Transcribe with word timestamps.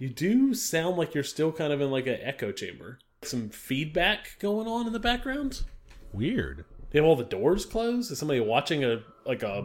You 0.00 0.08
do 0.08 0.54
sound 0.54 0.96
like 0.96 1.14
you're 1.14 1.22
still 1.22 1.52
kind 1.52 1.72
of 1.72 1.80
in 1.80 1.90
like 1.90 2.06
an 2.06 2.18
echo 2.22 2.52
chamber. 2.52 2.98
Some 3.22 3.50
feedback 3.50 4.36
going 4.40 4.66
on 4.66 4.86
in 4.86 4.92
the 4.94 4.98
background. 4.98 5.60
Weird. 6.12 6.64
They 6.90 6.98
have 6.98 7.06
all 7.06 7.16
the 7.16 7.22
doors 7.24 7.66
closed. 7.66 8.10
Is 8.10 8.18
somebody 8.18 8.40
watching 8.40 8.82
a 8.82 9.02
like 9.26 9.42
a 9.42 9.62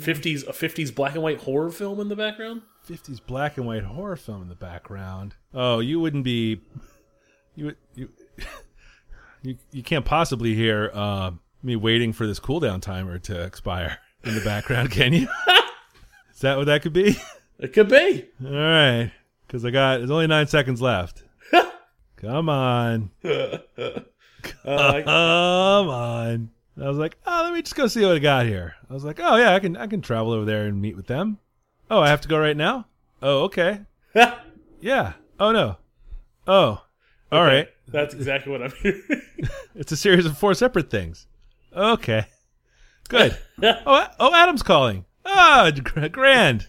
fifties 0.00 0.42
a 0.44 0.52
fifties 0.54 0.90
black 0.90 1.12
and 1.14 1.22
white 1.22 1.40
horror 1.40 1.70
film 1.70 2.00
in 2.00 2.08
the 2.08 2.16
background? 2.16 2.62
50s 2.88 3.20
black 3.24 3.56
and 3.58 3.66
white 3.66 3.84
horror 3.84 4.16
film 4.16 4.42
in 4.42 4.48
the 4.48 4.54
background. 4.54 5.34
Oh, 5.54 5.78
you 5.80 6.00
wouldn't 6.00 6.24
be 6.24 6.62
you 7.54 7.66
would- 7.66 7.76
you 7.94 8.08
you, 9.42 9.56
you 9.70 9.82
can't 9.82 10.04
possibly 10.06 10.54
hear 10.54 10.90
uh, 10.94 11.32
me 11.62 11.76
waiting 11.76 12.12
for 12.14 12.26
this 12.26 12.40
cooldown 12.40 12.80
timer 12.80 13.18
to 13.18 13.42
expire 13.42 13.98
in 14.24 14.34
the 14.34 14.40
background, 14.40 14.90
can 14.90 15.12
you? 15.12 15.28
Is 16.34 16.40
that 16.40 16.56
what 16.56 16.66
that 16.66 16.80
could 16.82 16.94
be? 16.94 17.16
It 17.58 17.72
could 17.74 17.88
be. 17.88 18.24
All 18.44 18.50
right, 18.50 19.12
because 19.54 19.64
I 19.64 19.70
got 19.70 19.98
there's 19.98 20.10
only 20.10 20.26
nine 20.26 20.48
seconds 20.48 20.82
left. 20.82 21.22
Come 22.16 22.48
on, 22.48 23.10
Uh, 23.22 24.02
come 24.64 25.88
on. 25.88 26.50
I 26.76 26.88
was 26.88 26.98
like, 26.98 27.16
oh, 27.24 27.42
let 27.44 27.52
me 27.52 27.62
just 27.62 27.76
go 27.76 27.86
see 27.86 28.04
what 28.04 28.16
I 28.16 28.18
got 28.18 28.46
here. 28.46 28.74
I 28.90 28.92
was 28.92 29.04
like, 29.04 29.20
oh 29.22 29.36
yeah, 29.36 29.54
I 29.54 29.60
can 29.60 29.76
I 29.76 29.86
can 29.86 30.00
travel 30.00 30.32
over 30.32 30.44
there 30.44 30.64
and 30.64 30.82
meet 30.82 30.96
with 30.96 31.06
them. 31.06 31.38
Oh, 31.88 32.00
I 32.00 32.08
have 32.08 32.20
to 32.22 32.28
go 32.28 32.36
right 32.38 32.56
now. 32.56 32.86
Oh, 33.22 33.44
okay. 33.44 33.80
Yeah. 34.80 35.12
Oh 35.40 35.50
no. 35.52 35.76
Oh. 36.46 36.82
All 37.32 37.42
right. 37.42 37.68
That's 37.88 38.12
exactly 38.12 38.52
what 38.52 38.62
I'm 38.62 38.72
hearing. 38.82 39.02
It's 39.74 39.92
a 39.92 39.96
series 39.96 40.26
of 40.26 40.36
four 40.36 40.52
separate 40.54 40.90
things. 40.90 41.26
Okay. 41.74 42.26
Good. 43.08 43.38
oh, 43.62 44.06
oh, 44.20 44.34
Adam's 44.34 44.62
calling. 44.62 45.06
Ah, 45.24 45.70
gr- 45.82 46.08
grand. 46.08 46.66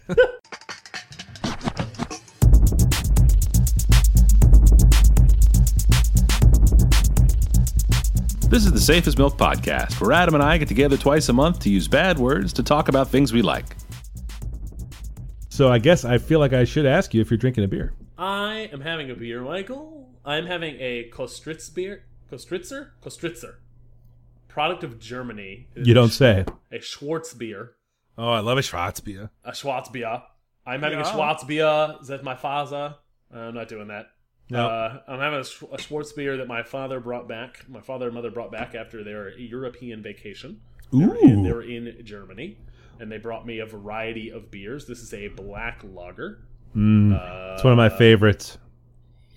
This 8.50 8.66
is 8.66 8.72
the 8.72 8.80
Safest 8.80 9.18
Milk 9.18 9.38
Podcast, 9.38 10.00
where 10.00 10.12
Adam 10.14 10.34
and 10.36 10.44
I 10.44 10.58
get 10.58 10.68
together 10.68 10.98
twice 10.98 11.28
a 11.30 11.34
month 11.34 11.60
to 11.60 11.70
use 11.70 11.88
bad 11.88 12.18
words 12.18 12.54
to 12.54 12.64
talk 12.64 12.88
about 12.88 13.10
things 13.10 13.34
we 13.34 13.42
like. 13.42 13.66
so 15.50 15.72
I 15.72 15.80
guess 15.80 16.06
I 16.06 16.18
feel 16.20 16.40
like 16.40 16.54
I 16.54 16.64
should 16.64 16.86
ask 16.86 17.14
you 17.14 17.22
if 17.22 17.30
you're 17.30 17.38
drinking 17.38 17.64
a 17.64 17.68
beer. 17.68 17.94
I 18.18 18.70
am 18.72 18.82
having 18.82 19.10
a 19.12 19.16
beer, 19.16 19.42
Michael. 19.42 20.10
I'm 20.24 20.46
having 20.46 20.76
a 20.80 21.10
Kostritz 21.14 21.74
beer. 21.74 22.06
Kostritzer? 22.32 22.92
Kostritzer. 23.04 23.56
Product 24.48 24.84
of 24.84 25.00
Germany. 25.00 25.68
It 25.76 25.82
is 25.82 25.88
You 25.88 25.94
don't 25.94 26.10
say. 26.10 26.46
A 26.72 26.80
Schwarz 26.80 27.34
beer. 27.34 27.74
Oh, 28.18 28.30
I 28.32 28.40
love 28.40 28.58
a 28.58 28.62
Schwarzbier. 28.62 29.30
A 29.44 29.52
Schwarzbier. 29.52 30.22
I'm 30.66 30.82
having 30.82 31.00
a 31.00 31.02
Yeah. 31.04 31.12
Schwarzbier. 31.12 32.06
That's 32.08 32.24
my 32.24 32.36
father. 32.36 32.96
Uh, 33.34 33.38
I'm 33.38 33.56
not 33.56 33.68
doing 33.68 33.90
that. 33.90 34.08
No. 34.50 34.68
Uh, 34.68 35.00
I'm 35.08 35.20
having 35.20 35.40
a, 35.40 35.42
a 35.74 35.78
Schwarzbier 35.78 36.38
that 36.38 36.48
my 36.48 36.62
father 36.64 37.00
brought 37.00 37.28
back. 37.28 37.66
My 37.68 37.82
father 37.82 38.06
and 38.06 38.14
mother 38.16 38.30
brought 38.32 38.52
back 38.52 38.76
after 38.76 39.04
their 39.04 39.38
European 39.38 40.04
vacation. 40.04 40.62
They 40.94 41.06
were 41.06 41.16
in- 41.18 41.44
they 41.44 41.52
were 41.52 41.64
in 41.64 41.96
Germany, 42.04 42.58
and 43.00 43.12
they 43.12 43.18
brought 43.18 43.46
me 43.48 43.60
a 43.60 43.66
variety 43.66 44.30
of 44.30 44.52
beers. 44.52 44.86
This 44.86 45.00
is 45.00 45.14
a 45.14 45.30
black 45.30 45.82
lager. 45.84 46.46
Mm, 46.76 47.14
Uh, 47.14 47.54
it's 47.56 47.64
one 47.64 47.74
of 47.74 47.78
my 47.78 47.90
favorites. 47.90 48.58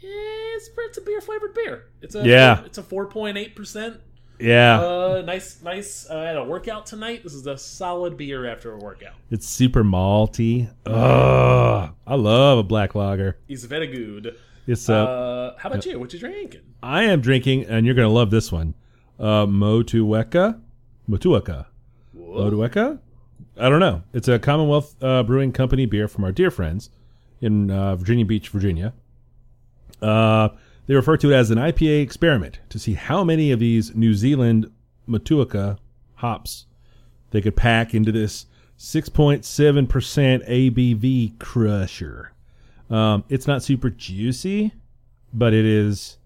It's, 0.02 0.70
it's 0.76 0.98
a 0.98 1.00
beer 1.02 1.20
flavored 1.20 1.54
beer. 1.54 1.84
It's 2.02 2.14
a 2.14 2.26
Yeah. 2.26 2.62
It's 2.64 2.78
a 2.78 2.82
four 2.82 3.06
point 3.06 3.36
eight 3.38 3.54
percent. 3.56 4.00
Yeah. 4.40 4.80
Uh, 4.80 5.22
nice, 5.24 5.62
nice. 5.62 6.08
Uh, 6.08 6.16
I 6.18 6.24
had 6.26 6.36
a 6.36 6.44
workout 6.44 6.86
tonight. 6.86 7.22
This 7.24 7.34
is 7.34 7.46
a 7.46 7.56
solid 7.58 8.16
beer 8.16 8.46
after 8.46 8.72
a 8.72 8.78
workout. 8.78 9.14
It's 9.30 9.48
super 9.48 9.82
malty. 9.82 10.70
Ugh. 10.86 11.90
I 12.06 12.14
love 12.14 12.58
a 12.58 12.62
black 12.62 12.94
lager. 12.94 13.38
It's 13.48 13.64
very 13.64 13.86
good. 13.88 14.36
It's 14.68 14.88
uh, 14.90 14.94
Uh, 14.94 15.54
how 15.58 15.70
about 15.70 15.86
you? 15.86 15.98
What 15.98 16.12
you 16.12 16.18
drinking? 16.18 16.60
I 16.82 17.04
am 17.04 17.22
drinking, 17.22 17.64
and 17.64 17.86
you're 17.86 17.94
gonna 17.94 18.10
love 18.10 18.30
this 18.30 18.52
one. 18.52 18.74
Uh, 19.18 19.46
Motueka, 19.46 20.60
Motueka, 21.08 21.66
Motueka. 22.14 22.98
I 23.56 23.68
don't 23.68 23.80
know. 23.80 24.02
It's 24.12 24.28
a 24.28 24.38
Commonwealth 24.38 24.94
uh, 25.02 25.22
Brewing 25.22 25.52
Company 25.52 25.86
beer 25.86 26.06
from 26.06 26.22
our 26.22 26.32
dear 26.32 26.50
friends 26.50 26.90
in 27.40 27.70
uh, 27.70 27.96
Virginia 27.96 28.26
Beach, 28.26 28.50
Virginia. 28.50 28.92
Uh, 30.02 30.50
they 30.86 30.94
refer 30.94 31.16
to 31.16 31.32
it 31.32 31.34
as 31.34 31.50
an 31.50 31.58
IPA 31.58 32.02
experiment 32.02 32.60
to 32.68 32.78
see 32.78 32.92
how 32.94 33.24
many 33.24 33.50
of 33.50 33.58
these 33.58 33.94
New 33.96 34.14
Zealand 34.14 34.70
Motueka 35.08 35.78
hops 36.16 36.66
they 37.30 37.40
could 37.40 37.56
pack 37.56 37.94
into 37.94 38.12
this 38.12 38.46
6.7% 38.78 39.88
ABV 40.48 41.38
crusher. 41.38 42.32
Um, 42.90 43.24
it's 43.28 43.46
not 43.46 43.62
super 43.62 43.90
juicy, 43.90 44.72
but 45.32 45.52
it 45.52 45.64
is 45.64 46.18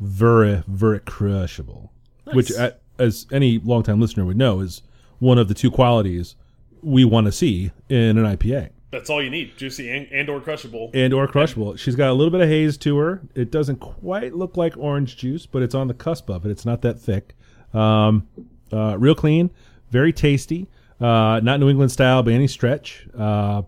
very, 0.00 0.62
very 0.66 1.00
crushable. 1.00 1.92
Which, 2.32 2.50
Nice. 2.50 2.58
uh, 2.58 2.70
as 2.98 3.26
any 3.32 3.58
longtime 3.58 4.00
listener 4.00 4.24
would 4.24 4.36
know, 4.36 4.60
is 4.60 4.82
one 5.18 5.38
of 5.38 5.48
the 5.48 5.54
two 5.54 5.70
qualities 5.70 6.36
we 6.82 7.04
want 7.04 7.26
to 7.26 7.32
see 7.32 7.70
in 7.88 8.18
an 8.18 8.24
IPA. 8.24 8.70
That's 8.90 9.10
all 9.10 9.22
you 9.22 9.30
need: 9.30 9.56
juicy 9.56 9.90
and, 9.90 10.06
and 10.12 10.28
or 10.28 10.40
crushable. 10.40 10.90
And 10.94 11.12
or 11.12 11.26
crushable. 11.26 11.76
She's 11.76 11.96
got 11.96 12.10
a 12.10 12.12
little 12.12 12.30
bit 12.30 12.40
of 12.40 12.48
haze 12.48 12.76
to 12.78 12.96
her. 12.98 13.22
It 13.34 13.50
doesn't 13.50 13.80
quite 13.80 14.34
look 14.34 14.56
like 14.56 14.76
orange 14.76 15.16
juice, 15.16 15.46
but 15.46 15.62
it's 15.62 15.74
on 15.74 15.88
the 15.88 15.94
cusp 15.94 16.28
of 16.30 16.46
it. 16.46 16.50
It's 16.50 16.64
not 16.64 16.82
that 16.82 17.00
thick. 17.00 17.34
Um, 17.72 18.28
uh, 18.72 18.96
real 18.98 19.14
clean, 19.16 19.50
very 19.90 20.12
tasty. 20.12 20.68
Uh, 21.00 21.40
not 21.42 21.58
New 21.58 21.68
England 21.68 21.90
style 21.90 22.22
by 22.22 22.32
any 22.32 22.46
stretch. 22.46 23.06
Uh, 23.18 23.62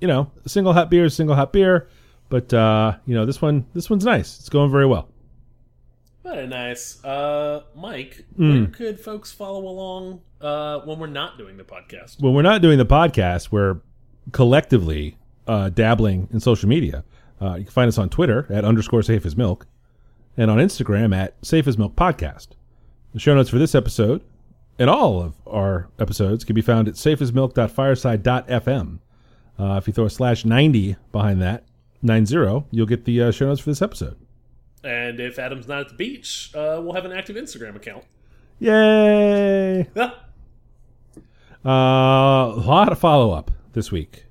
you 0.00 0.06
know, 0.08 0.30
single 0.46 0.72
hop 0.72 0.88
beer 0.90 1.04
is 1.06 1.14
single 1.14 1.34
hop 1.36 1.52
beer, 1.52 1.88
but 2.28 2.52
uh, 2.52 2.96
you 3.06 3.14
know 3.14 3.24
this 3.26 3.40
one. 3.42 3.64
This 3.74 3.88
one's 3.90 4.04
nice. 4.04 4.38
It's 4.38 4.48
going 4.48 4.70
very 4.70 4.86
well. 4.86 5.08
Very 6.24 6.46
nice. 6.48 7.02
Uh, 7.04 7.62
Mike, 7.76 8.24
Hmm. 8.36 8.64
where 8.64 8.66
could 8.66 8.98
folks 9.00 9.30
follow 9.32 9.66
along 9.68 10.20
uh, 10.40 10.80
when 10.80 10.98
we're 10.98 11.06
not 11.06 11.38
doing 11.38 11.56
the 11.56 11.62
podcast? 11.64 12.20
when 12.20 12.34
we're 12.34 12.42
not 12.42 12.60
doing 12.62 12.78
the 12.78 12.86
podcast, 12.86 13.52
we're 13.52 13.78
collectively 14.32 15.16
uh, 15.46 15.68
dabbling 15.68 16.28
in 16.32 16.40
social 16.40 16.68
media. 16.68 17.04
Uh, 17.40 17.54
you 17.54 17.62
can 17.64 17.72
find 17.72 17.86
us 17.88 17.96
on 17.98 18.08
Twitter 18.08 18.46
at 18.50 18.64
underscore 18.64 19.02
safe 19.02 19.24
as 19.24 19.36
milk 19.36 19.66
and 20.36 20.50
on 20.50 20.58
Instagram 20.58 21.14
at 21.16 21.36
safe 21.46 21.68
as 21.68 21.78
milk 21.78 21.94
podcast. 21.94 22.48
The 23.12 23.20
show 23.20 23.34
notes 23.36 23.50
for 23.50 23.58
this 23.58 23.72
episode 23.74 24.22
and 24.78 24.90
all 24.90 25.22
of 25.22 25.34
our 25.46 25.88
episodes 26.00 26.44
can 26.44 26.54
be 26.54 26.60
found 26.60 26.86
at 26.88 26.94
safeasmilk.fireside.fm. 26.94 28.98
Uh, 29.58 29.76
if 29.80 29.86
you 29.86 29.92
throw 29.92 30.04
a 30.04 30.10
slash 30.10 30.44
90 30.44 30.96
behind 31.12 31.40
that, 31.42 31.64
90, 32.02 32.64
you'll 32.70 32.86
get 32.86 33.04
the 33.04 33.22
uh, 33.22 33.30
show 33.30 33.46
notes 33.46 33.60
for 33.60 33.70
this 33.70 33.80
episode. 33.82 34.16
And 34.84 35.18
if 35.18 35.38
Adam's 35.38 35.66
not 35.66 35.80
at 35.80 35.88
the 35.88 35.94
beach, 35.94 36.50
uh, 36.54 36.78
we'll 36.82 36.92
have 36.92 37.04
an 37.04 37.12
active 37.12 37.36
Instagram 37.36 37.74
account. 37.76 38.04
Yay! 38.58 39.86
Uh, 39.96 40.08
a 41.64 42.62
lot 42.64 42.92
of 42.92 42.98
follow 42.98 43.32
up 43.32 43.50
this 43.72 43.90
week. 43.90 44.24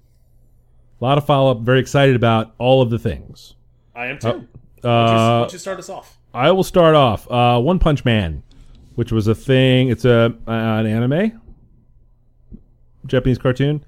A 1.02 1.04
lot 1.04 1.18
of 1.18 1.26
follow 1.26 1.52
up. 1.52 1.60
Very 1.62 1.80
excited 1.80 2.16
about 2.16 2.54
all 2.58 2.82
of 2.82 2.90
the 2.90 2.98
things. 3.00 3.56
I 3.96 4.06
am 4.08 4.20
too. 4.20 4.28
Why 4.28 4.32
don't 4.34 4.42
you- 4.42 4.48
why 4.82 4.90
Uh, 4.90 5.40
don't 5.42 5.54
you 5.54 5.60
start 5.60 5.80
us 5.80 5.90
off? 5.90 6.18
I 6.34 6.52
will 6.52 6.64
start 6.64 6.96
off. 6.96 7.30
Uh, 7.30 7.60
One 7.60 7.80
Punch 7.80 8.06
Man, 8.06 8.44
which 8.96 9.12
was 9.12 9.28
a 9.28 9.36
thing. 9.36 9.90
It's 9.90 10.06
a 10.06 10.34
an 10.48 10.86
anime, 10.86 11.42
Japanese 13.06 13.38
cartoon 13.38 13.84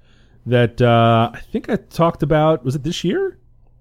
that 0.48 0.80
uh, 0.80 1.30
I 1.32 1.40
think 1.40 1.68
I 1.68 1.76
talked 1.76 2.22
about. 2.22 2.64
Was 2.64 2.74
it 2.74 2.82
this 2.82 3.04
year? 3.04 3.38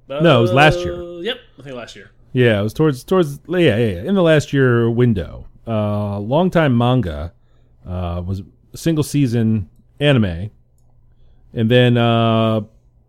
no, 0.07 0.39
it 0.39 0.41
was 0.41 0.53
last 0.53 0.79
year. 0.79 1.01
Uh, 1.01 1.07
Yep, 1.17 1.37
I 1.59 1.61
think 1.63 1.75
last 1.75 1.95
year. 1.95 2.11
Yeah, 2.31 2.59
it 2.59 2.63
was 2.63 2.73
towards 2.73 3.03
towards 3.03 3.39
yeah 3.47 3.57
yeah, 3.57 3.75
yeah 3.77 4.03
in 4.03 4.15
the 4.15 4.21
last 4.21 4.53
year 4.53 4.89
window. 4.89 5.47
Uh, 5.65 6.19
longtime 6.19 6.77
manga 6.77 7.33
uh, 7.85 8.21
was 8.25 8.41
a 8.73 8.77
single 8.77 9.03
season 9.03 9.69
anime, 9.99 10.51
and 11.53 11.71
then 11.71 11.97
uh, 11.97 12.61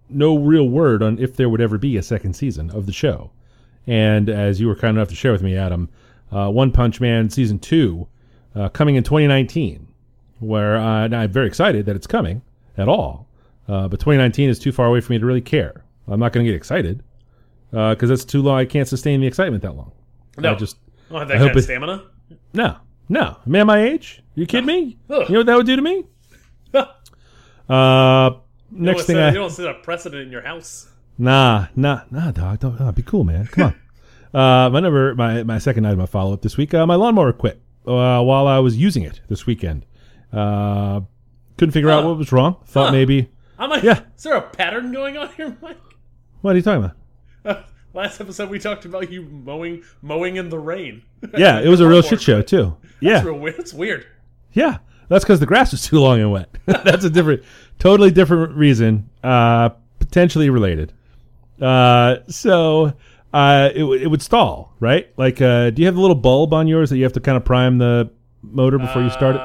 no 0.09 0.39
real 0.39 0.69
word 0.69 1.03
on 1.03 1.19
if 1.19 1.37
there 1.37 1.49
would 1.49 1.61
ever 1.61 1.79
be 1.79 1.97
a 1.97 2.03
second 2.03 2.35
season 2.35 2.71
of 2.71 2.87
the 2.87 2.93
show. 2.93 3.31
And 3.87 4.29
as 4.29 4.61
you 4.61 4.67
were 4.67 4.75
kind 4.75 4.97
enough 4.97 5.09
to 5.09 5.15
share 5.15 5.33
with 5.33 5.43
me, 5.43 5.57
Adam, 5.57 5.89
uh, 6.33 6.51
One 6.51 6.73
Punch 6.73 7.01
Man 7.01 7.31
season 7.31 7.59
two 7.59 8.09
uh, 8.55 8.69
coming 8.71 8.97
in 8.97 9.05
2019, 9.05 9.87
where 10.41 10.77
uh, 10.77 11.09
I'm 11.09 11.31
very 11.31 11.47
excited 11.47 11.87
that 11.87 11.97
it's 11.97 12.07
coming 12.07 12.43
at 12.77 12.89
all. 12.89 13.28
Uh, 13.69 13.87
but 13.89 14.01
2019 14.01 14.49
is 14.49 14.59
too 14.59 14.73
far 14.73 14.87
away 14.87 15.01
for 15.01 15.13
me 15.13 15.19
to 15.19 15.27
really 15.27 15.41
care. 15.43 15.85
I'm 16.07 16.19
not 16.21 16.33
going 16.33 16.45
to 16.47 16.51
get 16.51 16.57
excited 16.57 17.03
because 17.71 18.09
that's 18.09 18.25
too 18.25 18.41
long. 18.43 18.59
I 18.59 18.65
can't 18.65 18.89
sustain 18.89 19.21
the 19.21 19.27
excitement 19.27 19.63
that 19.63 19.77
long. 19.77 19.93
No, 20.39 20.53
I 20.53 20.55
just 20.55 20.77
I 21.11 21.13
don't 21.13 21.19
have 21.21 21.29
that 21.29 21.35
I 21.35 21.39
hope 21.39 21.47
kind 21.49 21.57
of 21.57 21.57
it- 21.59 21.63
stamina. 21.65 22.05
no, 22.55 22.77
no. 23.11 23.37
Man, 23.45 23.67
my 23.67 23.83
age? 23.83 24.23
You 24.35 24.47
kidding 24.47 24.67
me? 24.67 24.97
Ugh. 25.11 25.29
You 25.29 25.35
know 25.35 25.41
what 25.41 25.47
that 25.47 25.57
would 25.57 25.67
do 25.67 25.77
to 25.77 25.83
me? 25.83 26.05
Uh, 27.69 28.31
next 28.71 29.05
thing 29.05 29.17
set, 29.17 29.25
I 29.25 29.29
you 29.29 29.35
don't 29.35 29.51
set 29.51 29.67
a 29.67 29.75
precedent 29.75 30.23
in 30.23 30.33
your 30.33 30.41
house. 30.41 30.89
nah 31.19 31.67
nah 31.77 32.03
nah 32.11 32.31
dog 32.31 32.61
don't 32.61 32.81
nah, 32.81 32.91
be 32.93 33.03
cool 33.03 33.25
man 33.25 33.47
come 33.47 33.75
on. 34.33 34.41
uh, 34.41 34.71
my 34.71 34.81
number 34.81 35.15
my 35.15 35.43
my 35.43 35.59
second 35.59 35.85
item 35.87 36.01
of 36.01 36.09
follow 36.09 36.33
up 36.33 36.41
this 36.41 36.57
week. 36.57 36.73
Uh, 36.73 36.87
my 36.87 36.95
lawnmower 36.95 37.33
quit 37.35 37.61
uh, 37.87 38.23
while 38.23 38.47
I 38.47 38.59
was 38.61 38.77
using 38.79 39.03
it 39.03 39.21
this 39.29 39.45
weekend. 39.45 39.85
Uh, 40.33 41.01
couldn't 41.59 41.73
figure 41.73 41.91
out 41.91 42.05
what 42.05 42.17
was 42.17 42.33
wrong. 42.33 42.57
Thought 42.65 42.87
Huh. 42.87 42.93
maybe 42.93 43.29
I'm 43.59 43.71
like, 43.71 43.83
Yeah. 43.83 44.03
is 44.17 44.23
there 44.23 44.35
a 44.37 44.43
pattern 44.43 44.93
going 44.93 45.17
on 45.17 45.29
here, 45.35 45.57
Mike? 45.61 45.77
what 46.41 46.53
are 46.55 46.57
you 46.57 46.63
talking 46.63 46.91
about? 47.45 47.65
Last 47.95 48.21
episode 48.21 48.51
we 48.51 48.59
talked 48.59 48.85
about 48.85 49.11
you 49.11 49.23
mowing 49.23 49.83
mowing 50.03 50.37
in 50.37 50.51
the 50.51 50.59
rain. 50.59 51.03
Yeah, 51.37 51.59
it 51.61 51.69
was 51.69 51.81
a 51.81 51.89
real 51.89 52.03
shit 52.03 52.21
show 52.21 52.43
too. 52.43 52.77
Yeah, 53.01 53.15
That's 53.15 53.27
real 53.27 53.39
weird. 53.39 53.59
It's 53.59 53.75
weird. 53.75 54.07
Yeah, 54.53 54.79
that's 55.09 55.25
because 55.25 55.41
the 55.41 55.47
grass 55.47 55.73
was 55.73 55.83
too 55.87 55.99
long 55.99 56.21
and 56.21 56.31
wet. 56.31 56.49
that's 56.67 57.05
a 57.05 57.11
different, 57.11 57.43
totally 57.79 58.11
different 58.13 58.55
reason, 58.57 59.09
uh, 59.25 59.71
potentially 59.99 60.49
related. 60.51 60.93
Uh, 61.61 62.19
so 62.29 62.93
uh, 63.33 63.71
it, 63.75 63.83
it 63.85 64.07
would 64.07 64.23
stall, 64.23 64.75
right? 64.79 65.11
Like, 65.17 65.41
uh, 65.43 65.71
do 65.71 65.83
you 65.83 65.87
have 65.87 65.97
the 65.97 66.01
little 66.01 66.15
bulb 66.15 66.53
on 66.55 66.69
yours 66.69 66.91
that 66.91 66.99
you 66.99 67.03
have 67.05 67.15
to 67.15 67.21
kind 67.21 67.37
of 67.37 67.45
prime 67.45 67.79
the 67.79 68.11
motor 68.43 68.79
before 68.79 69.03
you 69.03 69.11
start 69.11 69.35
it? 69.37 69.41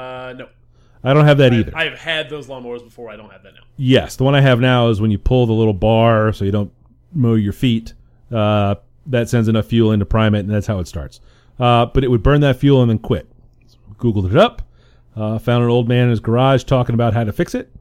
I 1.04 1.14
don't 1.14 1.26
have 1.26 1.38
that 1.40 1.54
either. 1.54 1.76
I've 1.76 1.98
had 1.98 2.30
those 2.30 2.48
lawnmowers 2.48 2.84
before. 2.84 3.10
I 3.10 3.18
don't 3.18 3.30
have 3.30 3.44
that 3.44 3.54
now. 3.56 3.62
yes, 3.78 4.16
the 4.16 4.24
one 4.24 4.36
I 4.36 4.42
have 4.42 4.60
now 4.60 4.90
is 4.90 5.02
when 5.02 5.12
you 5.12 5.18
pull 5.18 5.46
the 5.46 5.54
little 5.54 5.74
bar 5.74 6.32
so 6.32 6.46
you 6.46 6.52
don't 6.52 6.72
mow 7.14 7.34
your 7.36 7.54
feet. 7.54 7.94
Uh, 8.32 8.76
that 9.08 9.28
sends 9.30 9.48
enough 9.48 9.66
fuel 9.66 9.92
in 9.92 10.00
to 10.00 10.06
prime 10.06 10.34
it, 10.34 10.40
and 10.40 10.50
that's 10.50 10.68
how 10.68 10.80
it 10.80 10.88
starts. 10.88 11.20
Uh, 11.60 11.86
but 11.88 12.04
it 12.04 12.08
would 12.10 12.24
burn 12.24 12.42
that 12.42 12.56
fuel 12.56 12.82
and 12.82 12.90
then 12.90 13.00
quit. 13.00 13.28
Googled 13.98 14.30
it 14.32 14.38
up, 14.38 14.62
uh, 15.16 15.40
found 15.40 15.64
an 15.64 15.70
old 15.70 15.88
man 15.88 16.06
in 16.06 16.10
his 16.10 16.20
garage 16.20 16.64
talking 16.64 16.94
about 16.96 17.14
how 17.14 17.24
to 17.24 17.32
fix 17.32 17.54
it, 17.54 17.72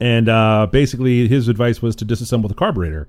and 0.00 0.28
uh, 0.28 0.66
basically 0.70 1.28
his 1.28 1.48
advice 1.48 1.82
was 1.82 1.94
to 1.96 2.04
disassemble 2.04 2.48
the 2.48 2.54
carburetor. 2.54 3.08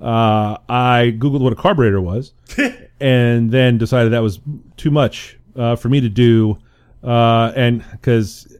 Uh, 0.00 0.56
I 0.68 1.16
googled 1.18 1.40
what 1.40 1.52
a 1.52 1.56
carburetor 1.56 2.00
was, 2.00 2.32
and 3.00 3.50
then 3.50 3.78
decided 3.78 4.12
that 4.12 4.22
was 4.22 4.40
too 4.76 4.90
much 4.90 5.36
uh, 5.56 5.74
for 5.74 5.88
me 5.88 6.00
to 6.00 6.08
do, 6.08 6.58
uh, 7.02 7.52
and 7.54 7.84
because 7.92 8.56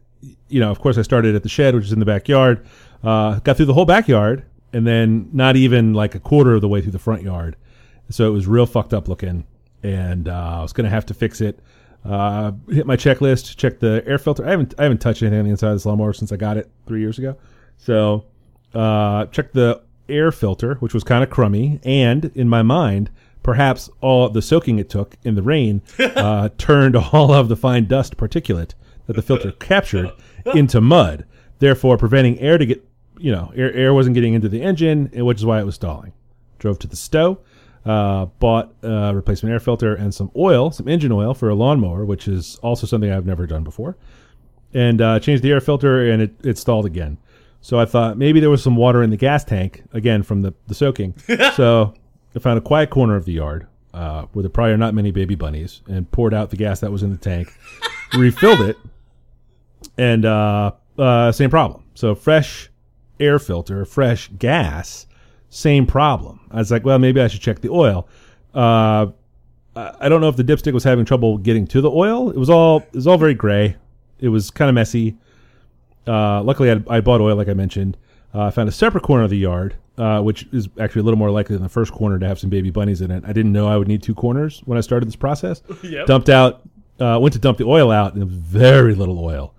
you 0.49 0.59
know, 0.59 0.71
of 0.71 0.79
course, 0.79 0.97
I 0.97 1.03
started 1.03 1.35
at 1.35 1.43
the 1.43 1.49
shed, 1.49 1.75
which 1.75 1.85
is 1.85 1.91
in 1.91 1.99
the 1.99 2.05
backyard. 2.05 2.65
Uh, 3.03 3.39
got 3.39 3.55
through 3.55 3.67
the 3.67 3.73
whole 3.73 3.85
backyard, 3.85 4.43
and 4.73 4.85
then 4.85 5.29
not 5.31 5.55
even 5.55 5.93
like 5.93 6.15
a 6.15 6.19
quarter 6.19 6.53
of 6.53 6.61
the 6.61 6.67
way 6.67 6.81
through 6.81 6.91
the 6.91 6.99
front 6.99 7.21
yard. 7.21 7.55
So 8.09 8.27
it 8.27 8.31
was 8.31 8.47
real 8.47 8.65
fucked 8.65 8.93
up 8.93 9.07
looking, 9.07 9.45
and 9.83 10.27
uh, 10.27 10.57
I 10.59 10.61
was 10.61 10.73
gonna 10.73 10.89
have 10.89 11.05
to 11.07 11.13
fix 11.13 11.41
it. 11.41 11.59
Uh, 12.03 12.53
hit 12.69 12.87
my 12.87 12.95
checklist, 12.95 13.55
check 13.57 13.79
the 13.79 14.03
air 14.05 14.17
filter. 14.17 14.45
I 14.45 14.51
haven't 14.51 14.73
I 14.77 14.83
haven't 14.83 14.99
touched 14.99 15.21
anything 15.21 15.39
on 15.39 15.45
the 15.45 15.51
inside 15.51 15.69
of 15.69 15.75
this 15.75 15.85
lawnmower 15.85 16.13
since 16.13 16.31
I 16.31 16.37
got 16.37 16.57
it 16.57 16.69
three 16.87 17.01
years 17.01 17.19
ago. 17.19 17.37
So 17.77 18.25
uh, 18.73 19.25
check 19.27 19.53
the 19.53 19.81
air 20.07 20.31
filter, 20.31 20.75
which 20.75 20.93
was 20.93 21.03
kind 21.03 21.23
of 21.23 21.29
crummy, 21.29 21.79
and 21.83 22.31
in 22.35 22.49
my 22.49 22.63
mind, 22.63 23.11
perhaps 23.49 23.89
all 23.99 24.29
the 24.29 24.43
soaking 24.43 24.77
it 24.77 24.91
took 24.91 25.17
in 25.23 25.33
the 25.33 25.41
rain 25.41 25.81
uh, 25.99 26.49
turned 26.59 26.95
all 26.95 27.33
of 27.33 27.49
the 27.49 27.55
fine 27.55 27.83
dust 27.85 28.15
particulate 28.15 28.75
that 29.07 29.15
the 29.15 29.23
filter 29.23 29.51
captured 29.59 30.11
into 30.53 30.79
mud, 30.79 31.25
therefore 31.57 31.97
preventing 31.97 32.37
air 32.39 32.59
to 32.59 32.65
get, 32.67 32.87
you 33.17 33.31
know, 33.31 33.51
air, 33.55 33.73
air 33.73 33.91
wasn't 33.91 34.13
getting 34.13 34.35
into 34.35 34.47
the 34.47 34.61
engine, 34.61 35.09
which 35.15 35.39
is 35.39 35.45
why 35.47 35.59
it 35.59 35.63
was 35.63 35.73
stalling. 35.73 36.13
Drove 36.59 36.77
to 36.77 36.85
the 36.85 36.95
stow, 36.95 37.39
uh, 37.87 38.25
bought 38.37 38.71
a 38.83 39.15
replacement 39.15 39.51
air 39.51 39.59
filter 39.59 39.95
and 39.95 40.13
some 40.13 40.29
oil, 40.35 40.69
some 40.69 40.87
engine 40.87 41.11
oil 41.11 41.33
for 41.33 41.49
a 41.49 41.55
lawnmower, 41.55 42.05
which 42.05 42.27
is 42.27 42.57
also 42.57 42.85
something 42.85 43.11
I've 43.11 43.25
never 43.25 43.47
done 43.47 43.63
before, 43.63 43.97
and 44.75 45.01
uh, 45.01 45.19
changed 45.19 45.41
the 45.41 45.51
air 45.51 45.59
filter, 45.59 46.07
and 46.07 46.21
it, 46.21 46.35
it 46.43 46.59
stalled 46.59 46.85
again. 46.85 47.17
So 47.61 47.79
I 47.79 47.85
thought 47.85 48.15
maybe 48.15 48.39
there 48.39 48.51
was 48.51 48.61
some 48.61 48.75
water 48.75 49.01
in 49.01 49.09
the 49.09 49.17
gas 49.17 49.43
tank 49.43 49.85
again 49.91 50.21
from 50.21 50.43
the, 50.43 50.53
the 50.67 50.75
soaking. 50.75 51.15
so 51.55 51.95
I 52.35 52.39
found 52.39 52.57
a 52.57 52.61
quiet 52.61 52.89
corner 52.89 53.15
of 53.15 53.25
the 53.25 53.33
yard 53.33 53.67
uh, 53.93 54.25
where 54.33 54.43
there 54.43 54.49
probably 54.49 54.73
are 54.73 54.77
not 54.77 54.93
many 54.93 55.11
baby 55.11 55.35
bunnies, 55.35 55.81
and 55.87 56.09
poured 56.11 56.33
out 56.33 56.49
the 56.49 56.57
gas 56.57 56.79
that 56.81 56.91
was 56.91 57.03
in 57.03 57.11
the 57.11 57.17
tank, 57.17 57.53
refilled 58.13 58.61
it, 58.61 58.77
and 59.97 60.25
uh, 60.25 60.71
uh, 60.97 61.31
same 61.31 61.49
problem. 61.49 61.83
So 61.95 62.15
fresh 62.15 62.69
air 63.19 63.39
filter, 63.39 63.85
fresh 63.85 64.29
gas, 64.37 65.07
same 65.49 65.85
problem. 65.85 66.39
I 66.51 66.57
was 66.57 66.71
like, 66.71 66.85
well, 66.85 66.99
maybe 66.99 67.19
I 67.19 67.27
should 67.27 67.41
check 67.41 67.61
the 67.61 67.69
oil. 67.69 68.07
Uh, 68.53 69.07
I 69.75 69.93
I 70.01 70.09
don't 70.09 70.21
know 70.21 70.29
if 70.29 70.35
the 70.35 70.43
dipstick 70.43 70.73
was 70.73 70.83
having 70.83 71.05
trouble 71.05 71.37
getting 71.37 71.65
to 71.67 71.81
the 71.81 71.91
oil. 71.91 72.29
It 72.29 72.37
was 72.37 72.49
all 72.49 72.79
it 72.79 72.95
was 72.95 73.07
all 73.07 73.17
very 73.17 73.33
gray. 73.33 73.75
It 74.19 74.29
was 74.29 74.51
kind 74.51 74.69
of 74.69 74.75
messy. 74.75 75.17
Uh, 76.05 76.41
luckily, 76.43 76.71
I, 76.71 76.81
I 76.89 77.01
bought 77.01 77.21
oil, 77.21 77.35
like 77.35 77.47
I 77.47 77.53
mentioned. 77.53 77.97
Uh, 78.33 78.45
I 78.45 78.51
found 78.51 78.69
a 78.69 78.71
separate 78.71 79.03
corner 79.03 79.23
of 79.23 79.29
the 79.29 79.37
yard, 79.37 79.75
uh, 79.99 80.21
which 80.21 80.47
is 80.53 80.69
actually 80.79 81.01
a 81.01 81.03
little 81.03 81.17
more 81.17 81.29
likely 81.29 81.55
than 81.55 81.63
the 81.63 81.69
first 81.69 81.91
corner 81.91 82.17
to 82.17 82.25
have 82.25 82.39
some 82.39 82.49
baby 82.49 82.69
bunnies 82.69 83.01
in 83.01 83.11
it. 83.11 83.23
I 83.27 83.33
didn't 83.33 83.51
know 83.51 83.67
I 83.67 83.75
would 83.75 83.87
need 83.87 84.01
two 84.01 84.15
corners 84.15 84.61
when 84.65 84.77
I 84.77 84.81
started 84.81 85.07
this 85.07 85.15
process. 85.15 85.61
Yep. 85.83 86.07
Dumped 86.07 86.29
out, 86.29 86.61
uh, 86.99 87.17
went 87.21 87.33
to 87.33 87.39
dump 87.39 87.57
the 87.57 87.65
oil 87.65 87.91
out, 87.91 88.13
and 88.13 88.29
very 88.29 88.93
little 88.93 89.19
oil 89.19 89.53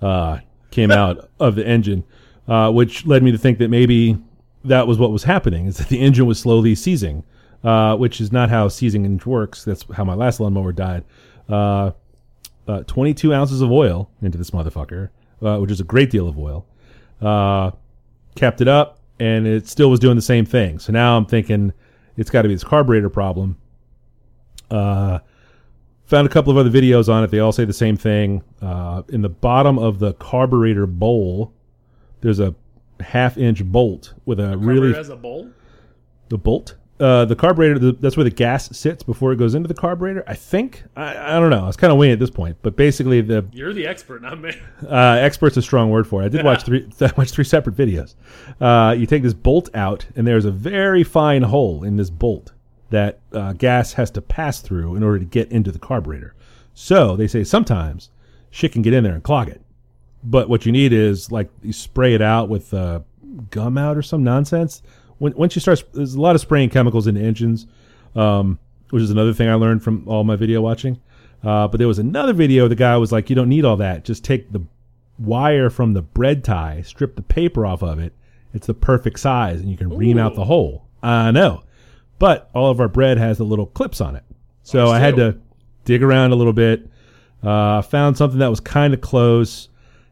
uh, 0.00 0.38
came 0.70 0.90
out 1.02 1.28
of 1.38 1.54
the 1.56 1.66
engine, 1.66 2.04
uh, 2.48 2.70
which 2.70 3.04
led 3.06 3.22
me 3.22 3.32
to 3.32 3.38
think 3.38 3.58
that 3.58 3.68
maybe 3.68 4.16
that 4.64 4.86
was 4.86 4.98
what 4.98 5.10
was 5.10 5.24
happening, 5.24 5.66
is 5.66 5.76
that 5.78 5.88
the 5.88 5.98
engine 5.98 6.26
was 6.26 6.38
slowly 6.38 6.74
seizing, 6.74 7.24
uh, 7.64 7.96
which 7.96 8.20
is 8.20 8.32
not 8.32 8.48
how 8.48 8.68
seizing 8.68 9.20
works. 9.26 9.64
That's 9.64 9.84
how 9.94 10.04
my 10.04 10.14
last 10.14 10.40
lawnmower 10.40 10.72
died. 10.72 11.04
Uh, 11.48 11.92
uh, 12.68 12.82
22 12.84 13.34
ounces 13.34 13.60
of 13.60 13.70
oil 13.70 14.10
into 14.22 14.38
this 14.38 14.50
motherfucker, 14.50 15.10
uh, 15.42 15.58
which 15.58 15.70
is 15.70 15.80
a 15.80 15.84
great 15.84 16.10
deal 16.10 16.28
of 16.28 16.38
oil. 16.38 16.66
Uh, 17.20 17.72
capped 18.36 18.60
it 18.60 18.68
up, 18.68 19.00
and 19.18 19.46
it 19.46 19.68
still 19.68 19.90
was 19.90 20.00
doing 20.00 20.16
the 20.16 20.22
same 20.22 20.44
thing. 20.44 20.78
So 20.78 20.92
now 20.92 21.16
I'm 21.16 21.26
thinking 21.26 21.72
it's 22.16 22.30
got 22.30 22.42
to 22.42 22.48
be 22.48 22.54
this 22.54 22.64
carburetor 22.64 23.10
problem. 23.10 23.56
Uh, 24.70 25.20
found 26.04 26.26
a 26.26 26.30
couple 26.30 26.50
of 26.50 26.58
other 26.58 26.70
videos 26.70 27.12
on 27.12 27.24
it. 27.24 27.30
They 27.30 27.38
all 27.38 27.52
say 27.52 27.64
the 27.64 27.72
same 27.72 27.96
thing. 27.96 28.42
Uh, 28.60 29.02
in 29.08 29.22
the 29.22 29.28
bottom 29.28 29.78
of 29.78 29.98
the 29.98 30.14
carburetor 30.14 30.86
bowl, 30.86 31.52
there's 32.20 32.40
a 32.40 32.54
half 33.00 33.36
inch 33.36 33.64
bolt 33.64 34.14
with 34.24 34.40
a 34.40 34.56
really 34.56 34.92
Carburetor 34.92 35.00
as 35.00 35.08
a 35.08 35.16
bowl. 35.16 35.50
the 36.28 36.38
bolt. 36.38 36.76
Uh, 37.02 37.24
the 37.24 37.34
carburetor, 37.34 37.80
the, 37.80 37.92
that's 37.92 38.16
where 38.16 38.22
the 38.22 38.30
gas 38.30 38.76
sits 38.76 39.02
before 39.02 39.32
it 39.32 39.36
goes 39.36 39.56
into 39.56 39.66
the 39.66 39.74
carburetor. 39.74 40.22
I 40.28 40.34
think. 40.34 40.84
I, 40.94 41.36
I 41.36 41.40
don't 41.40 41.50
know. 41.50 41.64
I 41.64 41.66
was 41.66 41.76
kind 41.76 41.92
of 41.92 41.98
winging 41.98 42.12
at 42.12 42.20
this 42.20 42.30
point, 42.30 42.56
but 42.62 42.76
basically, 42.76 43.20
the 43.20 43.44
You're 43.52 43.72
the 43.72 43.88
expert, 43.88 44.22
not 44.22 44.40
me. 44.40 44.52
uh, 44.88 45.18
expert's 45.20 45.56
a 45.56 45.62
strong 45.62 45.90
word 45.90 46.06
for 46.06 46.22
it. 46.22 46.26
I 46.26 46.28
did 46.28 46.44
watch 46.44 46.62
three, 46.62 46.88
I 47.00 47.10
watched 47.16 47.34
three 47.34 47.44
separate 47.44 47.74
videos. 47.74 48.14
Uh, 48.60 48.94
you 48.96 49.06
take 49.06 49.24
this 49.24 49.34
bolt 49.34 49.68
out, 49.74 50.06
and 50.14 50.26
there's 50.26 50.44
a 50.44 50.52
very 50.52 51.02
fine 51.02 51.42
hole 51.42 51.82
in 51.82 51.96
this 51.96 52.08
bolt 52.08 52.52
that 52.90 53.18
uh, 53.32 53.52
gas 53.54 53.94
has 53.94 54.10
to 54.12 54.22
pass 54.22 54.60
through 54.60 54.94
in 54.94 55.02
order 55.02 55.18
to 55.18 55.24
get 55.24 55.50
into 55.50 55.72
the 55.72 55.80
carburetor. 55.80 56.36
So 56.72 57.16
they 57.16 57.26
say 57.26 57.42
sometimes 57.42 58.10
shit 58.50 58.70
can 58.70 58.82
get 58.82 58.92
in 58.92 59.02
there 59.02 59.14
and 59.14 59.24
clog 59.24 59.48
it. 59.48 59.60
But 60.22 60.48
what 60.48 60.66
you 60.66 60.70
need 60.70 60.92
is 60.92 61.32
like 61.32 61.50
you 61.62 61.72
spray 61.72 62.14
it 62.14 62.22
out 62.22 62.48
with 62.48 62.72
uh, 62.72 63.00
gum 63.50 63.76
out 63.76 63.96
or 63.96 64.02
some 64.02 64.22
nonsense. 64.22 64.82
When, 65.22 65.32
once 65.36 65.54
you 65.54 65.60
start, 65.60 65.84
there's 65.92 66.14
a 66.14 66.20
lot 66.20 66.34
of 66.34 66.40
spraying 66.40 66.70
chemicals 66.70 67.06
into 67.06 67.20
engines, 67.20 67.68
um, 68.16 68.58
which 68.90 69.04
is 69.04 69.12
another 69.12 69.32
thing 69.32 69.48
I 69.48 69.54
learned 69.54 69.84
from 69.84 70.02
all 70.08 70.24
my 70.24 70.34
video 70.34 70.60
watching. 70.60 71.00
Uh, 71.44 71.68
but 71.68 71.78
there 71.78 71.86
was 71.86 72.00
another 72.00 72.32
video. 72.32 72.66
The 72.66 72.74
guy 72.74 72.96
was 72.96 73.12
like, 73.12 73.30
"You 73.30 73.36
don't 73.36 73.48
need 73.48 73.64
all 73.64 73.76
that. 73.76 74.04
Just 74.04 74.24
take 74.24 74.50
the 74.50 74.62
wire 75.20 75.70
from 75.70 75.92
the 75.92 76.02
bread 76.02 76.42
tie, 76.42 76.82
strip 76.84 77.14
the 77.14 77.22
paper 77.22 77.64
off 77.64 77.84
of 77.84 78.00
it. 78.00 78.12
It's 78.52 78.66
the 78.66 78.74
perfect 78.74 79.20
size, 79.20 79.60
and 79.60 79.70
you 79.70 79.76
can 79.76 79.96
ream 79.96 80.18
out 80.18 80.34
the 80.34 80.46
hole." 80.46 80.86
I 81.04 81.30
know, 81.30 81.62
but 82.18 82.50
all 82.52 82.72
of 82.72 82.80
our 82.80 82.88
bread 82.88 83.16
has 83.18 83.38
the 83.38 83.44
little 83.44 83.66
clips 83.66 84.00
on 84.00 84.16
it, 84.16 84.24
so 84.64 84.88
Ours 84.88 84.90
I 84.90 84.98
had 84.98 85.14
to 85.16 85.38
dig 85.84 86.02
around 86.02 86.32
a 86.32 86.36
little 86.36 86.52
bit. 86.52 86.90
Uh, 87.44 87.80
found 87.82 88.16
something 88.16 88.40
that 88.40 88.50
was 88.50 88.58
kind 88.58 88.92
of 88.92 89.00
close, 89.00 89.68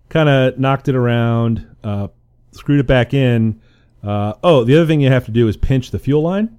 kind 0.09 0.29
of 0.29 0.57
knocked 0.57 0.89
it 0.89 0.95
around, 0.95 1.67
uh, 1.83 2.07
screwed 2.53 2.79
it 2.79 2.87
back 2.87 3.13
in. 3.13 3.61
Uh, 4.03 4.35
oh, 4.43 4.65
the 4.65 4.77
other 4.77 4.87
thing 4.87 5.01
you 5.01 5.11
have 5.11 5.27
to 5.27 5.31
do 5.31 5.49
is 5.49 5.57
pinch 5.57 5.91
the 5.91 5.99
fuel 5.99 6.23
line 6.23 6.59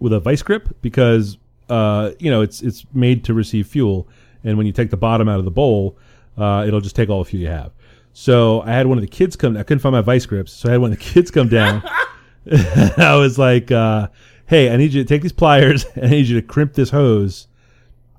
with 0.00 0.12
a 0.12 0.20
vice 0.20 0.42
grip 0.42 0.68
because 0.80 1.36
uh, 1.68 2.12
you 2.18 2.30
know 2.30 2.40
it's 2.40 2.62
it's 2.62 2.86
made 2.94 3.24
to 3.24 3.34
receive 3.34 3.66
fuel, 3.66 4.08
and 4.44 4.56
when 4.56 4.66
you 4.66 4.72
take 4.72 4.90
the 4.90 4.96
bottom 4.96 5.28
out 5.28 5.38
of 5.38 5.44
the 5.44 5.50
bowl, 5.50 5.98
uh, 6.36 6.64
it'll 6.66 6.80
just 6.80 6.96
take 6.96 7.08
all 7.08 7.22
the 7.22 7.28
fuel 7.28 7.42
you 7.42 7.48
have. 7.48 7.72
So 8.12 8.62
I 8.62 8.72
had 8.72 8.86
one 8.86 8.98
of 8.98 9.02
the 9.02 9.08
kids 9.08 9.36
come. 9.36 9.56
I 9.56 9.62
couldn't 9.62 9.80
find 9.80 9.92
my 9.92 10.00
vice 10.00 10.26
grips, 10.26 10.52
so 10.52 10.68
I 10.68 10.72
had 10.72 10.80
one 10.80 10.92
of 10.92 10.98
the 10.98 11.04
kids 11.12 11.30
come 11.30 11.48
down. 11.48 11.82
I 12.50 13.16
was 13.16 13.38
like, 13.38 13.70
uh, 13.70 14.08
"Hey, 14.46 14.72
I 14.72 14.76
need 14.76 14.92
you 14.92 15.02
to 15.02 15.08
take 15.08 15.22
these 15.22 15.32
pliers. 15.32 15.84
and 15.94 16.04
I 16.06 16.08
need 16.08 16.26
you 16.26 16.40
to 16.40 16.46
crimp 16.46 16.72
this 16.74 16.90
hose, 16.90 17.46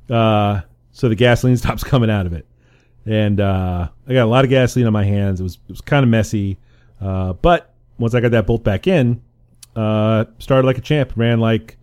uh, 0.09 0.61
so 0.91 1.09
the 1.09 1.15
gasoline 1.15 1.57
stops 1.57 1.83
coming 1.83 2.09
out 2.09 2.25
of 2.25 2.33
it." 2.33 2.45
And 3.05 3.39
uh, 3.39 3.89
I 4.07 4.13
got 4.13 4.25
a 4.25 4.29
lot 4.29 4.43
of 4.43 4.51
gasoline 4.51 4.85
on 4.85 4.93
my 4.93 5.03
hands. 5.03 5.39
It 5.39 5.43
was 5.43 5.55
it 5.55 5.71
was 5.71 5.81
kind 5.81 6.03
of 6.03 6.09
messy, 6.09 6.59
uh, 7.01 7.33
but 7.33 7.73
once 7.99 8.15
I 8.15 8.21
got 8.21 8.31
that 8.31 8.47
bolt 8.47 8.63
back 8.63 8.87
in, 8.87 9.21
uh, 9.75 10.25
started 10.39 10.65
like 10.65 10.77
a 10.77 10.81
champ. 10.81 11.13
Ran 11.15 11.39
like 11.39 11.77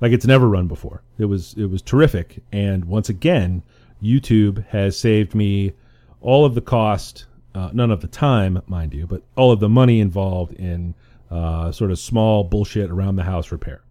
like 0.00 0.12
it's 0.12 0.26
never 0.26 0.48
run 0.48 0.66
before. 0.66 1.02
It 1.18 1.26
was 1.26 1.54
it 1.54 1.66
was 1.66 1.82
terrific. 1.82 2.42
And 2.52 2.84
once 2.84 3.08
again, 3.08 3.62
YouTube 4.02 4.66
has 4.68 4.98
saved 4.98 5.34
me 5.34 5.72
all 6.20 6.44
of 6.44 6.54
the 6.54 6.60
cost, 6.60 7.26
uh, 7.54 7.70
none 7.72 7.90
of 7.90 8.00
the 8.00 8.08
time, 8.08 8.60
mind 8.66 8.94
you, 8.94 9.06
but 9.06 9.22
all 9.36 9.52
of 9.52 9.60
the 9.60 9.68
money 9.68 10.00
involved 10.00 10.52
in 10.54 10.94
uh, 11.30 11.70
sort 11.72 11.90
of 11.90 11.98
small 11.98 12.44
bullshit 12.44 12.90
around 12.90 13.16
the 13.16 13.22
house 13.22 13.52
repair. 13.52 13.82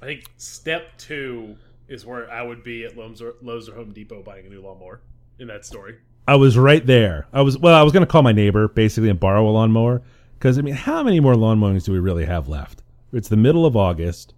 I 0.00 0.06
think 0.06 0.24
step 0.36 0.96
two 0.96 1.56
is 1.88 2.06
where 2.06 2.30
I 2.30 2.42
would 2.42 2.62
be 2.62 2.84
at 2.84 2.96
Lowe's 2.96 3.20
or, 3.20 3.34
Lowe's 3.42 3.68
or 3.68 3.74
Home 3.74 3.92
Depot 3.92 4.22
buying 4.22 4.46
a 4.46 4.48
new 4.48 4.60
lawnmower 4.60 5.00
in 5.38 5.48
that 5.48 5.64
story. 5.64 5.96
I 6.26 6.36
was 6.36 6.58
right 6.58 6.84
there. 6.84 7.26
I 7.32 7.40
was 7.40 7.56
well. 7.56 7.74
I 7.74 7.82
was 7.82 7.92
going 7.92 8.04
to 8.04 8.10
call 8.10 8.22
my 8.22 8.32
neighbor 8.32 8.68
basically 8.68 9.08
and 9.08 9.18
borrow 9.18 9.48
a 9.48 9.50
lawnmower 9.50 10.02
because 10.38 10.58
I 10.58 10.62
mean, 10.62 10.74
how 10.74 11.02
many 11.02 11.20
more 11.20 11.34
lawn 11.36 11.58
mowings 11.58 11.84
do 11.84 11.92
we 11.92 11.98
really 11.98 12.24
have 12.26 12.48
left? 12.48 12.82
It's 13.12 13.28
the 13.28 13.36
middle 13.36 13.66
of 13.66 13.76
August. 13.76 14.34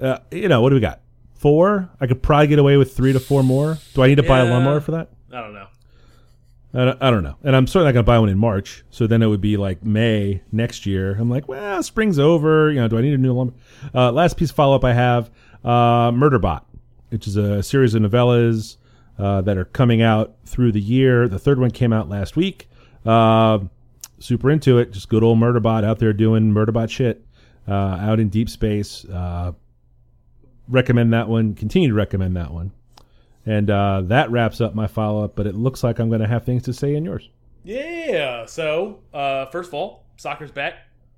Uh, 0.00 0.18
you 0.30 0.48
know, 0.48 0.60
what 0.62 0.70
do 0.70 0.74
we 0.76 0.80
got? 0.80 1.00
Four? 1.34 1.90
I 2.00 2.06
could 2.06 2.22
probably 2.22 2.46
get 2.46 2.58
away 2.58 2.76
with 2.76 2.96
three 2.96 3.12
to 3.12 3.20
four 3.20 3.42
more. 3.42 3.78
Do 3.94 4.02
I 4.02 4.06
need 4.08 4.14
to 4.16 4.22
buy 4.22 4.40
a 4.40 4.44
Yeah. 4.44 4.52
lawnmower 4.52 4.80
for 4.80 4.92
that? 4.92 5.10
I 5.32 5.40
don't 5.40 5.52
know. 5.54 5.66
I 6.74 6.84
don't, 6.86 7.02
I 7.02 7.10
don't 7.10 7.22
know. 7.22 7.36
And 7.42 7.54
I'm 7.54 7.66
certainly 7.66 7.88
not 7.88 7.92
going 7.94 8.04
to 8.04 8.06
buy 8.06 8.18
one 8.18 8.28
in 8.30 8.38
March. 8.38 8.84
So 8.90 9.06
then 9.06 9.22
it 9.22 9.26
would 9.26 9.40
be 9.42 9.56
like 9.58 9.84
May 9.84 10.40
next 10.52 10.86
year. 10.86 11.16
I'm 11.18 11.28
like, 11.28 11.46
well, 11.48 11.82
spring's 11.82 12.18
over. 12.18 12.70
You 12.70 12.80
know, 12.80 12.88
do 12.88 12.96
I 12.96 13.02
need 13.02 13.12
a 13.12 13.18
new 13.18 13.32
lawnmower? 13.34 13.56
Uh, 13.94 14.12
last 14.12 14.36
piece 14.38 14.50
of 14.50 14.56
follow 14.56 14.76
up 14.76 14.84
I 14.84 14.94
have 14.94 15.30
uh, 15.64 16.10
Murderbot, 16.12 16.62
which 17.10 17.26
is 17.26 17.36
a 17.36 17.62
series 17.62 17.94
of 17.94 18.02
novellas 18.02 18.76
uh, 19.18 19.42
that 19.42 19.58
are 19.58 19.66
coming 19.66 20.00
out 20.00 20.34
through 20.46 20.72
the 20.72 20.80
year. 20.80 21.28
The 21.28 21.38
third 21.38 21.58
one 21.58 21.70
came 21.72 21.92
out 21.92 22.08
last 22.08 22.36
week. 22.36 22.68
Uh, 23.04 23.58
super 24.22 24.50
into 24.50 24.78
it. 24.78 24.92
Just 24.92 25.08
good 25.08 25.22
old 25.22 25.38
Murderbot 25.38 25.84
out 25.84 25.98
there 25.98 26.12
doing 26.12 26.52
Murderbot 26.52 26.90
shit 26.90 27.24
uh, 27.68 27.72
out 27.72 28.20
in 28.20 28.28
deep 28.28 28.48
space. 28.48 29.04
Uh, 29.04 29.52
recommend 30.68 31.12
that 31.12 31.28
one. 31.28 31.54
Continue 31.54 31.88
to 31.88 31.94
recommend 31.94 32.36
that 32.36 32.52
one. 32.52 32.72
And 33.44 33.70
uh, 33.70 34.02
that 34.02 34.30
wraps 34.30 34.60
up 34.60 34.74
my 34.74 34.86
follow 34.86 35.24
up, 35.24 35.34
but 35.34 35.46
it 35.46 35.54
looks 35.54 35.82
like 35.82 35.98
I'm 35.98 36.08
going 36.08 36.20
to 36.20 36.28
have 36.28 36.44
things 36.44 36.62
to 36.64 36.72
say 36.72 36.94
in 36.94 37.04
yours. 37.04 37.28
Yeah. 37.64 38.46
So, 38.46 39.00
uh, 39.12 39.46
first 39.46 39.68
of 39.68 39.74
all, 39.74 40.04
soccer's 40.16 40.52
back. 40.52 40.74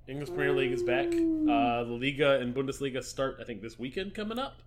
English 0.06 0.28
Premier 0.28 0.52
League 0.52 0.72
is 0.72 0.82
back. 0.82 1.06
Uh, 1.06 1.84
the 1.84 1.96
Liga 1.98 2.38
and 2.38 2.54
Bundesliga 2.54 3.02
start, 3.02 3.38
I 3.40 3.44
think, 3.44 3.62
this 3.62 3.78
weekend 3.78 4.14
coming 4.14 4.38
up. 4.38 4.60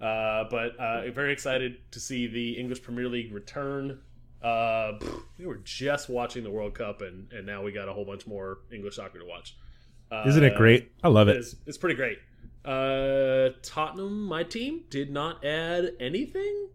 Uh, 0.00 0.44
but 0.50 0.76
uh, 0.76 1.10
very 1.10 1.32
excited 1.32 1.78
to 1.90 1.98
see 1.98 2.26
the 2.26 2.52
English 2.52 2.82
Premier 2.82 3.08
League 3.08 3.32
return. 3.32 3.98
Uh, 4.46 4.98
we 5.38 5.46
were 5.46 5.56
just 5.64 6.08
watching 6.08 6.44
the 6.44 6.50
World 6.50 6.74
Cup, 6.74 7.02
and, 7.02 7.32
and 7.32 7.44
now 7.46 7.62
we 7.62 7.72
got 7.72 7.88
a 7.88 7.92
whole 7.92 8.04
bunch 8.04 8.26
more 8.26 8.58
English 8.72 8.96
soccer 8.96 9.18
to 9.18 9.24
watch. 9.24 9.56
Uh, 10.10 10.22
Isn't 10.26 10.44
it 10.44 10.54
great? 10.56 10.92
I 11.02 11.08
love 11.08 11.28
It 11.28 11.36
it. 11.36 11.38
is. 11.40 11.56
It's 11.66 11.78
pretty 11.78 11.96
great. 11.96 12.18
Uh, 12.64 13.50
Tottenham, 13.62 14.24
my 14.26 14.44
team, 14.44 14.82
did 14.90 15.10
not 15.10 15.44
add 15.44 15.92
anything, 15.98 16.68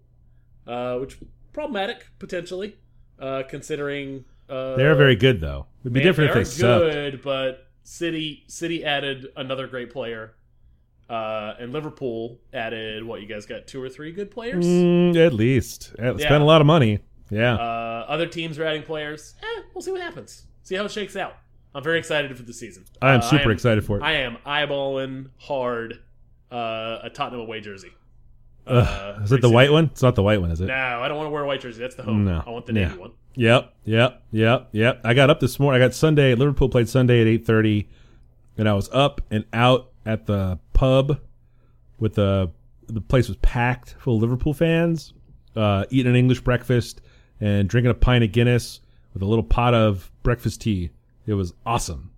uh, 0.67 0.97
which 0.97 1.17
problematic 1.53 2.07
potentially, 2.19 2.75
uh, 3.19 3.43
considering 3.47 4.25
uh, 4.49 4.75
They're 4.75 4.95
very 4.95 5.15
good, 5.15 5.39
though. 5.39 5.67
It'd 5.81 5.93
be 5.93 5.99
man, 6.01 6.07
different 6.07 6.29
if 6.31 6.35
they 6.35 6.41
are 6.41 6.45
sucked. 6.45 6.91
good, 6.93 7.21
but 7.21 7.67
City 7.83 8.43
City 8.47 8.83
added 8.83 9.27
another 9.37 9.67
great 9.67 9.91
player, 9.91 10.33
uh, 11.09 11.53
and 11.59 11.71
Liverpool 11.71 12.39
added 12.53 13.03
what 13.05 13.21
you 13.21 13.27
guys 13.27 13.45
got 13.45 13.65
two 13.67 13.81
or 13.81 13.87
three 13.89 14.11
good 14.11 14.29
players. 14.29 14.65
Mm, 14.65 15.15
at 15.25 15.33
least. 15.33 15.93
Uh, 15.97 16.15
Yeah. 16.15 16.37
A 16.37 16.39
lot 16.39 16.59
of 16.61 16.67
money. 16.67 16.99
Yeah. 17.31 17.55
Uh, 17.55 18.05
other 18.07 18.27
teams 18.27 18.59
are 18.59 18.65
adding 18.65 18.83
players. 18.83 19.33
Eh, 19.41 19.61
we'll 19.73 19.81
see 19.81 19.91
what 19.91 20.01
happens. 20.01 20.43
See 20.63 20.75
how 20.75 20.85
it 20.85 20.91
shakes 20.91 21.15
out. 21.15 21.35
I'm 21.73 21.81
very 21.83 21.97
excited 21.97 22.35
for 22.35 22.43
the 22.43 22.53
season. 22.53 22.83
I 23.01 23.13
am 23.13 23.21
Uh, 23.21 23.23
super 23.23 23.51
excited 23.51 23.83
for 23.85 23.97
it. 23.97 24.03
I 24.03 24.13
am 24.17 24.37
eyeballing 24.45 25.29
hard 25.37 25.99
uh, 26.51 26.99
a 27.03 27.09
Tottenham 27.09 27.39
away 27.39 27.61
jersey. 27.61 27.91
Ugh. 28.67 28.85
Uh, 29.19 29.23
is 29.23 29.31
it 29.31 29.41
the 29.41 29.49
white 29.49 29.71
one? 29.71 29.85
It's 29.85 30.03
not 30.03 30.15
the 30.15 30.21
white 30.23 30.41
one, 30.41 30.51
is 30.51 30.59
it? 30.61 30.65
No, 30.65 30.73
I 30.75 31.07
don't 31.07 31.17
want 31.17 31.27
to 31.27 31.31
wear 31.31 31.43
a 31.43 31.47
white 31.47 31.61
jersey. 31.61 31.79
That's 31.81 31.95
the 31.95 32.03
home. 32.03 32.25
No. 32.25 32.43
I 32.45 32.49
want 32.49 32.65
the 32.65 32.73
Yeah. 32.73 32.89
navy 32.89 32.99
one. 32.99 33.11
Yep, 33.35 33.73
yep, 33.85 34.23
yep, 34.31 34.67
yep. 34.73 34.99
I 35.05 35.13
got 35.13 35.29
up 35.29 35.39
this 35.39 35.57
morning. 35.57 35.81
I 35.81 35.85
got 35.85 35.93
Sunday. 35.95 36.35
Liverpool 36.35 36.67
played 36.67 36.89
Sunday 36.89 37.21
at 37.21 37.27
eight 37.27 37.45
thirty, 37.45 37.87
and 38.57 38.67
I 38.67 38.73
was 38.73 38.89
up 38.91 39.21
and 39.31 39.45
out 39.53 39.89
at 40.05 40.25
the 40.25 40.59
pub 40.73 41.17
with 41.97 42.15
the 42.15 42.51
the 42.87 42.99
place 42.99 43.29
was 43.29 43.37
packed 43.37 43.95
full 43.97 44.17
of 44.17 44.21
Liverpool 44.21 44.53
fans, 44.53 45.13
uh, 45.55 45.85
eating 45.89 46.09
an 46.09 46.17
English 46.17 46.41
breakfast 46.41 46.99
and 47.41 47.67
drinking 47.67 47.91
a 47.91 47.95
pint 47.95 48.23
of 48.23 48.31
Guinness 48.31 48.79
with 49.13 49.21
a 49.21 49.25
little 49.25 49.43
pot 49.43 49.73
of 49.73 50.09
breakfast 50.23 50.61
tea. 50.61 50.91
It 51.25 51.33
was 51.33 51.53
awesome 51.65 52.11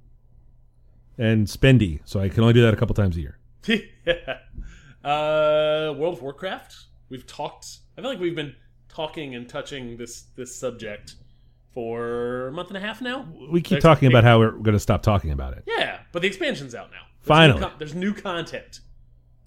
and 1.17 1.47
spendy, 1.47 1.99
so 2.05 2.19
I 2.19 2.29
can 2.29 2.41
only 2.41 2.53
do 2.53 2.61
that 2.61 2.73
a 2.73 2.77
couple 2.77 2.93
times 2.95 3.17
a 3.17 3.21
year. 3.21 3.37
yeah. 3.67 4.37
Uh, 5.03 5.93
World 5.97 6.15
of 6.15 6.21
Warcraft. 6.21 6.75
We've 7.09 7.25
talked. 7.25 7.79
I 7.97 8.01
feel 8.01 8.09
like 8.09 8.19
we've 8.19 8.35
been 8.35 8.55
talking 8.89 9.35
and 9.35 9.47
touching 9.47 9.97
this 9.97 10.25
this 10.35 10.55
subject 10.55 11.15
for 11.73 12.47
a 12.47 12.51
month 12.51 12.69
and 12.69 12.77
a 12.77 12.79
half 12.79 13.01
now. 13.01 13.27
We 13.51 13.61
keep 13.61 13.71
There's 13.71 13.83
talking 13.83 14.07
about 14.07 14.23
how 14.23 14.39
we're 14.39 14.51
going 14.51 14.73
to 14.73 14.79
stop 14.79 15.01
talking 15.03 15.31
about 15.31 15.53
it. 15.53 15.63
Yeah, 15.67 15.99
but 16.11 16.21
the 16.21 16.27
expansion's 16.27 16.75
out 16.75 16.91
now. 16.91 17.01
There's 17.21 17.27
Finally. 17.27 17.59
new 17.61 17.71
there's 17.79 17.95
new 17.95 18.13
content. 18.13 18.79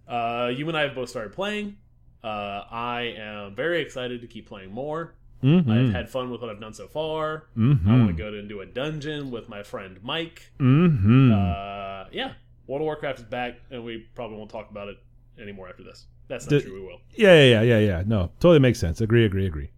Uh, 0.07 0.53
you 0.55 0.69
and 0.69 0.77
I 0.77 0.83
have 0.83 0.95
both 0.95 1.09
started 1.09 1.33
playing. 1.33 1.77
Uh, 2.23 2.63
I 2.71 3.15
am 3.19 3.55
very 3.55 3.81
excited 3.83 4.21
to 4.21 4.27
keep 4.27 4.49
playing 4.49 4.73
more. 4.73 5.15
Mm-hmm. 5.43 5.71
I've 5.71 5.93
had 5.93 6.09
fun 6.09 6.31
with 6.31 6.41
what 6.41 6.51
I've 6.51 6.61
done 6.61 6.73
so 6.75 6.89
far. 6.89 7.47
mm-hmm. 7.57 7.89
I 7.89 7.93
want 7.99 8.09
to 8.09 8.13
go 8.15 8.31
to 8.31 8.39
into 8.39 8.61
a 8.61 8.67
dungeon 8.67 9.31
with 9.31 9.49
my 9.49 9.63
friend 9.63 9.99
Mike. 10.03 10.51
mm-hmm. 10.59 11.33
Uh, 11.33 12.09
yeah, 12.13 12.33
World 12.67 12.83
of 12.83 12.87
Warcraft 12.87 13.19
is 13.21 13.25
back, 13.27 13.59
and 13.71 13.85
we 13.85 14.07
probably 14.15 14.39
won't 14.39 14.51
talk 14.51 14.71
about 14.71 14.89
it 14.89 14.97
anymore 15.41 15.69
after 15.69 15.83
this. 15.85 16.07
That's 16.29 16.45
not 16.51 16.51
The- 16.51 16.63
true. 16.63 16.75
We 16.81 16.87
will. 16.87 17.01
Yeah, 17.15 17.35
yeah, 17.43 17.61
yeah, 17.63 17.79
yeah, 17.79 17.79
yeah. 17.99 18.03
No, 18.07 18.31
totally 18.41 18.59
makes 18.61 18.79
sense. 18.81 19.01
Agree, 19.01 19.25
agree, 19.25 19.47
agree. 19.47 19.71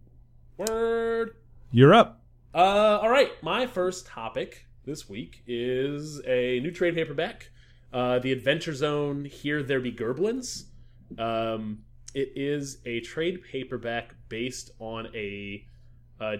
Word. 0.57 1.35
You're 1.71 1.93
up. 1.93 2.21
Uh, 2.53 2.57
all 3.01 3.09
right, 3.09 3.31
my 3.43 3.67
first 3.67 4.07
topic 4.07 4.65
this 4.85 5.07
week 5.07 5.43
is 5.45 6.19
a 6.25 6.59
new 6.61 6.71
trade 6.71 6.95
paperback, 6.95 7.51
uh, 7.93 8.17
the 8.19 8.31
Adventure 8.31 8.73
Zone. 8.73 9.25
Here 9.25 9.61
there 9.61 9.79
be 9.79 9.91
Gerblins. 9.91 10.63
Um, 11.17 11.83
it 12.13 12.33
is 12.35 12.79
a 12.85 12.99
trade 13.01 13.43
paperback 13.43 14.15
based 14.29 14.71
on 14.79 15.07
a 15.15 15.65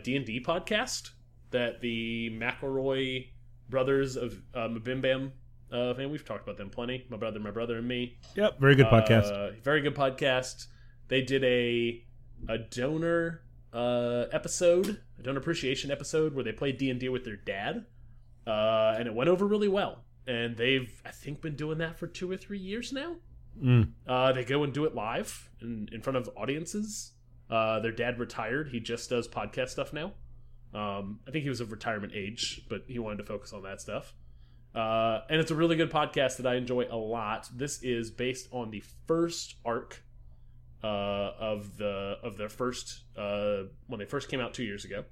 D 0.03 0.15
and 0.15 0.25
D 0.25 0.41
podcast 0.41 1.11
that 1.51 1.81
the 1.81 2.29
McElroy 2.31 3.27
brothers 3.69 4.15
of 4.15 4.41
uh, 4.53 4.67
Mabimbam 4.67 5.31
uh, 5.71 5.93
fame. 5.93 6.11
We've 6.11 6.25
talked 6.25 6.43
about 6.43 6.57
them 6.57 6.69
plenty. 6.69 7.05
My 7.09 7.17
brother, 7.17 7.39
my 7.39 7.51
brother, 7.51 7.77
and 7.77 7.87
me. 7.87 8.17
Yep, 8.35 8.59
very 8.59 8.75
good 8.75 8.87
podcast. 8.87 9.31
Uh, 9.31 9.51
very 9.63 9.81
good 9.81 9.95
podcast. 9.95 10.67
They 11.07 11.21
did 11.21 11.43
a 11.43 12.03
a 12.47 12.57
donor 12.57 13.41
uh, 13.73 14.25
episode, 14.31 15.01
a 15.19 15.23
donor 15.23 15.39
appreciation 15.39 15.91
episode 15.91 16.33
where 16.33 16.43
they 16.43 16.51
played 16.51 16.77
D 16.77 16.89
and 16.89 16.99
D 16.99 17.09
with 17.09 17.25
their 17.25 17.35
dad, 17.35 17.85
uh, 18.47 18.95
and 18.97 19.07
it 19.07 19.13
went 19.13 19.29
over 19.29 19.45
really 19.45 19.67
well. 19.67 20.03
And 20.27 20.55
they've, 20.57 21.01
I 21.05 21.11
think, 21.11 21.41
been 21.41 21.55
doing 21.55 21.79
that 21.79 21.97
for 21.97 22.05
two 22.05 22.29
or 22.29 22.37
three 22.37 22.59
years 22.59 22.93
now. 22.93 23.15
Mm. 23.61 23.91
Uh, 24.07 24.31
they 24.31 24.43
go 24.43 24.63
and 24.63 24.73
do 24.73 24.85
it 24.85 24.95
live 24.95 25.49
in, 25.61 25.89
in 25.91 26.01
front 26.01 26.17
of 26.17 26.29
audiences. 26.35 27.13
Uh, 27.49 27.79
their 27.79 27.91
dad 27.91 28.19
retired. 28.19 28.69
He 28.69 28.79
just 28.79 29.09
does 29.09 29.27
podcast 29.27 29.69
stuff 29.69 29.91
now. 29.91 30.13
Um, 30.73 31.19
I 31.27 31.31
think 31.31 31.43
he 31.43 31.49
was 31.49 31.61
of 31.61 31.71
retirement 31.71 32.13
age, 32.15 32.61
but 32.69 32.83
he 32.87 32.99
wanted 32.99 33.17
to 33.17 33.23
focus 33.23 33.53
on 33.53 33.63
that 33.63 33.81
stuff. 33.81 34.13
Uh, 34.75 35.21
and 35.29 35.41
it's 35.41 35.49
a 35.49 35.55
really 35.55 35.75
good 35.75 35.91
podcast 35.91 36.37
that 36.37 36.45
I 36.45 36.55
enjoy 36.55 36.85
a 36.89 36.95
lot. 36.95 37.49
This 37.53 37.81
is 37.81 38.11
based 38.11 38.47
on 38.51 38.69
the 38.69 38.83
first 39.07 39.55
arc 39.65 40.03
uh, 40.83 41.31
of 41.39 41.77
the 41.77 42.17
of 42.23 42.37
their 42.37 42.49
first 42.49 43.01
uh, 43.17 43.63
when 43.87 43.99
they 43.99 44.05
first 44.05 44.29
came 44.29 44.39
out 44.39 44.53
two 44.53 44.63
years 44.63 44.85
ago. 44.85 45.05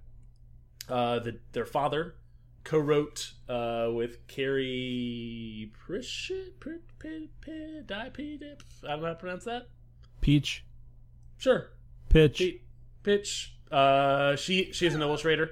Uh, 0.87 1.19
the, 1.19 1.39
their 1.51 1.65
father 1.65 2.15
co-wrote 2.67 3.31
uh, 3.47 3.89
with 3.93 4.27
Carey 4.27 5.71
Pritchett, 5.73 6.59
Pr- 6.59 6.69
P- 6.99 7.29
P- 7.39 7.81
Di- 7.85 8.09
P- 8.09 8.37
Dip? 8.37 8.61
I 8.83 8.87
don't 8.89 8.99
know 9.01 9.07
how 9.07 9.13
to 9.13 9.19
pronounce 9.19 9.45
that. 9.45 9.69
Peach, 10.21 10.65
Sure, 11.37 11.69
pitch. 12.09 12.39
P- 12.39 12.61
Pitch. 13.03 13.53
Uh, 13.71 14.35
she 14.35 14.71
she 14.73 14.85
is 14.85 14.95
an 14.95 15.01
illustrator 15.01 15.49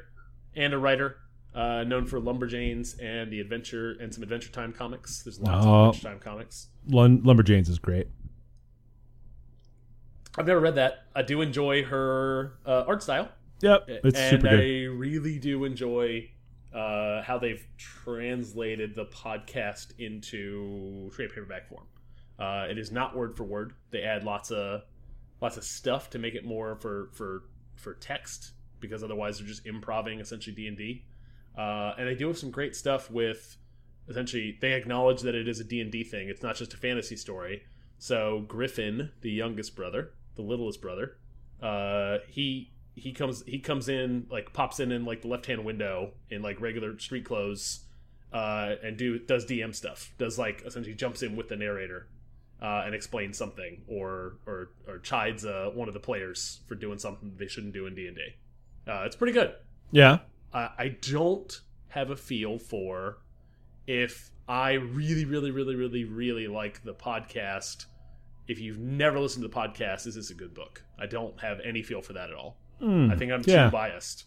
and 0.56 0.74
a 0.74 0.78
writer, 0.78 1.18
uh, 1.54 1.84
known 1.84 2.06
for 2.06 2.20
Lumberjanes 2.20 2.98
and 3.02 3.32
the 3.32 3.40
Adventure 3.40 3.92
and 4.02 4.14
some 4.14 4.24
Adventure 4.24 4.52
Time 4.52 4.74
comics. 4.74 5.24
There's 5.24 5.40
lots 5.40 5.66
Oh. 5.66 5.70
of 5.70 5.96
Adventure 5.96 6.08
Time 6.10 6.20
comics. 6.20 6.68
Lun- 6.88 7.22
Lumberjanes 7.22 7.70
is 7.70 7.80
great. 7.80 8.08
I've 10.38 10.48
never 10.48 10.60
read 10.60 10.76
that. 10.76 11.06
I 11.16 11.22
do 11.22 11.40
enjoy 11.42 11.84
her 11.86 12.54
uh, 12.66 12.84
art 12.88 13.02
style. 13.04 13.30
Yep, 13.62 13.86
it's 13.88 14.20
and 14.20 14.30
super 14.42 14.50
good. 14.50 14.60
I 14.60 14.84
really 14.94 15.40
do 15.40 15.64
enjoy 15.64 16.30
uh, 16.76 17.22
how 17.24 17.38
they've 17.38 17.66
translated 17.78 18.94
the 18.96 19.06
podcast 19.06 19.98
into 19.98 21.10
trade 21.16 21.30
paperback 21.30 21.70
form. 21.70 21.86
Uh, 22.38 22.68
it 22.70 22.78
is 22.78 22.92
not 22.92 23.16
word 23.16 23.38
for 23.38 23.46
word. 23.46 23.74
They 23.92 24.02
add 24.02 24.24
lots 24.24 24.52
of 24.52 24.82
lots 25.42 25.58
of 25.58 25.64
stuff 25.64 26.10
to 26.10 26.20
make 26.20 26.36
it 26.36 26.46
more 26.46 26.76
for 26.76 27.10
for 27.14 27.44
for 27.76 27.94
text 27.94 28.52
because 28.82 29.04
otherwise 29.04 29.40
they're 29.40 29.48
just 29.48 29.66
improving 29.66 30.20
essentially 30.20 30.56
D 30.56 30.68
and 30.68 30.78
D. 30.78 31.06
Uh, 31.58 31.94
And 31.98 32.08
they 32.08 32.16
do 32.16 32.28
have 32.28 32.38
some 32.38 32.52
great 32.52 32.76
stuff 32.76 33.10
with 33.10 33.58
essentially 34.10 34.58
they 34.60 34.74
acknowledge 34.74 35.22
that 35.22 35.34
it 35.34 35.48
is 35.48 35.62
a 35.62 35.64
D 35.64 35.80
and 35.80 35.92
D 35.92 36.04
thing. 36.04 36.28
It's 36.28 36.44
not 36.44 36.58
just 36.58 36.74
a 36.74 36.78
fantasy 36.78 37.16
story. 37.16 37.64
So 37.98 38.44
Griffin, 38.50 39.12
the 39.22 39.32
youngest 39.32 39.76
brother, 39.78 40.12
the 40.36 40.42
littlest 40.42 40.82
brother, 40.82 41.18
uh, 41.64 42.18
he 42.28 42.74
he 42.96 43.12
comes 43.12 43.44
he 43.46 43.60
comes 43.60 43.90
in 43.90 44.26
like 44.30 44.54
pops 44.54 44.80
in 44.80 44.92
in 44.92 45.06
like 45.06 45.22
the 45.22 45.28
left 45.28 45.46
hand 45.46 45.64
window 45.66 46.12
in 46.30 46.42
like 46.42 46.60
regular 46.62 46.98
street 46.98 47.26
clothes 47.26 47.82
uh, 48.34 48.76
and 48.84 48.98
do 48.98 49.20
does 49.20 49.46
DM 49.46 49.76
stuff. 49.76 50.14
Does 50.18 50.40
like 50.40 50.64
essentially 50.66 50.96
jumps 50.96 51.22
in 51.22 51.36
with 51.36 51.50
the 51.50 51.56
narrator 51.56 52.08
uh, 52.62 52.84
and 52.86 52.96
explains 52.96 53.38
something 53.38 53.82
or 53.88 54.38
or 54.46 54.70
or 54.88 55.00
chides 55.00 55.46
uh, 55.46 55.72
one 55.74 55.88
of 55.88 55.94
the 55.94 56.00
players 56.00 56.62
for 56.68 56.76
doing 56.76 56.98
something 56.98 57.34
they 57.38 57.48
shouldn't 57.48 57.74
do 57.74 57.86
in 57.86 57.96
D 57.96 58.08
and 58.08 58.16
D. 58.16 58.22
Uh, 58.88 59.04
It's 59.06 59.16
pretty 59.16 59.34
good. 59.34 59.54
Yeah, 59.92 60.20
I 60.54 60.70
I 60.78 60.98
don't 61.02 61.62
have 61.90 62.10
a 62.10 62.16
feel 62.16 62.60
for 62.60 63.18
if 63.88 64.32
I 64.48 64.74
really, 64.74 65.26
really, 65.26 65.52
really, 65.52 65.76
really, 65.76 66.04
really 66.04 66.48
like 66.48 66.84
the 66.84 66.94
podcast, 66.94 67.86
if 68.48 68.60
you've 68.60 68.80
never 68.80 69.20
listened 69.20 69.44
to 69.44 69.48
the 69.48 69.56
podcast, 69.56 70.06
is 70.06 70.16
this 70.16 70.30
a 70.30 70.34
good 70.36 70.54
book? 70.54 70.84
I 71.00 71.08
don't 71.08 71.40
have 71.40 71.60
any 71.64 71.82
feel 71.82 72.02
for 72.02 72.14
that 72.14 72.30
at 72.30 72.36
all. 72.36 72.58
I 72.82 73.16
think 73.16 73.32
I'm 73.32 73.42
too 73.44 73.52
biased. 73.72 74.26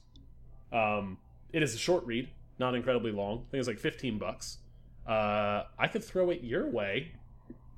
Um, 0.72 1.18
it 1.52 1.62
is 1.62 1.74
a 1.74 1.78
short 1.78 2.04
read, 2.06 2.28
not 2.58 2.74
incredibly 2.74 3.12
long. 3.12 3.44
I 3.48 3.50
think 3.50 3.60
it's 3.60 3.68
like 3.68 3.78
15 3.78 4.18
bucks. 4.18 4.58
Uh, 5.06 5.64
I 5.78 5.86
could 5.88 6.04
throw 6.04 6.30
it 6.30 6.42
your 6.42 6.66
way, 6.68 7.12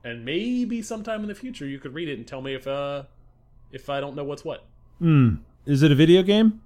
and 0.05 0.25
maybe 0.25 0.83
sometime 0.83 1.21
in 1.23 1.29
the 1.29 1.35
future 1.35 1.67
you 1.67 1.79
could 1.79 1.95
read 1.95 2.09
it 2.09 2.19
and 2.19 2.27
tell 2.27 2.41
me 2.43 2.55
if 2.55 2.67
uh 2.67 3.05
if 3.73 3.89
I 3.89 4.01
don't 4.01 4.17
know 4.17 4.25
what's 4.25 4.45
what. 4.45 4.65
Hmm. 4.99 5.37
Is 5.67 5.83
it 5.83 5.93
a 5.93 5.95
video 5.95 6.23
game? 6.23 6.61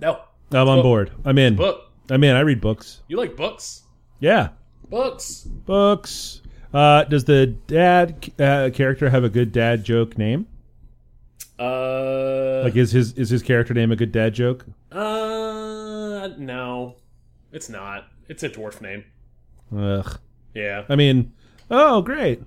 No, 0.00 0.20
I'm 0.52 0.68
on 0.68 0.78
book. 0.78 0.82
board. 0.84 1.12
I'm 1.24 1.36
in. 1.38 1.56
book. 1.56 1.90
I'm 2.10 2.24
in. 2.24 2.34
I 2.36 2.40
read 2.40 2.60
books. 2.60 3.02
You 3.08 3.16
like 3.18 3.36
books? 3.36 3.82
Yeah, 4.20 4.50
Books. 4.88 5.42
books. 5.42 6.40
Uh, 6.72 7.04
does 7.04 7.24
the 7.24 7.46
dad 7.46 8.30
uh, 8.40 8.70
character 8.72 9.10
have 9.10 9.24
a 9.24 9.28
good 9.28 9.52
dad 9.52 9.84
joke 9.84 10.16
name? 10.16 10.46
Uh, 11.58 12.62
Like, 12.64 12.76
is 12.76 12.92
his 12.92 13.12
is 13.14 13.30
his 13.30 13.42
character 13.42 13.74
name 13.74 13.90
a 13.92 13.96
good 13.96 14.12
dad 14.12 14.34
joke? 14.34 14.66
uh, 14.92 16.28
no, 16.38 16.96
it's 17.52 17.68
not. 17.68 18.08
It's 18.28 18.42
a 18.42 18.48
dwarf 18.48 18.80
name. 18.80 19.04
Ugh. 19.76 20.18
Yeah. 20.54 20.84
I 20.88 20.96
mean, 20.96 21.32
oh 21.70 22.02
great. 22.02 22.42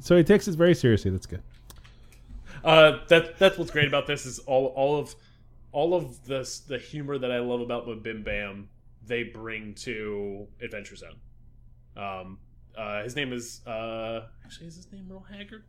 So 0.00 0.16
he 0.16 0.24
takes 0.24 0.48
it 0.48 0.54
very 0.56 0.74
seriously. 0.74 1.10
That's 1.10 1.26
good. 1.26 1.42
Uh, 2.64 2.98
that 3.08 3.38
that's 3.38 3.56
what's 3.58 3.70
great 3.70 3.86
about 3.88 4.06
this 4.06 4.26
is 4.26 4.38
all 4.40 4.66
all 4.66 4.98
of 4.98 5.14
all 5.72 5.94
of 5.94 6.24
this 6.26 6.60
the 6.60 6.78
humor 6.78 7.18
that 7.18 7.30
I 7.30 7.38
love 7.38 7.60
about 7.60 7.86
Bim 8.02 8.22
Bam 8.22 8.68
they 9.06 9.22
bring 9.22 9.74
to 9.74 10.48
Adventure 10.60 10.96
Zone. 10.96 11.16
Um, 11.96 12.38
uh, 12.76 13.04
his 13.04 13.14
name 13.14 13.32
is 13.32 13.60
uh, 13.66 14.22
actually 14.44 14.66
is 14.66 14.76
his 14.76 14.90
name 14.92 15.06
Merle 15.08 15.24
Haggard? 15.30 15.64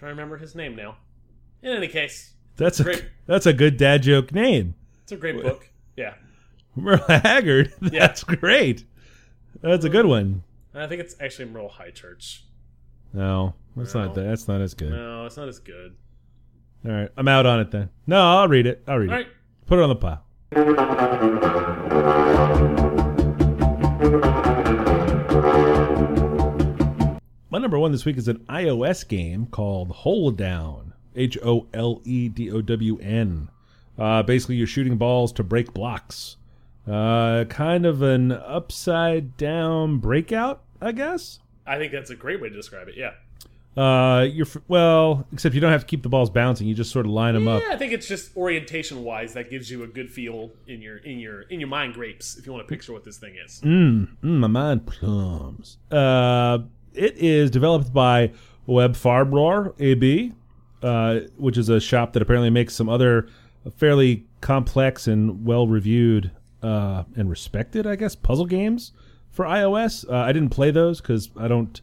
Trying 0.00 0.08
to 0.12 0.14
remember 0.14 0.38
his 0.38 0.54
name 0.54 0.74
now. 0.74 0.96
In 1.62 1.72
any 1.76 1.86
case, 1.88 2.32
That's 2.56 2.80
a 2.80 2.84
Great. 2.84 3.04
that's 3.26 3.44
a 3.44 3.52
good 3.52 3.76
dad 3.76 4.02
joke 4.02 4.32
name. 4.32 4.74
it's 5.02 5.12
a 5.12 5.16
great 5.16 5.40
book. 5.42 5.68
Yeah, 5.94 6.14
Merle 6.74 7.04
Haggard. 7.06 7.74
That's 7.82 8.24
great. 8.24 8.84
That's 9.60 9.84
a 9.84 9.90
good 9.90 10.06
one. 10.06 10.42
I 10.74 10.86
think 10.86 11.02
it's 11.02 11.14
actually 11.20 11.50
Merle 11.50 11.68
Highchurch. 11.68 12.40
No, 13.12 13.54
that's 13.76 13.92
not 13.94 14.16
No. 14.16 14.24
that's 14.26 14.48
not 14.48 14.62
as 14.62 14.72
good. 14.72 14.90
No, 14.92 15.26
it's 15.26 15.36
not 15.36 15.48
as 15.48 15.58
good. 15.58 15.94
All 16.86 16.92
right, 16.92 17.10
I'm 17.18 17.28
out 17.28 17.44
on 17.44 17.60
it 17.60 17.70
then. 17.70 17.90
No, 18.06 18.22
I'll 18.38 18.48
read 18.48 18.66
it. 18.66 18.82
I'll 18.88 18.96
read 18.96 19.10
All 19.10 19.16
it. 19.16 19.18
right. 19.18 19.26
Put 19.66 19.78
it 19.80 19.82
on 19.82 19.88
the 19.90 19.96
pile. 19.96 20.24
My 27.50 27.58
number 27.58 27.80
one 27.80 27.90
this 27.90 28.04
week 28.04 28.16
is 28.16 28.28
an 28.28 28.38
iOS 28.48 29.06
game 29.06 29.46
called 29.46 29.90
Holedown. 29.90 30.92
H 31.16 31.36
O 31.44 31.66
L 31.74 32.00
E 32.04 32.28
D 32.28 32.48
O 32.50 32.62
W 32.62 32.98
N. 32.98 33.48
Uh, 33.98 34.22
basically, 34.22 34.54
you're 34.54 34.68
shooting 34.68 34.96
balls 34.96 35.32
to 35.32 35.42
break 35.42 35.74
blocks. 35.74 36.36
Uh, 36.86 37.44
kind 37.48 37.86
of 37.86 38.02
an 38.02 38.30
upside 38.30 39.36
down 39.36 39.98
breakout, 39.98 40.62
I 40.80 40.92
guess. 40.92 41.40
I 41.66 41.76
think 41.78 41.90
that's 41.92 42.10
a 42.10 42.16
great 42.16 42.40
way 42.40 42.48
to 42.48 42.54
describe 42.54 42.86
it. 42.86 42.94
Yeah. 42.96 43.14
Uh, 43.76 44.22
you're 44.22 44.46
well, 44.68 45.26
except 45.32 45.54
you 45.54 45.60
don't 45.60 45.72
have 45.72 45.82
to 45.82 45.86
keep 45.86 46.02
the 46.02 46.08
balls 46.08 46.30
bouncing. 46.30 46.68
You 46.68 46.74
just 46.74 46.90
sort 46.90 47.06
of 47.06 47.12
line 47.12 47.34
them 47.34 47.48
up. 47.48 47.62
Yeah, 47.62 47.74
I 47.74 47.76
think 47.76 47.92
it's 47.92 48.06
just 48.06 48.36
orientation 48.36 49.04
wise 49.04 49.34
that 49.34 49.50
gives 49.50 49.70
you 49.70 49.82
a 49.82 49.86
good 49.86 50.10
feel 50.10 50.50
in 50.66 50.80
your 50.80 50.98
in 50.98 51.18
your 51.18 51.42
in 51.42 51.60
your 51.60 51.68
mind 51.68 51.94
grapes 51.94 52.36
if 52.36 52.46
you 52.46 52.52
want 52.52 52.66
to 52.66 52.68
picture 52.68 52.92
what 52.92 53.04
this 53.04 53.18
thing 53.18 53.36
is. 53.44 53.60
Mm, 53.64 54.08
mm, 54.22 54.38
my 54.38 54.46
mind 54.48 54.86
plums. 54.86 55.78
Uh, 55.90 56.58
it 56.94 57.16
is 57.18 57.50
developed 57.50 57.92
by 57.92 58.32
Web 58.66 58.94
Farbroar 58.94 59.74
AB, 59.80 60.32
uh, 60.82 61.20
which 61.36 61.56
is 61.58 61.68
a 61.68 61.80
shop 61.80 62.12
that 62.12 62.22
apparently 62.22 62.50
makes 62.50 62.74
some 62.74 62.88
other 62.88 63.28
fairly 63.76 64.24
complex 64.40 65.06
and 65.06 65.44
well 65.44 65.66
reviewed 65.66 66.30
uh, 66.62 67.04
and 67.16 67.28
respected, 67.30 67.86
I 67.86 67.96
guess, 67.96 68.14
puzzle 68.14 68.46
games 68.46 68.92
for 69.30 69.44
iOS. 69.44 70.08
Uh, 70.08 70.14
I 70.16 70.32
didn't 70.32 70.50
play 70.50 70.70
those 70.70 71.00
because 71.00 71.30
I 71.36 71.48
don't. 71.48 71.80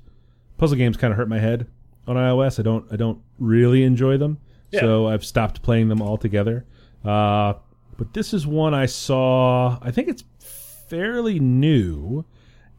Puzzle 0.57 0.77
games 0.77 0.97
kind 0.97 1.11
of 1.11 1.17
hurt 1.17 1.29
my 1.29 1.39
head 1.39 1.67
on 2.07 2.15
iOS. 2.15 2.59
I 2.59 2.63
don't. 2.63 2.85
I 2.91 2.95
don't 2.95 3.19
really 3.39 3.83
enjoy 3.83 4.17
them, 4.17 4.39
Yeah. 4.71 4.79
so 4.81 5.07
I've 5.07 5.23
stopped 5.25 5.61
playing 5.61 5.87
them 5.89 6.01
altogether. 6.01 6.65
Uh, 7.05 7.53
but 7.97 8.13
this 8.13 8.33
is 8.33 8.45
one 8.47 8.73
I 8.73 8.85
saw. 8.87 9.77
I 9.81 9.91
think 9.91 10.07
it's 10.07 10.23
fairly 10.39 11.39
new, 11.39 12.25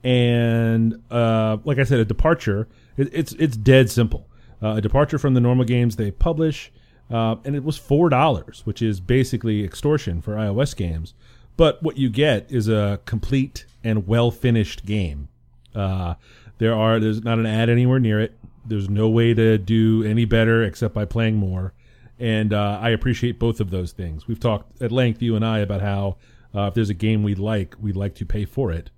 and 0.04 1.02
uh, 1.10 1.58
like 1.64 1.78
I 1.78 1.84
said, 1.84 2.00
a 2.00 2.04
departure. 2.04 2.68
It, 2.96 3.10
it's 3.12 3.32
it's 3.34 3.56
dead 3.56 3.90
simple. 3.90 4.28
Uh, 4.62 4.74
a 4.74 4.80
departure 4.80 5.18
from 5.18 5.34
the 5.34 5.40
normal 5.40 5.64
games 5.64 5.96
they 5.96 6.10
publish, 6.10 6.72
uh, 7.10 7.36
and 7.44 7.54
it 7.54 7.64
was 7.64 7.76
four 7.76 8.08
dollars, 8.08 8.62
which 8.64 8.82
is 8.82 9.00
basically 9.00 9.64
extortion 9.64 10.20
for 10.20 10.34
iOS 10.34 10.74
games. 10.76 11.14
But 11.56 11.82
what 11.82 11.96
you 11.96 12.08
get 12.08 12.50
is 12.50 12.68
a 12.68 13.00
complete 13.04 13.66
and 13.82 14.06
well 14.06 14.30
finished 14.30 14.84
game. 14.86 15.28
Uh, 15.74 16.14
there 16.58 16.74
are 16.74 16.98
there's 17.00 17.22
not 17.22 17.38
an 17.38 17.46
ad 17.46 17.68
anywhere 17.68 17.98
near 17.98 18.20
it. 18.20 18.38
There's 18.64 18.88
no 18.88 19.08
way 19.08 19.34
to 19.34 19.58
do 19.58 20.02
any 20.04 20.24
better 20.24 20.62
except 20.62 20.94
by 20.94 21.04
playing 21.04 21.36
more, 21.36 21.72
and 22.18 22.52
uh, 22.52 22.78
I 22.80 22.90
appreciate 22.90 23.38
both 23.38 23.60
of 23.60 23.70
those 23.70 23.92
things. 23.92 24.28
We've 24.28 24.40
talked 24.40 24.80
at 24.82 24.92
length, 24.92 25.22
you 25.22 25.36
and 25.36 25.44
I, 25.44 25.58
about 25.60 25.80
how 25.80 26.16
uh, 26.54 26.62
if 26.68 26.74
there's 26.74 26.90
a 26.90 26.94
game 26.94 27.22
we'd 27.22 27.38
like, 27.38 27.74
we'd 27.80 27.96
like 27.96 28.14
to 28.16 28.26
pay 28.26 28.44
for 28.44 28.72
it, 28.72 28.90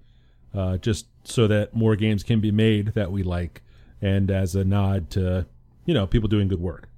uh, 0.55 0.77
just 0.79 1.07
so 1.25 1.47
that 1.47 1.75
more 1.75 1.97
games 1.97 2.23
can 2.23 2.41
be 2.41 2.51
made 2.51 2.89
that 2.95 3.13
we 3.13 3.23
like, 3.23 3.63
and 4.01 4.31
as 4.31 4.55
a 4.55 4.65
nod 4.65 5.11
to 5.11 5.47
you 5.85 5.95
know 5.95 6.07
people 6.07 6.29
doing 6.29 6.49
good 6.49 6.61
work. 6.61 6.89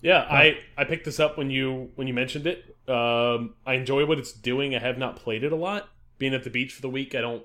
Yeah, 0.00 0.26
I 0.28 0.58
I 0.76 0.84
picked 0.84 1.04
this 1.04 1.20
up 1.20 1.38
when 1.38 1.50
you 1.50 1.90
when 1.94 2.06
you 2.08 2.14
mentioned 2.14 2.46
it. 2.46 2.76
Um, 2.88 3.54
I 3.64 3.74
enjoy 3.74 4.04
what 4.06 4.18
it's 4.18 4.32
doing. 4.32 4.74
I 4.74 4.80
have 4.80 4.98
not 4.98 5.16
played 5.16 5.44
it 5.44 5.52
a 5.52 5.56
lot. 5.56 5.88
Being 6.18 6.34
at 6.34 6.42
the 6.44 6.50
beach 6.50 6.72
for 6.72 6.82
the 6.82 6.90
week, 6.90 7.14
I 7.14 7.20
don't 7.20 7.44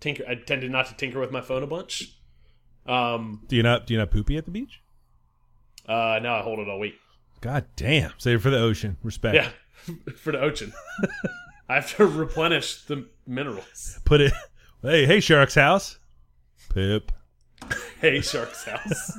tinker. 0.00 0.22
I 0.28 0.36
tended 0.36 0.70
not 0.70 0.86
to 0.86 0.94
tinker 0.96 1.18
with 1.20 1.30
my 1.32 1.40
phone 1.40 1.62
a 1.62 1.66
bunch. 1.66 2.14
Um, 2.86 3.42
Do 3.48 3.56
you 3.56 3.62
not 3.62 3.86
do 3.86 3.94
you 3.94 3.98
not 3.98 4.10
poopy 4.10 4.36
at 4.36 4.44
the 4.44 4.50
beach? 4.50 4.80
uh, 5.88 6.20
now 6.22 6.36
I 6.36 6.42
hold 6.42 6.58
it 6.60 6.68
all 6.68 6.78
week. 6.78 6.94
God 7.40 7.64
damn! 7.76 8.12
Save 8.18 8.36
it 8.38 8.42
for 8.42 8.50
the 8.50 8.58
ocean. 8.58 8.96
Respect. 9.02 9.34
Yeah, 9.34 9.50
for 10.16 10.32
the 10.32 10.40
ocean. 10.40 10.72
I 11.68 11.74
have 11.76 11.96
to 11.96 12.06
replenish 12.06 12.84
the 12.86 13.06
minerals. 13.28 14.00
Put 14.04 14.20
it. 14.20 14.32
Hey, 14.82 15.06
hey, 15.06 15.20
Shark's 15.20 15.54
house. 15.54 15.98
Pip. 16.74 17.12
Hey, 18.00 18.20
Shark's 18.20 18.62
house. 18.64 19.18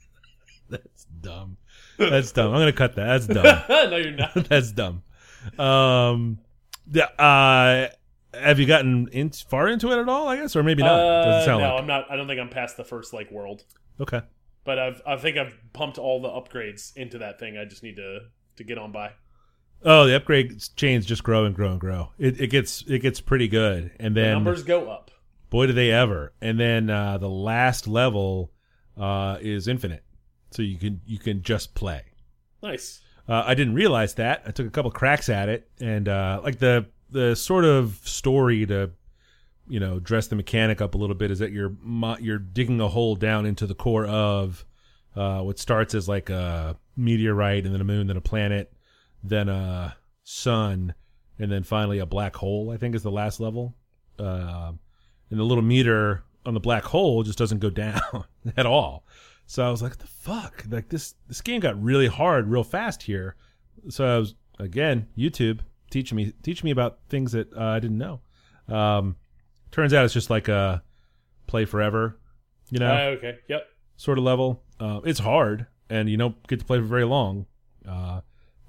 That's 0.68 1.04
dumb. 1.20 1.58
That's 1.96 2.32
dumb. 2.32 2.52
I'm 2.52 2.58
gonna 2.60 2.72
cut 2.72 2.96
that. 2.96 3.06
That's 3.06 3.26
dumb. 3.28 3.62
no, 3.90 3.96
you're 3.96 4.10
not. 4.10 4.34
That's 4.34 4.72
dumb. 4.72 5.04
Um, 5.56 6.40
yeah, 6.90 7.04
uh, 7.04 7.88
have 8.34 8.58
you 8.58 8.66
gotten 8.66 9.06
in, 9.12 9.30
far 9.30 9.68
into 9.68 9.92
it 9.92 9.98
at 10.00 10.08
all? 10.08 10.26
I 10.26 10.36
guess, 10.36 10.56
or 10.56 10.64
maybe 10.64 10.82
not. 10.82 10.98
Uh, 10.98 11.46
no, 11.46 11.58
like. 11.58 11.80
I'm 11.80 11.86
not. 11.86 12.10
I 12.10 12.16
don't 12.16 12.26
think 12.26 12.40
I'm 12.40 12.48
past 12.48 12.76
the 12.76 12.82
first 12.82 13.12
like 13.12 13.30
world. 13.30 13.62
Okay. 14.00 14.22
But 14.64 14.80
I've 14.80 15.02
I 15.06 15.16
think 15.16 15.36
I've 15.36 15.56
pumped 15.72 15.98
all 15.98 16.20
the 16.20 16.28
upgrades 16.28 16.96
into 16.96 17.18
that 17.18 17.38
thing. 17.38 17.56
I 17.56 17.64
just 17.64 17.84
need 17.84 17.96
to 17.96 18.22
to 18.56 18.64
get 18.64 18.76
on 18.76 18.90
by. 18.90 19.12
Oh, 19.82 20.06
the 20.06 20.14
upgrade 20.16 20.62
chains 20.76 21.06
just 21.06 21.22
grow 21.22 21.44
and 21.46 21.54
grow 21.54 21.70
and 21.72 21.80
grow. 21.80 22.10
It, 22.18 22.40
it 22.40 22.46
gets 22.48 22.84
it 22.86 22.98
gets 23.00 23.20
pretty 23.20 23.48
good, 23.48 23.90
and 23.98 24.14
The 24.14 24.20
then 24.20 24.32
numbers 24.34 24.62
go 24.62 24.90
up. 24.90 25.10
boy 25.48 25.66
do 25.66 25.72
they 25.72 25.90
ever. 25.90 26.32
And 26.40 26.60
then 26.60 26.90
uh, 26.90 27.18
the 27.18 27.30
last 27.30 27.88
level 27.88 28.52
uh, 28.98 29.38
is 29.40 29.68
infinite, 29.68 30.04
so 30.50 30.62
you 30.62 30.76
can 30.78 31.00
you 31.06 31.18
can 31.18 31.42
just 31.42 31.74
play. 31.74 32.02
Nice. 32.62 33.00
Uh, 33.28 33.44
I 33.46 33.54
didn't 33.54 33.74
realize 33.74 34.14
that. 34.14 34.42
I 34.46 34.50
took 34.50 34.66
a 34.66 34.70
couple 34.70 34.90
cracks 34.90 35.28
at 35.28 35.48
it, 35.48 35.70
and 35.80 36.08
uh, 36.08 36.40
like 36.44 36.58
the 36.58 36.86
the 37.10 37.34
sort 37.34 37.64
of 37.64 38.00
story 38.04 38.66
to 38.66 38.90
you 39.68 39.80
know 39.80 39.98
dress 39.98 40.26
the 40.26 40.36
mechanic 40.36 40.80
up 40.82 40.94
a 40.94 40.98
little 40.98 41.16
bit 41.16 41.30
is 41.30 41.38
that 41.38 41.52
you're 41.52 41.72
mo- 41.80 42.18
you're 42.20 42.38
digging 42.38 42.80
a 42.80 42.88
hole 42.88 43.16
down 43.16 43.46
into 43.46 43.66
the 43.66 43.74
core 43.74 44.04
of 44.06 44.66
uh, 45.16 45.40
what 45.40 45.58
starts 45.58 45.94
as 45.94 46.06
like 46.08 46.28
a 46.28 46.76
meteorite, 46.96 47.64
and 47.64 47.72
then 47.72 47.80
a 47.80 47.84
moon, 47.84 48.08
then 48.08 48.16
a 48.16 48.20
planet, 48.20 48.72
then 49.22 49.48
a 49.48 49.96
sun, 50.24 50.94
and 51.38 51.50
then 51.50 51.62
finally 51.62 51.98
a 51.98 52.06
black 52.06 52.36
hole. 52.36 52.70
I 52.70 52.76
think 52.76 52.94
is 52.94 53.02
the 53.02 53.10
last 53.10 53.40
level, 53.40 53.74
uh, 54.18 54.72
and 55.30 55.38
the 55.40 55.44
little 55.44 55.62
meter 55.64 56.22
on 56.46 56.54
the 56.54 56.60
black 56.60 56.84
hole 56.84 57.22
just 57.22 57.38
doesn't 57.38 57.58
go 57.58 57.70
down 57.84 58.00
at 58.56 58.66
all. 58.66 59.04
So 59.46 59.66
I 59.66 59.70
was 59.70 59.82
like, 59.82 59.96
the 59.98 60.06
fuck!" 60.06 60.64
Like 60.68 60.88
this 60.88 61.14
this 61.28 61.40
game 61.40 61.60
got 61.60 61.80
really 61.82 62.06
hard 62.06 62.48
real 62.48 62.64
fast 62.64 63.02
here. 63.02 63.36
So 63.88 64.04
I 64.06 64.18
was 64.18 64.34
again 64.58 65.08
YouTube 65.16 65.60
teaching 65.90 66.16
me 66.16 66.32
teaching 66.42 66.66
me 66.66 66.70
about 66.70 66.98
things 67.08 67.32
that 67.32 67.52
uh, 67.54 67.64
I 67.64 67.80
didn't 67.80 67.98
know. 67.98 68.20
Um, 68.68 69.16
turns 69.72 69.92
out 69.92 70.04
it's 70.04 70.14
just 70.14 70.30
like 70.30 70.48
a 70.48 70.82
play 71.48 71.64
forever, 71.64 72.20
you 72.70 72.78
know, 72.78 72.92
Uh, 72.94 72.98
okay. 73.16 73.38
Yep. 73.48 73.62
sort 73.96 74.18
of 74.18 74.24
level. 74.24 74.62
Uh, 74.78 75.00
it's 75.04 75.18
hard, 75.18 75.66
and 75.88 76.08
you 76.08 76.16
don't 76.16 76.46
get 76.46 76.60
to 76.60 76.64
play 76.64 76.78
for 76.78 76.84
very 76.84 77.04
long. 77.04 77.46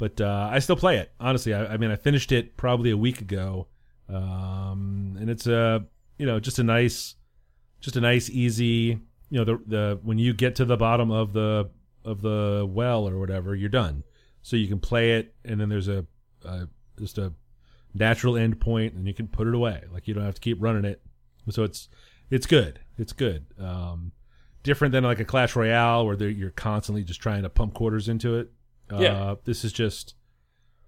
But 0.02 0.20
uh, 0.20 0.50
I 0.52 0.58
still 0.58 0.76
play 0.76 0.98
it. 0.98 1.12
Honestly, 1.20 1.54
I, 1.54 1.74
I 1.74 1.78
mean, 1.78 1.92
I 1.92 1.96
finished 1.96 2.32
it 2.32 2.58
probably 2.58 2.90
a 2.90 2.98
week 2.98 3.22
ago, 3.22 3.68
um, 4.10 5.16
and 5.20 5.30
it's 5.30 5.46
a 5.46 5.86
you 6.18 6.26
know 6.26 6.40
just 6.40 6.58
a 6.58 6.64
nice, 6.64 7.14
just 7.82 7.98
a 7.98 8.02
nice 8.02 8.28
easy 8.28 9.00
you 9.30 9.38
know 9.38 9.44
the 9.44 9.62
the 9.68 10.00
when 10.02 10.18
you 10.18 10.34
get 10.34 10.56
to 10.56 10.66
the 10.66 10.76
bottom 10.76 11.12
of 11.12 11.34
the 11.34 11.70
of 12.04 12.24
the 12.24 12.68
well 12.68 13.08
or 13.08 13.20
whatever 13.20 13.54
you're 13.54 13.70
done, 13.70 14.04
so 14.42 14.56
you 14.56 14.68
can 14.68 14.80
play 14.80 15.20
it 15.20 15.36
and 15.46 15.62
then 15.62 15.70
there's 15.70 15.88
a, 15.88 16.04
a 16.46 16.68
just 16.98 17.20
a 17.20 17.32
natural 17.94 18.36
end 18.36 18.60
point 18.60 18.96
and 18.96 19.06
you 19.06 19.14
can 19.14 19.28
put 19.28 19.48
it 19.48 19.54
away 19.54 19.84
like 19.94 20.08
you 20.08 20.16
don't 20.16 20.26
have 20.26 20.34
to 20.34 20.42
keep 20.42 20.58
running 20.60 20.84
it, 20.84 21.00
so 21.52 21.64
it's 21.64 21.90
it's 22.32 22.48
good 22.48 22.80
it's 22.98 23.14
good. 23.14 23.46
Um, 23.60 24.14
different 24.64 24.94
than 24.94 25.04
like 25.04 25.20
a 25.20 25.26
Clash 25.26 25.56
Royale 25.56 26.08
where 26.08 26.28
you're 26.28 26.50
constantly 26.50 27.04
just 27.04 27.22
trying 27.22 27.44
to 27.44 27.50
pump 27.50 27.76
quarters 27.76 28.10
into 28.10 28.40
it. 28.40 28.52
Uh, 28.92 28.98
Yeah. 29.00 29.36
This 29.46 29.64
is 29.64 29.72
just 29.74 30.16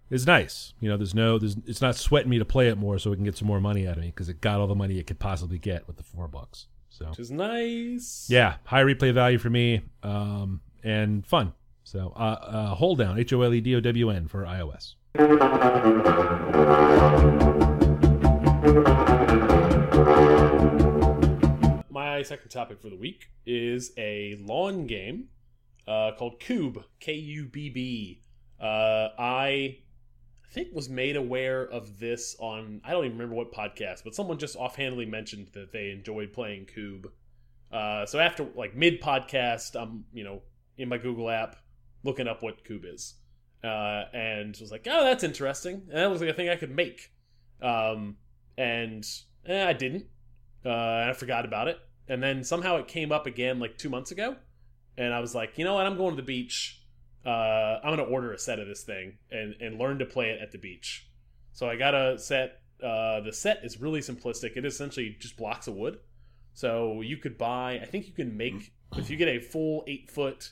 it's 0.09 0.25
nice. 0.27 0.73
You 0.79 0.89
know, 0.89 0.97
there's 0.97 1.15
no 1.15 1.39
there's 1.39 1.55
it's 1.65 1.81
not 1.81 1.95
sweating 1.95 2.29
me 2.29 2.37
to 2.39 2.45
play 2.45 2.67
it 2.69 2.77
more 2.77 2.99
so 2.99 3.09
we 3.09 3.15
can 3.15 3.25
get 3.25 3.37
some 3.37 3.47
more 3.47 3.59
money 3.61 3.87
out 3.87 3.97
of 3.97 4.01
me 4.03 4.07
because 4.09 4.29
it 4.29 4.41
got 4.41 4.59
all 4.59 4.67
the 4.67 4.75
money 4.75 4.99
it 4.99 5.07
could 5.07 5.19
possibly 5.19 5.57
get 5.57 5.87
with 5.87 5.97
the 5.97 6.03
four 6.03 6.27
bucks. 6.27 6.67
So 6.89 7.09
Which 7.09 7.19
is 7.19 7.31
nice. 7.31 8.27
yeah, 8.29 8.55
high 8.65 8.83
replay 8.83 9.11
value 9.13 9.39
for 9.39 9.49
me, 9.49 9.81
um, 10.03 10.61
and 10.83 11.25
fun. 11.25 11.53
So 11.83 12.13
uh, 12.15 12.19
uh, 12.19 12.75
Holedown 12.75 13.17
H 13.17 13.33
O 13.33 13.41
L 13.41 13.53
E 13.53 13.61
D 13.61 13.75
O 13.75 13.79
W 13.79 14.09
N 14.11 14.27
for 14.27 14.43
iOS. 14.43 14.93
My 21.89 22.21
second 22.23 22.49
topic 22.49 22.79
for 22.81 22.89
the 22.89 22.95
week 22.95 23.29
is 23.45 23.91
a 23.97 24.35
lawn 24.41 24.87
game 24.87 25.29
uh, 25.87 26.11
called 26.17 26.39
Kubb, 26.39 26.83
K 26.99 27.13
U 27.13 27.45
B 27.45 27.69
B. 27.69 28.21
Uh, 28.59 29.09
I 29.19 29.79
think 30.53 30.73
was 30.73 30.87
made 30.87 31.15
aware 31.15 31.63
of 31.63 31.99
this 31.99 32.35
on 32.39 32.79
I 32.85 32.91
don't 32.91 33.05
even 33.05 33.17
remember 33.17 33.35
what 33.35 33.51
podcast, 33.51 34.03
but 34.03 34.15
someone 34.15 34.37
just 34.37 34.55
offhandedly 34.55 35.07
mentioned 35.07 35.49
that 35.53 35.71
they 35.71 35.89
enjoyed 35.89 36.31
playing 36.31 36.67
Kubb. 36.67 37.11
Uh, 37.71 38.05
so 38.05 38.19
after 38.19 38.45
like 38.55 38.75
mid 38.75 39.01
podcast, 39.01 39.79
I'm 39.79 40.05
you 40.13 40.23
know 40.23 40.41
in 40.77 40.89
my 40.89 40.97
Google 40.97 41.29
app 41.29 41.57
looking 42.03 42.27
up 42.27 42.43
what 42.43 42.63
Kubb 42.63 42.85
is, 42.85 43.15
uh, 43.63 44.03
and 44.13 44.55
was 44.59 44.71
like, 44.71 44.87
oh, 44.89 45.03
that's 45.03 45.23
interesting. 45.23 45.81
And 45.89 45.97
that 45.97 46.09
looks 46.09 46.21
like 46.21 46.29
a 46.29 46.33
thing 46.33 46.49
I 46.49 46.55
could 46.55 46.75
make. 46.75 47.11
Um, 47.61 48.17
and 48.57 49.05
eh, 49.45 49.67
I 49.67 49.73
didn't. 49.73 50.05
Uh, 50.65 51.07
I 51.09 51.13
forgot 51.13 51.45
about 51.45 51.67
it, 51.67 51.79
and 52.07 52.21
then 52.21 52.43
somehow 52.43 52.77
it 52.77 52.87
came 52.87 53.11
up 53.11 53.25
again 53.25 53.59
like 53.59 53.77
two 53.77 53.89
months 53.89 54.11
ago, 54.11 54.37
and 54.97 55.13
I 55.13 55.19
was 55.19 55.33
like, 55.33 55.57
you 55.57 55.65
know 55.65 55.75
what? 55.75 55.85
I'm 55.85 55.97
going 55.97 56.15
to 56.15 56.21
the 56.21 56.25
beach. 56.25 56.81
Uh, 57.25 57.79
I'm 57.83 57.95
gonna 57.95 58.03
order 58.03 58.33
a 58.33 58.37
set 58.37 58.59
of 58.59 58.67
this 58.67 58.83
thing 58.83 59.17
and 59.31 59.55
and 59.61 59.79
learn 59.79 59.99
to 59.99 60.05
play 60.05 60.31
it 60.31 60.41
at 60.41 60.51
the 60.51 60.57
beach. 60.57 61.07
So 61.53 61.69
I 61.69 61.77
got 61.77 61.95
a 61.95 62.19
set. 62.19 62.59
Uh, 62.83 63.21
the 63.21 63.31
set 63.31 63.63
is 63.63 63.79
really 63.79 64.01
simplistic. 64.01 64.57
It 64.57 64.65
essentially 64.65 65.15
just 65.19 65.37
blocks 65.37 65.67
of 65.67 65.75
wood. 65.75 65.99
So 66.53 67.01
you 67.01 67.17
could 67.17 67.37
buy. 67.37 67.79
I 67.81 67.85
think 67.85 68.07
you 68.07 68.13
can 68.13 68.35
make 68.35 68.73
if 68.97 69.09
you 69.09 69.15
get 69.15 69.29
a 69.29 69.39
full 69.39 69.83
eight 69.87 70.11
foot 70.11 70.51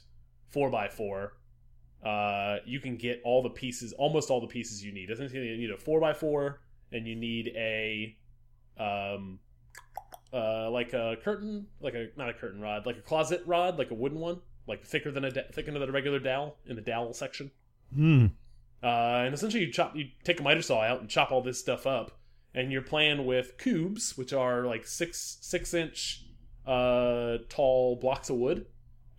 four 0.50 0.70
by 0.70 0.88
four. 0.88 1.34
Uh, 2.04 2.58
you 2.66 2.80
can 2.80 2.98
get 2.98 3.22
all 3.24 3.44
the 3.44 3.50
pieces, 3.50 3.94
almost 3.94 4.30
all 4.30 4.42
the 4.42 4.48
pieces 4.48 4.84
you 4.84 4.92
need. 4.92 5.12
Essentially, 5.12 5.48
you 5.48 5.58
need 5.58 5.72
a 5.72 5.78
four 5.78 6.00
by 6.00 6.14
four, 6.14 6.62
and 6.92 7.06
you 7.06 7.16
need 7.16 7.52
a, 7.56 8.18
um, 8.80 9.40
uh, 10.34 10.70
like 10.72 10.94
a 10.94 11.18
curtain, 11.24 11.68
like 11.80 11.94
a 11.94 12.08
not 12.16 12.30
a 12.30 12.34
curtain 12.34 12.62
rod, 12.62 12.86
like 12.86 12.98
a 12.98 13.02
closet 13.02 13.44
rod, 13.46 13.78
like 13.78 13.92
a 13.92 13.94
wooden 13.94 14.20
one, 14.20 14.40
like 14.68 14.86
thicker 14.86 15.12
than 15.12 15.26
a 15.26 15.32
thicker 15.32 15.72
than 15.72 15.82
a 15.82 15.92
regular 15.92 16.20
dowel 16.20 16.58
in 16.66 16.76
the 16.76 16.82
dowel 16.82 17.14
section. 17.14 17.52
Hmm. 17.94 18.28
Uh, 18.84 19.24
and 19.26 19.34
essentially, 19.34 19.66
you 19.66 19.72
chop, 19.72 19.96
you 19.96 20.10
take 20.24 20.40
a 20.40 20.44
miter 20.44 20.62
saw 20.62 20.82
out 20.82 21.02
and 21.02 21.10
chop 21.10 21.32
all 21.32 21.42
this 21.42 21.60
stuff 21.60 21.86
up, 21.86 22.18
and 22.54 22.72
you're 22.72 22.82
playing 22.82 23.26
with 23.26 23.58
cubes, 23.58 24.18
which 24.18 24.34
are 24.34 24.66
like 24.66 24.88
six 24.88 25.38
six 25.42 25.74
inch 25.74 26.26
uh, 26.66 27.38
tall 27.50 27.98
blocks 27.98 28.30
of 28.30 28.38
wood, 28.38 28.66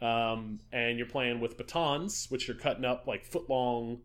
um, 0.00 0.58
and 0.72 0.98
you're 0.98 1.06
playing 1.06 1.40
with 1.40 1.56
batons, 1.58 2.26
which 2.30 2.48
you're 2.48 2.56
cutting 2.56 2.84
up 2.84 3.06
like 3.06 3.24
foot 3.24 3.48
long 3.48 4.00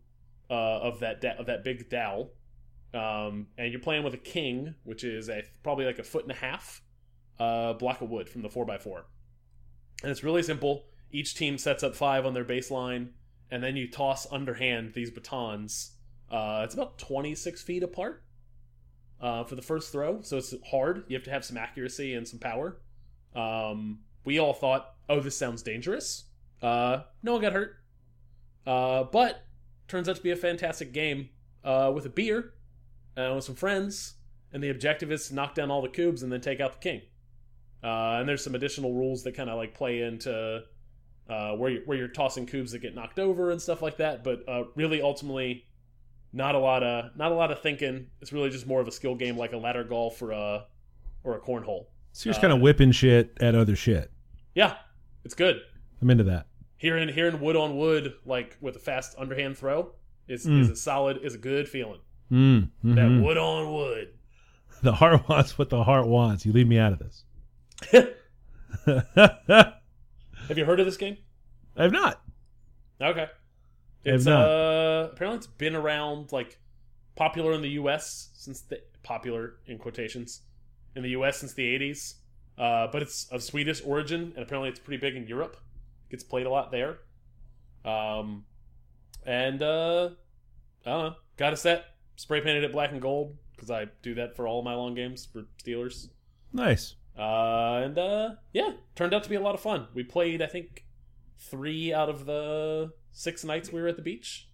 uh, 0.50 0.52
of 0.80 1.00
that 1.00 1.24
of 1.24 1.46
that 1.46 1.64
big 1.64 1.88
dowel, 1.88 2.32
um, 2.94 3.46
and 3.56 3.72
you're 3.72 3.80
playing 3.80 4.04
with 4.04 4.14
a 4.14 4.18
king, 4.18 4.74
which 4.84 5.02
is 5.02 5.28
a 5.28 5.42
probably 5.62 5.86
like 5.86 5.98
a 5.98 6.04
foot 6.04 6.22
and 6.22 6.32
a 6.32 6.36
half 6.36 6.82
uh, 7.38 7.74
block 7.74 8.00
of 8.00 8.10
wood 8.10 8.28
from 8.28 8.42
the 8.42 8.48
four 8.48 8.70
x 8.70 8.84
four, 8.84 9.06
and 10.02 10.10
it's 10.10 10.24
really 10.24 10.42
simple. 10.42 10.84
Each 11.10 11.34
team 11.34 11.56
sets 11.56 11.82
up 11.82 11.94
five 11.94 12.26
on 12.26 12.34
their 12.34 12.44
baseline 12.44 13.08
and 13.50 13.62
then 13.62 13.76
you 13.76 13.88
toss 13.90 14.30
underhand 14.30 14.92
these 14.94 15.10
batons. 15.10 15.92
Uh, 16.30 16.62
it's 16.64 16.74
about 16.74 16.98
26 16.98 17.62
feet 17.62 17.82
apart 17.82 18.22
uh, 19.20 19.44
for 19.44 19.54
the 19.54 19.62
first 19.62 19.90
throw, 19.90 20.20
so 20.20 20.36
it's 20.36 20.54
hard. 20.70 21.04
You 21.08 21.16
have 21.16 21.24
to 21.24 21.30
have 21.30 21.44
some 21.44 21.56
accuracy 21.56 22.14
and 22.14 22.28
some 22.28 22.38
power. 22.38 22.80
Um, 23.34 24.00
we 24.24 24.38
all 24.38 24.52
thought, 24.52 24.94
oh, 25.08 25.20
this 25.20 25.36
sounds 25.36 25.62
dangerous. 25.62 26.24
Uh, 26.60 27.02
no 27.22 27.32
one 27.32 27.42
got 27.42 27.52
hurt. 27.52 27.76
Uh, 28.66 29.04
but 29.04 29.44
turns 29.86 30.08
out 30.08 30.16
to 30.16 30.22
be 30.22 30.30
a 30.30 30.36
fantastic 30.36 30.92
game 30.92 31.30
uh, 31.64 31.90
with 31.94 32.04
a 32.04 32.10
beer 32.10 32.52
and 33.16 33.34
with 33.34 33.44
some 33.44 33.54
friends, 33.54 34.14
and 34.52 34.62
the 34.62 34.68
objective 34.68 35.10
is 35.10 35.28
to 35.28 35.34
knock 35.34 35.54
down 35.54 35.70
all 35.70 35.80
the 35.80 35.88
cubes 35.88 36.22
and 36.22 36.30
then 36.30 36.40
take 36.40 36.60
out 36.60 36.72
the 36.72 36.78
king. 36.78 37.02
Uh, 37.82 38.18
and 38.18 38.28
there's 38.28 38.42
some 38.42 38.54
additional 38.54 38.92
rules 38.92 39.22
that 39.24 39.36
kind 39.36 39.48
of 39.48 39.56
like 39.56 39.74
play 39.74 40.02
into 40.02 40.62
uh, 41.28 41.52
where 41.52 41.70
you're, 41.70 41.82
where 41.84 41.96
you're 41.98 42.08
tossing 42.08 42.46
cubes 42.46 42.72
that 42.72 42.80
get 42.80 42.94
knocked 42.94 43.18
over 43.18 43.50
and 43.50 43.60
stuff 43.62 43.82
like 43.82 43.98
that. 43.98 44.24
But 44.24 44.48
uh, 44.48 44.64
really, 44.74 45.00
ultimately, 45.02 45.64
not 46.32 46.54
a 46.54 46.58
lot 46.58 46.82
of 46.82 47.16
not 47.16 47.32
a 47.32 47.34
lot 47.34 47.50
of 47.50 47.60
thinking. 47.60 48.08
It's 48.20 48.32
really 48.32 48.50
just 48.50 48.66
more 48.66 48.80
of 48.80 48.88
a 48.88 48.92
skill 48.92 49.14
game, 49.14 49.36
like 49.36 49.52
a 49.52 49.56
ladder 49.56 49.84
golf 49.84 50.20
or 50.22 50.32
a 50.32 50.64
or 51.24 51.36
a 51.36 51.40
cornhole. 51.40 51.86
So 52.12 52.26
you're 52.28 52.32
just 52.32 52.38
Uh, 52.38 52.48
kind 52.48 52.52
of 52.52 52.60
whipping 52.60 52.92
shit 52.92 53.36
at 53.40 53.54
other 53.54 53.76
shit. 53.76 54.10
Yeah, 54.54 54.76
it's 55.24 55.34
good. 55.34 55.60
I'm 56.02 56.10
into 56.10 56.24
that. 56.24 56.46
Hearing 56.76 57.08
hearing 57.08 57.40
wood 57.40 57.56
on 57.56 57.76
wood, 57.76 58.14
like 58.24 58.56
with 58.60 58.76
a 58.76 58.78
fast 58.80 59.14
underhand 59.18 59.56
throw, 59.56 59.92
is 60.26 60.46
Mm. 60.46 60.60
is 60.62 60.70
a 60.70 60.76
solid 60.76 61.18
is 61.22 61.34
a 61.34 61.38
good 61.38 61.68
feeling. 61.68 62.00
Mm, 62.30 62.68
That 62.84 63.08
mhm. 63.08 63.22
wood 63.24 63.38
on 63.38 63.72
wood. 63.72 64.08
The 64.82 64.92
heart 64.92 65.26
wants 65.28 65.58
what 65.58 65.70
the 65.70 65.82
heart 65.84 66.06
wants. 66.06 66.44
You 66.44 66.52
leave 66.52 66.68
me 66.68 66.78
out 66.78 66.92
of 66.92 66.98
this. 66.98 67.24
Have 70.46 70.56
you 70.56 70.64
heard 70.64 70.80
of 70.80 70.86
this 70.86 70.96
game? 70.96 71.18
I've 71.76 71.92
not. 71.92 72.20
Okay. 73.00 73.26
I 74.06 74.08
have 74.10 74.14
It's 74.16 74.24
not. 74.26 74.44
uh 74.46 75.08
apparently 75.12 75.38
it's 75.38 75.46
been 75.46 75.74
around 75.74 76.32
like 76.32 76.58
popular 77.16 77.52
in 77.52 77.62
the 77.62 77.70
US 77.70 78.30
since 78.34 78.60
the 78.62 78.80
popular 79.02 79.54
in 79.66 79.78
quotations 79.78 80.42
in 80.96 81.02
the 81.02 81.10
US 81.10 81.38
since 81.38 81.54
the 81.54 81.64
80s. 81.78 82.14
Uh, 82.56 82.88
but 82.90 83.02
it's 83.02 83.26
of 83.30 83.42
Swedish 83.42 83.82
origin 83.84 84.32
and 84.34 84.42
apparently 84.42 84.68
it's 84.68 84.80
pretty 84.80 85.00
big 85.00 85.14
in 85.14 85.26
Europe. 85.28 85.56
It 86.08 86.12
Gets 86.12 86.24
played 86.24 86.46
a 86.46 86.50
lot 86.50 86.72
there. 86.72 86.98
Um 87.84 88.44
and 89.24 89.62
uh 89.62 90.10
I 90.86 90.90
don't 90.90 91.04
know. 91.10 91.14
Got 91.36 91.52
a 91.52 91.56
set, 91.56 91.84
spray 92.16 92.40
painted 92.40 92.64
it 92.64 92.72
black 92.72 92.90
and 92.90 93.00
gold 93.00 93.36
because 93.54 93.70
I 93.70 93.86
do 94.02 94.14
that 94.14 94.34
for 94.36 94.48
all 94.48 94.62
my 94.62 94.74
long 94.74 94.94
games 94.94 95.26
for 95.26 95.44
Steelers. 95.62 96.08
Nice. 96.52 96.94
Uh, 97.18 97.80
and 97.84 97.98
uh, 97.98 98.30
yeah, 98.52 98.70
turned 98.94 99.12
out 99.12 99.24
to 99.24 99.28
be 99.28 99.34
a 99.34 99.40
lot 99.40 99.54
of 99.54 99.60
fun. 99.60 99.88
We 99.94 100.04
played, 100.04 100.40
I 100.40 100.46
think, 100.46 100.84
three 101.38 101.92
out 101.92 102.08
of 102.08 102.26
the 102.26 102.92
six 103.10 103.44
nights 103.44 103.72
we 103.72 103.80
were 103.80 103.88
at 103.88 103.96
the 103.96 104.02
beach. 104.02 104.48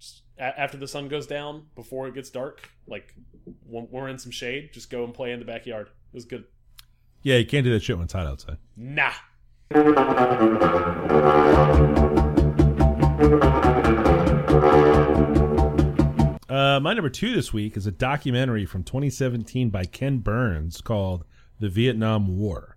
Just 0.00 0.22
a- 0.38 0.58
after 0.58 0.78
the 0.78 0.88
sun 0.88 1.08
goes 1.08 1.26
down, 1.26 1.66
before 1.74 2.08
it 2.08 2.14
gets 2.14 2.30
dark, 2.30 2.70
like 2.86 3.14
when 3.66 3.86
we're 3.90 4.08
in 4.08 4.18
some 4.18 4.32
shade, 4.32 4.70
just 4.72 4.90
go 4.90 5.04
and 5.04 5.12
play 5.12 5.32
in 5.32 5.38
the 5.40 5.44
backyard. 5.44 5.88
It 5.88 6.14
was 6.14 6.24
good. 6.24 6.44
Yeah, 7.22 7.36
you 7.36 7.46
can't 7.46 7.64
do 7.64 7.72
that 7.72 7.82
shit 7.82 7.96
when 7.96 8.04
it's 8.04 8.12
hot 8.14 8.26
outside. 8.26 8.56
Nah. 8.76 9.12
Uh, 16.48 16.78
my 16.80 16.92
number 16.92 17.08
two 17.08 17.34
this 17.34 17.52
week 17.52 17.76
is 17.78 17.86
a 17.86 17.90
documentary 17.90 18.66
from 18.66 18.82
2017 18.82 19.70
by 19.70 19.84
Ken 19.84 20.18
Burns 20.18 20.82
called 20.82 21.24
"The 21.62 21.68
Vietnam 21.70 22.36
War." 22.38 22.76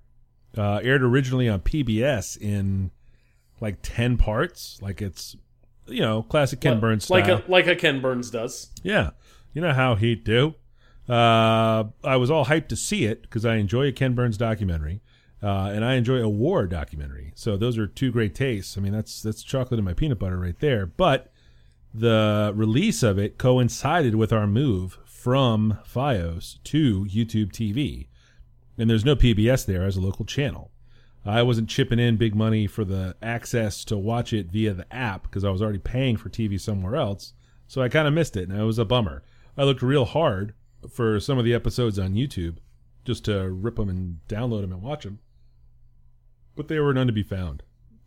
Uh, 0.57 0.79
aired 0.81 1.03
originally 1.03 1.49
on 1.49 1.59
PBS 1.59 2.37
in 2.37 2.91
like 3.59 3.77
10 3.81 4.15
parts. 4.15 4.79
Like 4.81 5.01
it's, 5.01 5.35
you 5.85 5.99
know, 5.99 6.23
classic 6.23 6.61
Ken 6.61 6.73
Like- 6.75 6.81
Burns 6.81 7.09
like 7.09 7.25
style. 7.25 7.41
a 7.45 7.51
like 7.51 7.67
a 7.67 7.75
Ken 7.75 7.99
Burns 7.99 8.29
does. 8.29 8.69
Yeah, 8.81 9.09
you 9.53 9.61
know 9.61 9.73
how 9.73 9.95
he 9.95 10.15
do. 10.15 10.55
Uh, 11.09 11.83
I 12.03 12.15
was 12.15 12.31
all 12.31 12.45
hyped 12.45 12.69
to 12.69 12.75
see 12.75 13.05
it 13.05 13.21
because 13.23 13.45
I 13.45 13.55
enjoy 13.55 13.87
a 13.87 13.91
Ken 13.91 14.13
Burns 14.15 14.37
documentary, 14.37 15.01
uh, 15.43 15.71
and 15.73 15.83
I 15.85 15.95
enjoy 15.95 16.17
a 16.21 16.29
war 16.29 16.65
documentary. 16.67 17.31
So 17.35 17.57
those 17.57 17.77
are 17.77 17.85
two 17.85 18.11
great 18.11 18.33
tastes. 18.33 18.77
I 18.77 18.81
mean, 18.81 18.93
that's 18.93 19.21
that's 19.21 19.43
chocolate 19.43 19.77
in 19.77 19.85
my 19.85 19.93
peanut 19.93 20.19
butter 20.19 20.39
right 20.39 20.57
there. 20.59 20.85
But 20.85 21.31
the 21.93 22.51
release 22.55 23.03
of 23.03 23.19
it 23.19 23.37
coincided 23.37 24.15
with 24.15 24.31
our 24.33 24.47
move 24.47 24.99
from 25.05 25.77
FiOS 25.85 26.57
to 26.63 27.05
YouTube 27.05 27.51
TV, 27.51 28.07
and 28.77 28.89
there's 28.89 29.05
no 29.05 29.15
PBS 29.15 29.65
there 29.65 29.83
as 29.83 29.97
a 29.97 30.01
local 30.01 30.25
channel. 30.25 30.71
I 31.27 31.41
wasn't 31.41 31.69
chipping 31.69 31.97
in 31.97 32.17
big 32.17 32.35
money 32.35 32.67
for 32.67 32.85
the 32.85 33.15
access 33.21 33.83
to 33.85 33.97
watch 33.97 34.31
it 34.31 34.51
via 34.51 34.73
the 34.75 34.91
app 34.93 35.23
because 35.23 35.43
I 35.43 35.49
was 35.49 35.61
already 35.61 35.79
paying 35.79 36.17
for 36.17 36.29
TV 36.29 36.59
somewhere 36.61 36.95
else. 36.95 37.33
So 37.67 37.81
I 37.81 37.89
kind 37.89 38.07
of 38.07 38.13
missed 38.13 38.37
it, 38.37 38.47
and 38.47 38.59
it 38.59 38.63
was 38.63 38.77
a 38.77 38.85
bummer. 38.85 39.23
I 39.57 39.63
looked 39.63 39.81
real 39.81 40.05
hard 40.05 40.53
for 40.87 41.19
some 41.19 41.39
of 41.39 41.45
the 41.45 41.53
episodes 41.55 41.97
on 41.97 42.13
YouTube, 42.13 42.57
just 43.05 43.25
to 43.25 43.49
rip 43.49 43.77
them 43.77 43.89
and 43.89 44.19
download 44.27 44.61
them 44.61 44.71
and 44.71 44.83
watch 44.83 45.03
them. 45.03 45.17
But 46.55 46.67
they 46.67 46.79
were 46.79 46.93
none 46.93 47.07
to 47.07 47.13
be 47.13 47.23
found. 47.23 47.63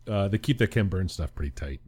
Uh, 0.07 0.29
they 0.29 0.37
keep 0.37 0.57
the 0.57 0.67
Ken 0.67 0.87
Burns 0.87 1.11
stuff 1.13 1.35
pretty 1.35 1.51
tight. 1.51 1.81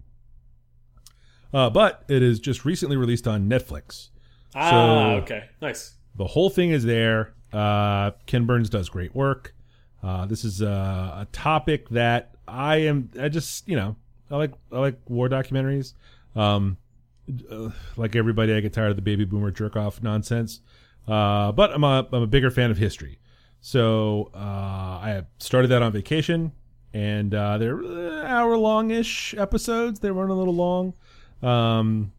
Uh, 1.54 1.70
but 1.70 2.04
it 2.08 2.22
is 2.22 2.40
just 2.40 2.66
recently 2.66 2.98
released 2.98 3.28
on 3.28 3.50
Netflix. 3.50 4.10
Ah, 4.54 4.70
So- 4.70 5.22
okay, 5.24 5.46
nice. 5.62 5.96
The 6.16 6.28
whole 6.28 6.50
thing 6.50 6.72
is 6.72 6.84
there. 6.84 7.34
Uh, 7.54 8.12
Ken 8.26 8.46
Burns 8.46 8.70
does 8.70 8.90
great 8.90 9.16
work. 9.16 9.54
Uh, 10.04 10.26
this 10.26 10.44
is 10.44 10.62
uh, 10.62 11.18
a 11.20 11.28
topic 11.32 11.90
that 11.90 12.36
I 12.48 12.78
am. 12.78 13.10
I 13.20 13.30
just 13.30 13.68
you 13.68 13.76
know 13.76 13.96
I 14.30 14.38
like 14.38 14.52
I 14.72 14.80
like 14.80 15.00
war 15.08 15.30
documentaries. 15.30 15.94
Um, 16.36 16.78
uh, 17.50 17.70
like 17.98 18.16
everybody, 18.16 18.54
I 18.54 18.60
get 18.62 18.74
tired 18.74 18.90
of 18.90 18.96
the 18.96 19.02
baby 19.02 19.26
boomer 19.26 19.52
jerk 19.52 19.76
off 19.76 20.02
nonsense. 20.02 20.62
Uh, 21.08 21.52
but 21.52 21.72
I'm 21.74 21.84
a 21.84 22.08
I'm 22.12 22.24
a 22.24 22.28
bigger 22.28 22.52
fan 22.52 22.72
of 22.72 22.78
history. 22.78 23.20
So 23.62 24.32
uh, 24.34 24.38
I 24.38 25.24
started 25.38 25.68
that 25.68 25.82
on 25.84 25.92
vacation, 25.92 26.52
and 26.94 27.34
uh, 27.34 27.58
they're 27.58 28.26
hour 28.26 28.58
long 28.58 28.92
ish 28.92 29.36
episodes. 29.36 30.00
They 30.00 30.10
run 30.10 30.30
a 30.30 30.34
little 30.34 30.56
long. 30.56 30.94
Um, 31.44 32.12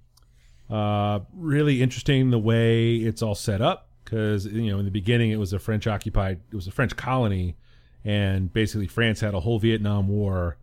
uh, 0.70 1.20
really 1.34 1.82
interesting 1.82 2.30
the 2.30 2.38
way 2.38 2.96
it's 2.96 3.22
all 3.22 3.34
set 3.34 3.60
up 3.60 3.88
because 4.12 4.44
you 4.44 4.70
know 4.70 4.78
in 4.78 4.84
the 4.84 4.90
beginning 4.90 5.30
it 5.30 5.38
was 5.38 5.54
a 5.54 5.58
French 5.58 5.86
occupied, 5.86 6.40
it 6.50 6.54
was 6.54 6.66
a 6.66 6.70
French 6.70 6.94
colony, 6.96 7.56
and 8.04 8.52
basically 8.52 8.86
France 8.86 9.20
had 9.20 9.32
a 9.32 9.40
whole 9.40 9.58
Vietnam 9.58 10.06
War, 10.06 10.58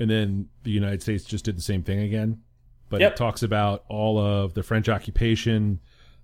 and 0.00 0.10
then 0.10 0.48
the 0.64 0.72
United 0.72 1.02
States 1.02 1.22
just 1.24 1.44
did 1.44 1.56
the 1.56 1.62
same 1.62 1.82
thing 1.84 2.00
again. 2.00 2.40
But 2.88 3.00
Yep. 3.00 3.12
it 3.12 3.16
talks 3.16 3.42
about 3.44 3.84
all 3.88 4.18
of 4.18 4.54
the 4.54 4.62
French 4.64 4.88
occupation, 4.88 5.78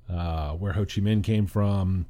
uh, 0.09 0.53
where 0.55 0.73
Ho 0.73 0.81
Chi 0.85 1.01
Minh 1.01 1.23
came 1.23 1.47
from, 1.47 2.07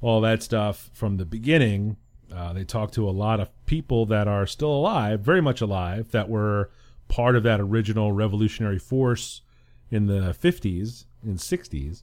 all 0.00 0.20
that 0.22 0.42
stuff 0.42 0.90
from 0.92 1.16
the 1.16 1.24
beginning. 1.24 1.96
Uh, 2.34 2.52
they 2.52 2.64
talk 2.64 2.90
to 2.92 3.08
a 3.08 3.12
lot 3.12 3.38
of 3.38 3.48
people 3.66 4.06
that 4.06 4.26
are 4.26 4.44
still 4.46 4.72
alive, 4.72 5.20
very 5.20 5.40
much 5.40 5.60
alive, 5.60 6.10
that 6.10 6.28
were 6.28 6.70
part 7.08 7.36
of 7.36 7.42
that 7.44 7.60
original 7.60 8.10
revolutionary 8.10 8.78
force 8.78 9.42
in 9.90 10.06
the 10.06 10.34
50s 10.34 11.04
and 11.22 11.38
60s, 11.38 12.02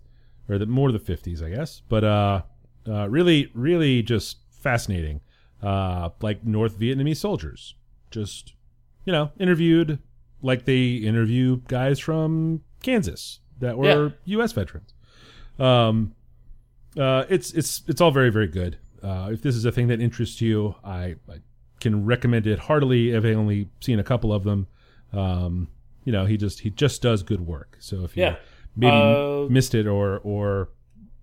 or 0.50 0.58
the 0.58 0.66
more 0.66 0.92
the 0.92 1.00
50s, 1.00 1.44
I 1.44 1.50
guess. 1.50 1.82
But 1.88 2.04
uh, 2.04 2.42
uh, 2.88 3.08
really, 3.10 3.52
really 3.54 4.02
just 4.02 4.38
fascinating. 4.50 5.22
Uh, 5.62 6.10
like 6.22 6.46
North 6.46 6.80
Vietnamese 6.80 7.18
soldiers, 7.18 7.76
just 8.12 8.54
you 9.06 9.12
know, 9.12 9.32
interviewed 9.40 10.00
like 10.42 10.66
they 10.66 10.94
interview 10.94 11.58
guys 11.68 12.00
from 12.00 12.62
Kansas 12.82 13.40
that 13.60 13.78
were 13.78 14.14
U.S. 14.26 14.54
veterans. 14.54 14.94
Um, 15.60 16.16
uh, 16.98 17.26
it's 17.30 17.52
it's 17.52 17.84
it's 17.88 18.00
all 18.02 18.12
very 18.12 18.30
very 18.30 18.48
good. 18.48 18.78
Uh, 19.04 19.30
if 19.32 19.42
this 19.42 19.56
is 19.56 19.66
a 19.66 19.72
thing 19.72 19.88
that 19.88 20.02
interests 20.02 20.42
you, 20.42 20.76
I, 20.84 21.16
I 21.30 21.40
can 21.80 22.06
recommend 22.06 22.48
it 22.48 22.60
heartily. 22.60 23.16
I've 23.16 23.26
only 23.26 23.70
seen 23.82 24.00
a 24.00 24.04
couple 24.04 24.34
of 24.34 24.44
them. 24.44 24.68
Um, 25.14 25.68
you 26.06 26.12
know, 26.12 26.26
he 26.26 26.38
just 26.38 26.62
he 26.62 26.70
just 26.70 27.02
does 27.02 27.24
good 27.24 27.42
work. 27.42 27.78
So 27.80 28.04
if 28.04 28.16
you 28.16 28.24
Yeah. 28.24 28.36
Maybe 28.80 28.92
Uh, 28.96 29.50
missed 29.50 29.76
it 29.76 29.86
or 29.88 30.20
or 30.24 30.70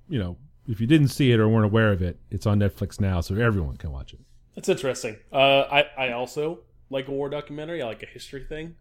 you 0.09 0.19
know 0.19 0.37
if 0.69 0.81
you 0.81 0.87
didn't 0.87 1.09
see 1.09 1.31
it 1.33 1.39
or 1.41 1.49
weren't 1.49 1.65
aware 1.65 1.93
of 1.93 2.03
it, 2.03 2.19
it's 2.31 2.45
on 2.47 2.59
Netflix 2.59 3.01
now, 3.01 3.21
so 3.21 3.35
everyone 3.37 3.77
can 3.77 3.93
watch 3.93 4.13
it. 4.13 4.21
That's 4.55 4.69
interesting. 4.69 5.17
Uh, 5.33 5.61
I 5.63 5.81
I 5.97 6.13
also 6.13 6.61
like 6.91 7.09
a 7.09 7.13
war 7.13 7.29
documentary. 7.29 7.83
I 7.83 7.87
like 7.87 8.03
a 8.03 8.07
history 8.07 8.45
thing. 8.49 8.75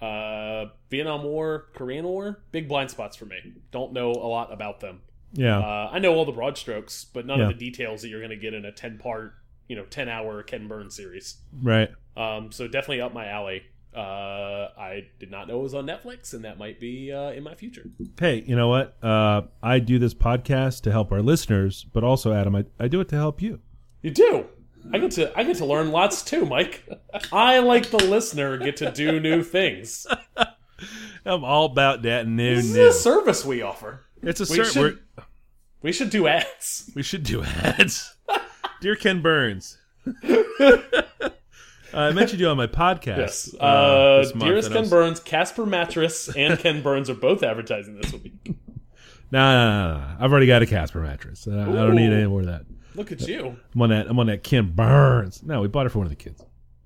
Uh, 0.00 0.66
Vietnam 0.90 1.24
War, 1.24 1.66
Korean 1.74 2.04
War, 2.04 2.40
big 2.52 2.68
blind 2.68 2.90
spots 2.90 3.16
for 3.16 3.26
me. 3.26 3.36
Don't 3.72 3.92
know 3.92 4.10
a 4.12 4.28
lot 4.28 4.52
about 4.52 4.80
them. 4.80 5.00
Yeah, 5.32 5.58
Uh, 5.58 5.90
I 5.92 5.98
know 5.98 6.14
all 6.14 6.24
the 6.24 6.32
broad 6.32 6.56
strokes, 6.56 7.04
but 7.04 7.26
none 7.26 7.38
Yeah. 7.40 7.48
of 7.48 7.58
the 7.58 7.64
details 7.70 8.02
that 8.02 8.08
you're 8.08 8.20
going 8.20 8.30
to 8.30 8.36
get 8.36 8.54
in 8.54 8.64
a 8.64 8.72
ten 8.72 8.96
part, 8.98 9.34
you 9.66 9.76
know, 9.76 9.84
ten 9.84 10.08
hour 10.08 10.42
Ken 10.42 10.68
Burns 10.68 10.94
series. 10.94 11.38
right. 11.62 11.90
Um, 12.16 12.50
so 12.52 12.66
definitely 12.66 13.00
up 13.00 13.12
my 13.12 13.26
alley. 13.28 13.62
Uh, 13.94 14.68
I 14.78 15.08
did 15.18 15.30
not 15.30 15.48
know 15.48 15.60
it 15.60 15.62
was 15.62 15.74
on 15.74 15.86
Netflix, 15.86 16.34
and 16.34 16.44
that 16.44 16.58
might 16.58 16.78
be 16.78 17.12
uh, 17.12 17.30
in 17.32 17.42
my 17.42 17.54
future. 17.54 17.90
Hey, 18.18 18.44
you 18.46 18.54
know 18.54 18.68
what? 18.68 18.96
Uh, 19.02 19.42
I 19.62 19.78
do 19.80 19.98
this 19.98 20.14
podcast 20.14 20.82
to 20.82 20.92
help 20.92 21.10
our 21.10 21.22
listeners, 21.22 21.84
but 21.92 22.04
also, 22.04 22.32
Adam, 22.32 22.54
I, 22.54 22.64
I 22.78 22.88
do 22.88 23.00
it 23.00 23.08
to 23.08 23.16
help 23.16 23.40
you. 23.42 23.60
You 24.02 24.10
do. 24.10 24.46
I 24.92 24.98
get 24.98 25.10
to 25.12 25.36
I 25.38 25.42
get 25.42 25.56
to 25.56 25.64
learn 25.66 25.90
lots 25.90 26.22
too, 26.22 26.46
Mike. 26.46 26.86
I 27.32 27.58
like 27.58 27.90
the 27.90 27.98
listener 28.04 28.56
get 28.58 28.76
to 28.78 28.90
do 28.92 29.18
new 29.20 29.42
things. 29.42 30.06
I'm 31.26 31.44
all 31.44 31.66
about 31.66 32.02
that 32.02 32.26
new 32.28 32.54
This 32.56 32.66
is 32.66 32.76
a 32.76 32.92
service 32.92 33.44
we 33.44 33.60
offer. 33.62 34.04
It's 34.22 34.40
a 34.40 34.50
We 34.52 34.64
should- 34.64 34.98
We 35.82 35.92
should 35.92 36.10
do 36.10 36.26
ads. 36.28 36.90
We 36.94 37.02
should 37.02 37.22
do 37.24 37.42
ads. 37.42 38.14
Dear 38.80 38.94
Ken 38.96 39.20
Burns. 39.20 39.76
Uh, 41.94 41.98
I 41.98 42.12
mentioned 42.12 42.40
you 42.40 42.48
on 42.48 42.56
my 42.56 42.66
podcast. 42.66 43.16
Yes. 43.18 43.54
uh, 43.60 43.64
Uh, 43.64 44.24
Dearest 44.38 44.70
Ken 44.70 44.80
was- 44.82 44.90
Burns, 44.90 45.20
Casper 45.20 45.66
Mattress, 45.66 46.28
and 46.36 46.58
Ken 46.58 46.82
Burns 46.82 47.08
are 47.10 47.14
both 47.14 47.42
advertising 47.42 47.96
this 48.00 48.12
week. 48.12 48.32
No, 48.46 48.54
no, 49.32 49.92
no, 49.92 49.98
no. 49.98 50.04
I've 50.20 50.30
already 50.32 50.46
got 50.46 50.62
a 50.62 50.66
Casper 50.66 51.00
mattress. 51.00 51.46
Uh, 51.46 51.52
I 51.60 51.64
don't 51.72 51.94
need 51.96 52.10
any 52.12 52.26
more 52.26 52.40
of 52.40 52.46
that. 52.46 52.62
Look 52.94 53.12
at 53.12 53.20
you. 53.28 53.56
I'm 53.74 53.82
on 53.82 53.90
that. 53.90 54.06
I'm 54.08 54.18
on 54.18 54.26
that 54.28 54.42
Ken 54.42 54.72
Burns. 54.74 55.42
No, 55.42 55.60
we 55.60 55.68
bought 55.68 55.86
it 55.86 55.90
for 55.90 55.98
one 55.98 56.06
of 56.06 56.10
the 56.10 56.16
kids. 56.16 56.42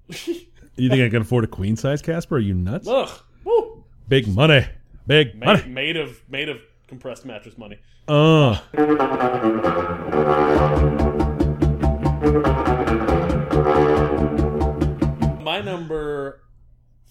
You 0.74 0.88
think 0.88 1.02
I 1.02 1.10
can 1.10 1.20
afford 1.20 1.44
a 1.44 1.48
queen 1.48 1.76
size 1.76 2.00
Casper? 2.00 2.36
Are 2.36 2.38
you 2.38 2.54
nuts? 2.54 2.88
Ugh. 2.88 3.10
Woo. 3.44 3.84
Big 4.08 4.26
money. 4.26 4.66
Big 5.06 5.34
Made, 5.34 5.44
money. 5.46 5.68
made 5.68 5.96
of 5.98 6.22
made 6.30 6.48
of 6.48 6.62
compressed 6.88 7.26
mattress 7.26 7.58
money. 7.58 7.78
Uh. 8.08 8.58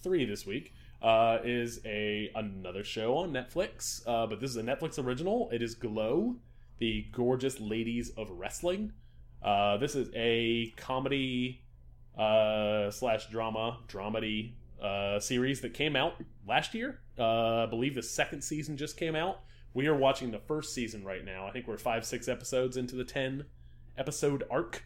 Three 0.02 0.24
this 0.24 0.44
week 0.44 0.74
uh, 1.00 1.38
is 1.44 1.80
a 1.84 2.30
another 2.34 2.84
show 2.84 3.16
on 3.18 3.32
Netflix, 3.32 4.02
uh, 4.06 4.26
but 4.26 4.40
this 4.40 4.50
is 4.50 4.56
a 4.56 4.62
Netflix 4.62 5.02
original. 5.02 5.48
It 5.52 5.62
is 5.62 5.74
Glow, 5.74 6.36
the 6.78 7.06
gorgeous 7.12 7.60
ladies 7.60 8.10
of 8.10 8.30
wrestling. 8.30 8.92
Uh, 9.42 9.76
this 9.78 9.94
is 9.94 10.08
a 10.14 10.72
comedy 10.76 11.62
uh, 12.16 12.90
slash 12.90 13.28
drama 13.30 13.78
dramedy 13.88 14.52
uh, 14.82 15.18
series 15.18 15.60
that 15.60 15.74
came 15.74 15.96
out 15.96 16.14
last 16.46 16.74
year. 16.74 17.00
Uh, 17.18 17.64
I 17.64 17.66
believe 17.66 17.94
the 17.94 18.02
second 18.02 18.42
season 18.42 18.76
just 18.76 18.96
came 18.96 19.16
out. 19.16 19.40
We 19.74 19.86
are 19.86 19.96
watching 19.96 20.30
the 20.30 20.38
first 20.38 20.74
season 20.74 21.04
right 21.04 21.24
now. 21.24 21.46
I 21.46 21.50
think 21.50 21.66
we're 21.66 21.78
five 21.78 22.04
six 22.04 22.28
episodes 22.28 22.76
into 22.76 22.96
the 22.96 23.04
ten 23.04 23.44
episode 23.96 24.44
arc 24.50 24.84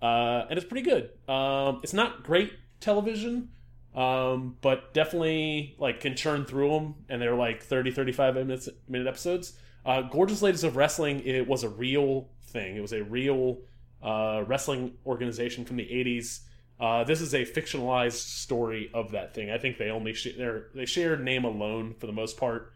and 0.00 0.58
it's 0.58 0.66
pretty 0.66 0.88
good. 0.88 1.10
Um, 1.32 1.80
it's 1.84 1.92
not 1.92 2.24
great 2.24 2.52
television, 2.80 3.50
um, 3.94 4.56
but 4.60 4.94
definitely 4.94 5.74
like 5.78 6.00
can 6.00 6.16
churn 6.16 6.44
through 6.44 6.70
them, 6.70 6.94
and 7.08 7.20
they're 7.20 7.34
like 7.34 7.62
30, 7.62 7.90
35 7.90 8.34
minutes 8.34 8.68
minute 8.88 9.06
episodes. 9.06 9.54
Uh, 9.84 10.02
Gorgeous 10.02 10.42
Ladies 10.42 10.64
of 10.64 10.76
Wrestling 10.76 11.20
it 11.24 11.46
was 11.46 11.64
a 11.64 11.68
real 11.68 12.28
thing. 12.44 12.76
It 12.76 12.80
was 12.80 12.92
a 12.92 13.02
real 13.02 13.58
uh, 14.02 14.44
wrestling 14.46 14.94
organization 15.04 15.64
from 15.64 15.76
the 15.76 15.84
'80s. 15.84 16.40
Uh, 16.80 17.04
this 17.04 17.20
is 17.20 17.34
a 17.34 17.44
fictionalized 17.44 18.12
story 18.12 18.90
of 18.94 19.12
that 19.12 19.34
thing. 19.34 19.50
I 19.50 19.58
think 19.58 19.78
they 19.78 19.90
only 19.90 20.14
sh- 20.14 20.36
they 20.74 20.86
share 20.86 21.16
name 21.16 21.44
alone 21.44 21.94
for 21.98 22.06
the 22.06 22.12
most 22.12 22.36
part. 22.36 22.72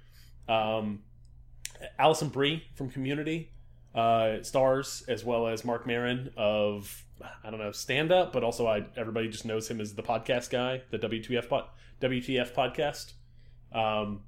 Um, 0.49 1.03
Alison 1.99 2.29
Brie 2.29 2.65
from 2.75 2.91
Community 2.91 3.51
uh, 3.97 4.43
stars, 4.43 5.03
as 5.09 5.25
well 5.25 5.49
as 5.49 5.65
Marc 5.65 5.87
Maron 5.87 6.31
of 6.37 7.05
I 7.43 7.51
don't 7.51 7.59
know 7.59 7.73
stand 7.73 8.13
up, 8.13 8.33
but 8.33 8.45
also 8.45 8.67
I 8.67 8.85
everybody 8.97 9.29
just 9.29 9.45
knows 9.45 9.69
him 9.69 9.81
as 9.81 9.95
the 9.95 10.03
podcast 10.03 10.51
guy, 10.51 10.83
the 10.91 10.99
WTF 10.99 11.49
pod, 11.49 11.65
WTF 12.01 12.53
podcast. 12.53 13.15
Um, 13.73 14.23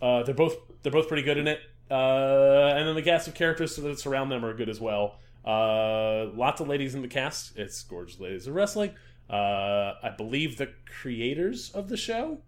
uh, 0.00 0.22
they're 0.22 0.34
both 0.34 0.56
they're 0.82 0.92
both 0.92 1.08
pretty 1.08 1.22
good 1.22 1.38
in 1.38 1.48
it, 1.48 1.60
uh, 1.90 2.74
and 2.76 2.86
then 2.86 2.94
the 2.94 3.02
cast 3.02 3.26
of 3.26 3.34
characters 3.34 3.74
that 3.76 3.98
surround 3.98 4.30
them 4.30 4.44
are 4.44 4.54
good 4.54 4.68
as 4.68 4.80
well. 4.80 5.16
Uh, 5.44 6.26
lots 6.34 6.60
of 6.60 6.68
ladies 6.68 6.94
in 6.94 7.02
the 7.02 7.08
cast. 7.08 7.56
It's 7.56 7.82
gorgeous 7.84 8.20
ladies 8.20 8.46
of 8.46 8.54
wrestling. 8.54 8.90
Uh, 9.30 9.94
I 10.02 10.12
believe 10.16 10.58
the 10.58 10.70
creators 11.00 11.70
of 11.70 11.88
the 11.88 11.96
show 11.96 12.38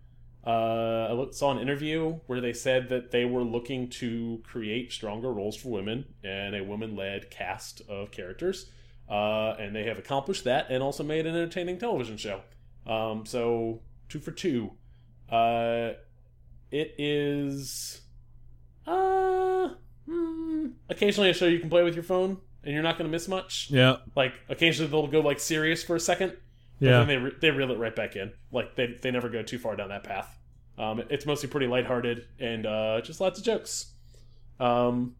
uh, 0.49 1.09
I 1.11 1.13
looked, 1.13 1.35
saw 1.35 1.51
an 1.51 1.59
interview 1.59 2.19
where 2.27 2.41
they 2.41 2.55
said 2.55 2.89
that 2.89 3.11
they 3.11 3.27
were 3.27 3.43
looking 3.43 3.91
to 3.91 4.41
create 4.45 4.93
stronger 4.93 5.31
roles 5.31 5.57
for 5.57 5.69
women 5.69 6.07
and 6.25 6.57
a 6.57 6.65
women-led 6.65 7.31
cast 7.31 7.83
of 7.89 8.11
characters, 8.11 8.71
uh, 9.11 9.51
and 9.59 9.77
they 9.77 9.85
have 9.85 9.99
accomplished 9.99 10.45
that 10.45 10.71
and 10.71 10.83
also 10.83 11.05
made 11.05 11.27
an 11.27 11.35
entertaining 11.35 11.79
television 11.79 12.17
show. 12.17 12.41
Um, 12.87 13.27
so 13.27 13.83
two 14.09 14.21
for 14.21 14.31
two. 14.31 14.73
Uh, 15.31 15.93
it 16.71 16.95
is 16.99 18.01
uh, 18.87 19.69
hmm, 20.07 20.69
occasionally 20.89 21.29
a 21.31 21.35
show 21.35 21.47
you 21.47 21.59
can 21.61 21.69
play 21.69 21.83
with 21.83 21.95
your 21.95 22.05
phone 22.05 22.39
and 22.65 22.73
you're 22.73 22.83
not 22.83 22.97
going 22.97 23.09
to 23.09 23.13
miss 23.13 23.29
much. 23.29 23.69
Yeah. 23.71 23.97
Like 24.17 24.33
occasionally 24.49 24.91
they'll 24.91 25.07
go 25.07 25.21
like 25.21 25.41
serious 25.41 25.83
for 25.85 25.97
a 25.97 26.01
second, 26.01 26.31
but 26.81 26.87
Yeah. 26.87 26.99
then 27.01 27.09
they 27.09 27.17
re- 27.19 27.33
they 27.41 27.51
reel 27.51 27.71
it 27.71 27.79
right 27.79 27.95
back 27.95 28.17
in. 28.17 28.33
Like 28.51 28.77
they 28.77 28.99
they 29.03 29.11
never 29.11 29.29
go 29.29 29.43
too 29.43 29.59
far 29.59 29.77
down 29.77 29.91
that 29.91 30.05
path. 30.05 30.38
Um, 30.79 31.03
it's 31.11 31.27
mostly 31.27 31.49
pretty 31.49 31.67
lighthearted 31.67 32.27
and 32.39 32.65
uh, 32.67 33.01
just 33.03 33.21
lots 33.21 33.39
of 33.39 33.45
jokes. 33.45 33.93
Um, 34.61 35.17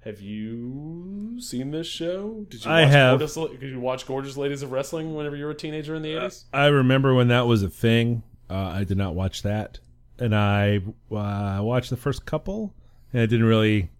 Have 0.00 0.20
you 0.20 1.36
seen 1.40 1.70
this 1.70 1.86
show? 1.86 2.44
Did 2.48 2.64
you 2.64 2.70
I 2.70 2.82
watch 2.82 2.90
have. 2.90 3.18
Gorgeous, 3.20 3.34
did 3.60 3.70
you 3.70 3.80
watch 3.80 4.06
Gorgeous 4.06 4.36
Ladies 4.36 4.62
of 4.62 4.72
Wrestling 4.72 5.14
whenever 5.14 5.36
you 5.36 5.44
were 5.44 5.52
a 5.52 5.54
teenager 5.54 5.94
in 5.94 6.02
the 6.02 6.14
eighties? 6.16 6.44
I 6.52 6.66
remember 6.66 7.14
when 7.14 7.28
that 7.28 7.46
was 7.46 7.62
a 7.62 7.70
thing. 7.70 8.22
Uh, 8.50 8.54
I 8.54 8.84
did 8.84 8.98
not 8.98 9.14
watch 9.14 9.42
that, 9.42 9.78
and 10.18 10.34
I 10.34 10.82
uh, 11.10 11.60
watched 11.62 11.90
the 11.90 11.96
first 11.96 12.26
couple, 12.26 12.74
and 13.12 13.22
it 13.22 13.28
didn't 13.28 13.46
really 13.46 13.90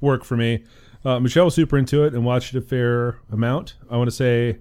work 0.00 0.24
for 0.24 0.36
me. 0.36 0.64
Uh, 1.04 1.18
Michelle 1.20 1.46
was 1.46 1.54
super 1.54 1.76
into 1.76 2.04
it 2.04 2.14
and 2.14 2.24
watched 2.24 2.54
it 2.54 2.58
a 2.58 2.62
fair 2.62 3.18
amount. 3.32 3.74
I 3.90 3.96
want 3.96 4.08
to 4.08 4.14
say 4.14 4.58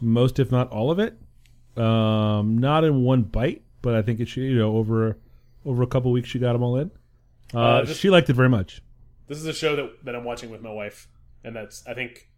most, 0.00 0.38
if 0.38 0.52
not 0.52 0.68
all 0.70 0.90
of 0.90 0.98
it. 0.98 1.16
Um, 1.80 2.58
not 2.58 2.84
in 2.84 3.02
one 3.02 3.22
bite, 3.22 3.62
but 3.86 3.94
I 3.94 4.02
think 4.02 4.18
it 4.18 4.26
should, 4.28 4.42
you 4.42 4.58
know, 4.58 4.76
over 4.76 5.16
over 5.64 5.82
a 5.84 5.86
couple 5.86 6.10
weeks 6.10 6.28
she 6.28 6.40
got 6.40 6.52
them 6.54 6.62
all 6.64 6.76
in. 6.76 6.90
Uh, 7.54 7.58
Uh, 7.60 7.84
this- 7.84 7.96
she 7.96 8.10
liked 8.10 8.28
it 8.28 8.32
very 8.34 8.48
much. 8.48 8.82
This 9.28 9.38
is 9.38 9.46
a 9.46 9.52
show 9.52 9.76
that, 9.76 10.04
that 10.04 10.14
I'm 10.16 10.24
watching 10.24 10.50
with 10.50 10.60
my 10.62 10.70
wife, 10.72 11.08
and 11.44 11.54
that's 11.54 11.86
I 11.86 11.94
think 11.94 12.28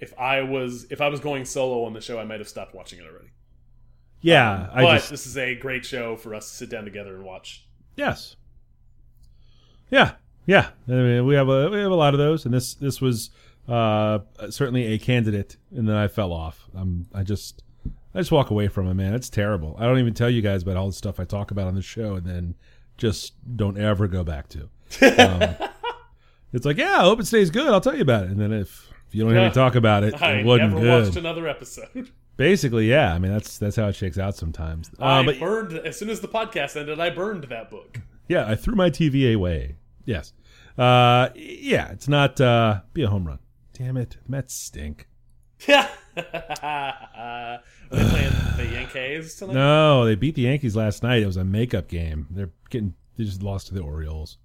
if 0.00 0.12
I 0.18 0.42
was 0.42 0.86
if 0.90 1.00
I 1.00 1.08
was 1.08 1.20
going 1.20 1.44
solo 1.44 1.84
on 1.84 1.92
the 1.92 2.00
show, 2.00 2.18
I 2.18 2.24
might 2.24 2.40
have 2.40 2.48
stopped 2.48 2.74
watching 2.74 2.98
it 2.98 3.04
already. 3.04 3.30
Yeah, 4.20 4.68
I 4.72 4.82
but 4.82 4.94
just 4.98 5.10
this 5.10 5.26
is 5.26 5.36
a 5.38 5.54
great 5.54 5.84
show 5.84 6.16
for 6.16 6.34
us 6.34 6.50
to 6.50 6.56
sit 6.56 6.70
down 6.70 6.84
together 6.84 7.14
and 7.14 7.24
watch. 7.24 7.66
Yes. 7.96 8.34
Yeah, 9.90 10.12
yeah. 10.46 10.70
I 10.88 10.92
mean, 10.92 11.26
we 11.26 11.34
have 11.36 11.48
a 11.48 11.70
we 11.70 11.78
have 11.78 11.92
a 11.92 11.94
lot 11.96 12.14
of 12.14 12.18
those, 12.18 12.44
and 12.44 12.52
this 12.52 12.74
this 12.74 13.00
was 13.00 13.30
uh, 13.68 14.20
certainly 14.50 14.86
a 14.94 14.98
candidate, 14.98 15.56
and 15.74 15.88
then 15.88 15.96
I 15.96 16.08
fell 16.08 16.32
off. 16.32 16.68
I'm 16.74 17.06
I 17.14 17.22
just 17.22 17.62
I 18.16 18.20
just 18.20 18.32
walk 18.32 18.48
away 18.48 18.68
from 18.68 18.88
it, 18.88 18.94
man. 18.94 19.12
It's 19.12 19.28
terrible. 19.28 19.76
I 19.78 19.84
don't 19.84 19.98
even 19.98 20.14
tell 20.14 20.30
you 20.30 20.40
guys 20.40 20.62
about 20.62 20.78
all 20.78 20.86
the 20.86 20.94
stuff 20.94 21.20
I 21.20 21.24
talk 21.24 21.50
about 21.50 21.66
on 21.66 21.74
the 21.74 21.82
show, 21.82 22.14
and 22.14 22.24
then 22.24 22.54
just 22.96 23.34
don't 23.58 23.78
ever 23.78 24.08
go 24.08 24.24
back 24.24 24.48
to. 24.48 24.70
Um, 25.18 25.68
it's 26.54 26.64
like, 26.64 26.78
yeah, 26.78 26.96
I 26.96 27.02
hope 27.02 27.20
it 27.20 27.26
stays 27.26 27.50
good. 27.50 27.68
I'll 27.68 27.80
tell 27.82 27.94
you 27.94 28.00
about 28.00 28.24
it, 28.24 28.30
and 28.30 28.40
then 28.40 28.54
if, 28.54 28.90
if 29.06 29.14
you 29.14 29.22
don't 29.22 29.34
hear 29.34 29.46
me 29.46 29.52
talk 29.52 29.74
about 29.74 30.02
it, 30.02 30.14
I 30.22 30.36
it 30.36 30.46
wasn't 30.46 30.70
never 30.70 30.80
good. 30.80 31.04
watched 31.04 31.16
another 31.18 31.46
episode. 31.46 32.10
Basically, 32.38 32.88
yeah. 32.88 33.12
I 33.12 33.18
mean, 33.18 33.32
that's 33.32 33.58
that's 33.58 33.76
how 33.76 33.88
it 33.88 33.94
shakes 33.94 34.18
out 34.18 34.34
sometimes. 34.34 34.90
Uh, 34.98 35.04
I 35.04 35.24
but 35.26 35.38
burned 35.38 35.74
as 35.74 35.98
soon 35.98 36.08
as 36.08 36.22
the 36.22 36.28
podcast 36.28 36.74
ended. 36.76 36.98
I 36.98 37.10
burned 37.10 37.44
that 37.44 37.70
book. 37.70 38.00
Yeah, 38.28 38.48
I 38.48 38.54
threw 38.54 38.74
my 38.74 38.88
TV 38.88 39.34
away. 39.34 39.76
Yes. 40.06 40.32
Uh, 40.78 41.28
yeah, 41.34 41.90
it's 41.90 42.08
not 42.08 42.40
uh, 42.40 42.80
be 42.94 43.02
a 43.02 43.08
home 43.08 43.26
run. 43.26 43.40
Damn 43.74 43.98
it, 43.98 44.16
Mets 44.26 44.54
stink. 44.54 45.06
Yeah. 45.68 45.88
Are 46.16 47.60
they 47.90 48.04
playing 48.04 48.32
the 48.56 48.68
Yankees 48.72 49.36
tonight? 49.36 49.54
No, 49.54 50.04
they 50.04 50.14
beat 50.14 50.34
the 50.34 50.42
Yankees 50.42 50.74
last 50.76 51.02
night. 51.02 51.22
It 51.22 51.26
was 51.26 51.36
a 51.36 51.44
makeup 51.44 51.88
game. 51.88 52.26
They're 52.30 52.50
getting 52.70 52.94
they 53.16 53.24
just 53.24 53.42
lost 53.42 53.68
to 53.68 53.74
the 53.74 53.80
Orioles. 53.80 54.38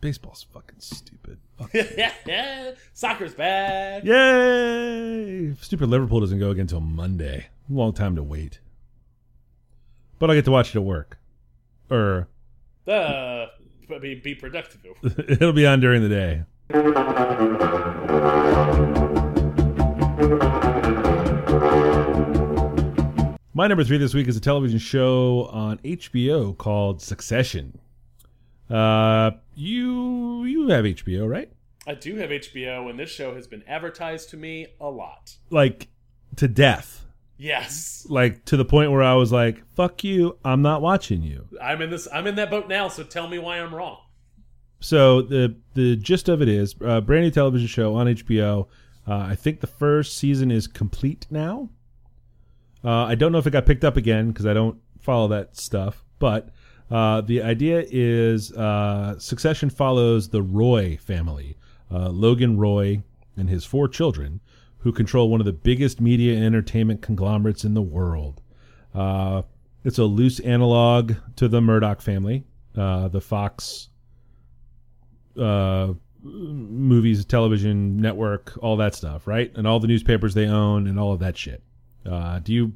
Baseball's 0.00 0.46
fucking 0.52 0.78
stupid. 0.78 1.38
Soccer's 2.94 3.34
bad. 3.34 4.04
Yay! 4.06 5.54
Stupid 5.60 5.88
Liverpool 5.88 6.20
doesn't 6.20 6.38
go 6.38 6.50
again 6.50 6.62
until 6.62 6.80
Monday. 6.80 7.48
Long 7.68 7.92
time 7.92 8.14
to 8.14 8.22
wait. 8.22 8.60
But 10.20 10.30
I 10.30 10.34
get 10.36 10.44
to 10.44 10.50
watch 10.52 10.70
it 10.70 10.76
at 10.76 10.84
work. 10.84 11.18
Or 11.90 12.28
Uh, 12.86 13.46
be, 14.00 14.14
be 14.16 14.34
productive. 14.34 14.80
it'll 15.28 15.52
be 15.52 15.66
on 15.66 15.80
during 15.80 16.02
the 16.02 16.08
day. 16.08 16.44
My 23.58 23.66
number 23.66 23.82
three 23.82 23.98
this 23.98 24.14
week 24.14 24.28
is 24.28 24.36
a 24.36 24.40
television 24.40 24.78
show 24.78 25.48
on 25.50 25.78
HBO 25.78 26.56
called 26.56 27.02
Succession. 27.02 27.80
Uh, 28.70 29.32
you 29.56 30.44
you 30.44 30.68
have 30.68 30.84
HBO, 30.84 31.28
right? 31.28 31.50
I 31.84 31.94
do 31.94 32.14
have 32.18 32.30
HBO, 32.30 32.88
and 32.88 32.96
this 32.96 33.10
show 33.10 33.34
has 33.34 33.48
been 33.48 33.64
advertised 33.66 34.30
to 34.30 34.36
me 34.36 34.68
a 34.80 34.88
lot. 34.88 35.34
Like 35.50 35.88
to 36.36 36.46
death, 36.46 37.04
Yes, 37.36 38.06
like 38.08 38.44
to 38.44 38.56
the 38.56 38.64
point 38.64 38.92
where 38.92 39.02
I 39.02 39.14
was 39.14 39.32
like, 39.32 39.66
"Fuck 39.74 40.04
you, 40.04 40.38
I'm 40.44 40.62
not 40.62 40.80
watching 40.80 41.24
you." 41.24 41.48
I'm 41.60 41.82
in 41.82 41.90
this. 41.90 42.06
I'm 42.12 42.28
in 42.28 42.36
that 42.36 42.52
boat 42.52 42.68
now. 42.68 42.86
So 42.86 43.02
tell 43.02 43.26
me 43.26 43.40
why 43.40 43.58
I'm 43.58 43.74
wrong. 43.74 43.98
So 44.78 45.20
the 45.20 45.56
the 45.74 45.96
gist 45.96 46.28
of 46.28 46.42
it 46.42 46.48
is 46.48 46.76
uh, 46.84 47.00
brand 47.00 47.24
new 47.24 47.32
television 47.32 47.66
show 47.66 47.96
on 47.96 48.06
HBO. 48.06 48.68
Uh, 49.04 49.16
I 49.16 49.34
think 49.34 49.58
the 49.58 49.66
first 49.66 50.16
season 50.16 50.52
is 50.52 50.68
complete 50.68 51.26
now. 51.28 51.70
Uh, 52.84 53.04
I 53.04 53.14
don't 53.14 53.32
know 53.32 53.38
if 53.38 53.46
it 53.46 53.50
got 53.50 53.66
picked 53.66 53.84
up 53.84 53.96
again 53.96 54.28
because 54.28 54.46
I 54.46 54.54
don't 54.54 54.78
follow 55.00 55.28
that 55.28 55.56
stuff. 55.56 56.04
But 56.18 56.50
uh, 56.90 57.20
the 57.22 57.42
idea 57.42 57.84
is 57.88 58.52
uh, 58.52 59.18
Succession 59.18 59.70
follows 59.70 60.28
the 60.28 60.42
Roy 60.42 60.96
family, 60.96 61.56
uh, 61.90 62.08
Logan 62.08 62.56
Roy 62.56 63.02
and 63.36 63.48
his 63.48 63.64
four 63.64 63.88
children, 63.88 64.40
who 64.78 64.92
control 64.92 65.30
one 65.30 65.40
of 65.40 65.46
the 65.46 65.52
biggest 65.52 66.00
media 66.00 66.34
and 66.36 66.44
entertainment 66.44 67.02
conglomerates 67.02 67.64
in 67.64 67.74
the 67.74 67.82
world. 67.82 68.40
Uh, 68.94 69.42
it's 69.84 69.98
a 69.98 70.04
loose 70.04 70.40
analog 70.40 71.14
to 71.36 71.48
the 71.48 71.60
Murdoch 71.60 72.00
family, 72.00 72.44
uh, 72.76 73.08
the 73.08 73.20
Fox 73.20 73.88
movies, 76.22 77.24
television 77.24 78.00
network, 78.00 78.58
all 78.60 78.76
that 78.76 78.94
stuff, 78.94 79.26
right? 79.26 79.52
And 79.56 79.66
all 79.66 79.78
the 79.80 79.86
newspapers 79.86 80.34
they 80.34 80.46
own 80.46 80.86
and 80.86 80.98
all 80.98 81.12
of 81.12 81.20
that 81.20 81.36
shit. 81.36 81.62
Uh, 82.08 82.38
do 82.40 82.52
you 82.52 82.72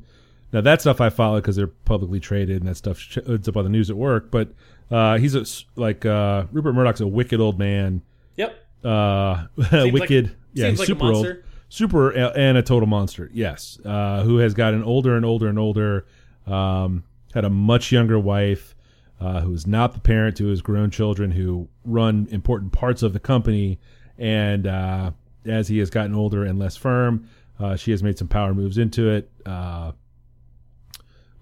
now 0.53 0.61
that 0.61 0.81
stuff 0.81 1.01
I 1.01 1.09
follow 1.09 1.41
because 1.41 1.57
they're 1.57 1.67
publicly 1.67 2.21
traded 2.21 2.59
and 2.63 2.69
that 2.69 2.77
stuff 2.77 2.99
sh- 2.99 3.19
it's 3.27 3.49
up 3.49 3.57
on 3.57 3.65
the 3.65 3.71
news 3.71 3.89
at 3.91 3.97
work. 3.97 4.31
But 4.31 4.53
uh, 4.91 5.17
he's 5.19 5.35
a 5.35 5.45
like 5.81 6.05
uh, 6.05 6.45
Rupert 6.53 6.75
Murdoch's 6.75 7.01
a 7.01 7.07
wicked 7.07 7.41
old 7.41 7.59
man, 7.59 8.03
Yep. 8.37 8.55
uh, 8.85 9.45
like- 9.57 9.93
wicked, 9.93 10.37
yeah, 10.53 10.69
he's 10.69 10.79
like 10.79 10.89
a 10.89 10.93
super 10.93 11.07
old, 11.13 11.27
super 11.71 12.11
a- 12.13 12.33
and 12.37 12.59
a 12.59 12.63
total 12.63 12.87
monster. 12.87 13.31
Yes, 13.33 13.79
uh, 13.85 14.23
who 14.25 14.37
has 14.39 14.53
gotten 14.55 14.83
older 14.85 15.17
and 15.17 15.25
older 15.25 15.49
and 15.49 15.59
older. 15.59 16.05
Um, 16.47 17.05
had 17.35 17.45
a 17.47 17.51
much 17.51 17.91
younger 17.93 18.19
wife, 18.19 18.75
uh, 19.21 19.41
who 19.41 19.55
is 19.55 19.67
not 19.67 19.95
the 19.95 20.01
parent 20.01 20.37
to 20.37 20.47
his 20.49 20.61
grown 20.61 20.91
children, 20.91 21.31
who 21.31 21.69
run 21.85 22.29
important 22.31 22.73
parts 22.73 23.03
of 23.03 23.15
the 23.15 23.21
company. 23.21 23.79
And 24.19 24.67
uh, 24.67 25.13
as 25.47 25.69
he 25.69 25.79
has 25.79 25.89
gotten 25.89 26.15
older 26.15 26.45
and 26.45 26.59
less 26.59 26.77
firm, 26.77 27.27
uh, 27.59 27.77
she 27.77 27.91
has 27.91 28.03
made 28.03 28.19
some 28.19 28.29
power 28.29 28.55
moves 28.55 28.79
into 28.79 29.11
it. 29.11 29.31
Uh, 29.45 29.93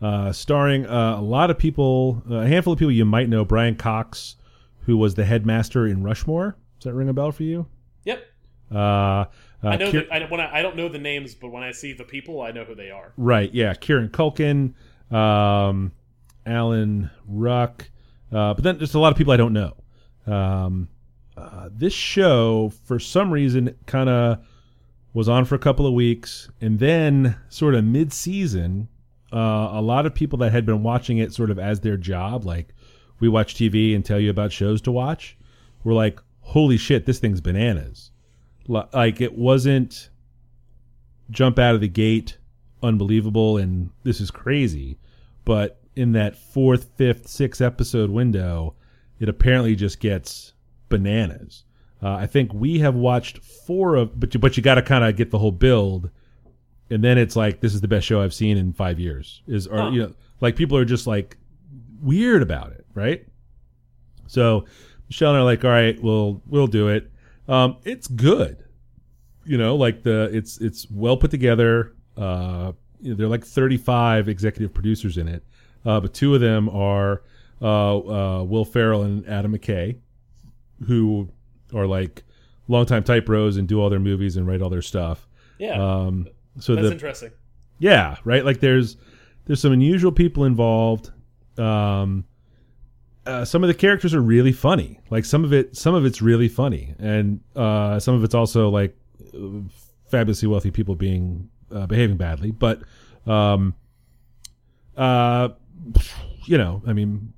uh, 0.03 0.33
starring 0.33 0.87
uh, 0.87 1.17
a 1.19 1.23
lot 1.23 1.51
of 1.51 1.59
people, 1.59 2.23
a 2.31 2.47
handful 2.47 2.73
of 2.73 2.79
people 2.79 2.93
you 2.93 3.05
might 3.05 3.29
know. 3.29 3.45
Brian 3.45 3.77
Cox, 3.77 4.37
who 4.87 4.97
was 4.97 5.15
the 5.15 5.25
headmaster 5.25 5.87
in 5.87 6.03
Rushmore. 6.03 6.57
Does 6.79 6.85
that 6.85 6.95
ring 6.95 7.09
a 7.09 7.13
bell 7.13 7.33
for 7.33 7.43
you? 7.43 7.67
Yep. 8.05 8.25
Uh, 8.73 8.77
uh, 8.79 9.27
I 9.63 9.77
know. 9.77 9.91
Kier- 9.91 10.09
that, 10.09 10.23
I, 10.23 10.27
when 10.31 10.41
I, 10.41 10.59
I 10.59 10.63
don't 10.63 10.77
know 10.77 10.89
the 10.89 10.99
names, 10.99 11.35
but 11.35 11.49
when 11.49 11.63
I 11.63 11.73
see 11.73 11.93
the 11.93 12.05
people, 12.05 12.41
I 12.41 12.51
know 12.51 12.65
who 12.65 12.75
they 12.75 12.91
are. 12.91 13.13
Right, 13.17 13.53
yeah. 13.53 13.75
Kieran 13.75 14.09
Culkin, 14.09 14.73
um, 15.15 15.93
Alan 16.47 17.11
Ruck, 17.27 17.91
uh, 18.33 18.55
but 18.55 18.65
then 18.65 18.79
just 18.79 18.95
a 18.95 18.99
lot 18.99 19.13
of 19.13 19.19
people 19.19 19.33
I 19.33 19.37
don't 19.37 19.53
know. 19.53 19.77
Um, 20.27 20.89
uh, 21.37 21.69
this 21.73 21.93
show, 21.93 22.73
for 22.85 22.99
some 22.99 23.31
reason, 23.31 23.75
kind 23.87 24.09
of 24.09 24.47
was 25.13 25.29
on 25.29 25.45
for 25.45 25.55
a 25.55 25.59
couple 25.59 25.87
of 25.87 25.93
weeks, 25.93 26.49
and 26.61 26.79
then 26.79 27.37
sort 27.49 27.75
of 27.75 27.85
mid-season, 27.85 28.89
uh, 29.33 29.71
a 29.73 29.83
lot 29.83 30.07
of 30.07 30.15
people 30.15 30.39
that 30.39 30.53
had 30.53 30.65
been 30.65 30.83
watching 30.83 31.19
it 31.19 31.33
sort 31.33 31.51
of 31.51 31.59
as 31.59 31.81
their 31.81 31.97
job, 31.97 32.45
like 32.45 32.75
we 33.19 33.29
watch 33.29 33.55
TV 33.55 33.95
and 33.95 34.05
tell 34.05 34.21
you 34.21 34.31
about 34.31 34.53
shows 34.53 34.81
to 34.83 34.93
watch, 34.93 35.37
were 35.85 35.93
like, 35.93 36.21
"Holy 36.41 36.77
shit, 36.77 37.07
this 37.07 37.19
thing's 37.19 37.41
bananas!" 37.41 38.11
Like 38.69 39.21
it 39.21 39.37
wasn't 39.37 40.11
jump 41.31 41.59
out 41.59 41.75
of 41.75 41.81
the 41.81 41.89
gate 41.89 42.39
unbelievable 42.83 43.57
and 43.57 43.91
this 44.05 44.21
is 44.21 44.31
crazy 44.31 44.99
but 45.45 45.81
in 45.97 46.13
that 46.13 46.37
fourth 46.37 46.91
fifth 46.97 47.29
sixth 47.29 47.61
episode 47.61 48.11
window 48.11 48.75
it 49.19 49.29
apparently 49.29 49.77
just 49.77 50.01
gets 50.01 50.55
bananas 50.89 51.65
uh, 52.03 52.15
i 52.15 52.27
think 52.27 52.53
we 52.55 52.79
have 52.79 52.95
watched 52.95 53.39
four 53.39 53.97
of 53.97 54.19
but 54.19 54.33
you, 54.35 54.41
but 54.41 54.57
you 54.57 54.63
got 54.63 54.77
to 54.77 54.83
kind 54.83 55.05
of 55.05 55.17
get 55.17 55.31
the 55.31 55.39
whole 55.39 55.53
build 55.53 56.11
and 56.91 57.05
then 57.05 57.19
it's 57.19 57.37
like 57.37 57.61
this 57.61 57.75
is 57.75 57.81
the 57.81 57.89
best 57.89 58.07
show 58.07 58.21
i've 58.23 58.35
seen 58.35 58.57
in 58.57 58.73
five 58.73 58.99
years 58.99 59.43
is 59.47 59.67
or 59.67 59.77
Huh. 59.79 59.91
you 59.91 60.03
know 60.03 60.13
like 60.41 60.57
people 60.57 60.77
are 60.77 60.85
just 60.85 61.07
like 61.07 61.37
weird 62.01 62.43
about 62.43 62.73
it 62.73 62.87
right? 62.95 63.27
So 64.27 64.65
michelle 65.09 65.31
and 65.31 65.39
i 65.39 65.41
are 65.41 65.45
like 65.45 65.65
all 65.65 65.71
right 65.71 66.01
we'll 66.03 66.43
we'll 66.47 66.67
do 66.67 66.89
it. 66.89 67.11
Um, 67.49 67.77
it's 67.85 68.07
good. 68.07 68.65
You 69.45 69.59
know 69.59 69.77
like 69.77 70.03
the 70.03 70.31
it's 70.33 70.59
it's 70.61 70.91
well 70.91 71.17
put 71.17 71.31
together. 71.31 71.95
Uh 72.17 72.73
you 73.01 73.11
know, 73.11 73.17
there 73.17 73.27
are 73.27 73.31
like 73.31 73.45
35 73.45 74.29
executive 74.29 74.75
producers 74.75 75.17
in 75.17 75.27
it 75.27 75.43
uh 75.87 75.99
but 76.01 76.13
two 76.13 76.35
of 76.35 76.41
them 76.43 76.69
are 76.69 77.23
uh 77.63 77.97
uh 77.99 78.43
will 78.45 78.65
ferrell 78.67 79.03
and 79.03 79.27
adam 79.27 79.53
mckay 79.57 79.97
who 80.87 81.29
are 81.75 81.87
like 81.87 82.23
longtime 82.69 83.03
type 83.05 83.27
bros 83.27 83.57
and 83.57 83.67
do 83.69 83.81
all 83.81 83.91
their 83.91 83.99
movies 84.01 84.37
and 84.37 84.47
write 84.47 84.63
all 84.63 84.71
their 84.71 84.83
stuff 84.83 85.27
Yeah, 85.59 85.81
um 85.83 86.29
so 86.59 86.75
that's 86.75 86.89
the 86.89 86.93
interesting. 86.93 87.31
yeah, 87.79 88.17
right. 88.25 88.45
Like 88.45 88.61
there's 88.61 88.97
there's 89.47 89.61
some 89.61 89.73
unusual 89.73 90.13
people 90.13 90.45
involved, 90.45 91.11
um, 91.59 92.25
uh, 93.27 93.45
some 93.45 93.63
of 93.65 93.69
the 93.69 93.75
characters 93.75 94.15
are 94.15 94.21
really 94.21 94.53
funny. 94.53 95.01
Like 95.11 95.25
some 95.25 95.45
of 95.45 95.53
it, 95.53 95.77
some 95.77 95.95
of 95.95 96.05
it's 96.05 96.21
really 96.21 96.49
funny, 96.49 96.95
and 96.99 97.41
uh, 97.57 97.99
some 97.99 98.15
of 98.15 98.23
it's 98.25 98.35
also 98.35 98.69
like 98.69 98.97
fabulously 100.11 100.49
wealthy 100.49 100.71
people 100.71 100.95
being 100.95 101.49
uh, 101.73 101.87
behaving 101.87 102.17
badly. 102.17 102.51
But, 102.51 102.83
um, 103.27 103.75
uh, 104.97 105.51
you 106.45 106.59
know, 106.59 106.83
I 106.87 106.93
mean, 106.93 107.33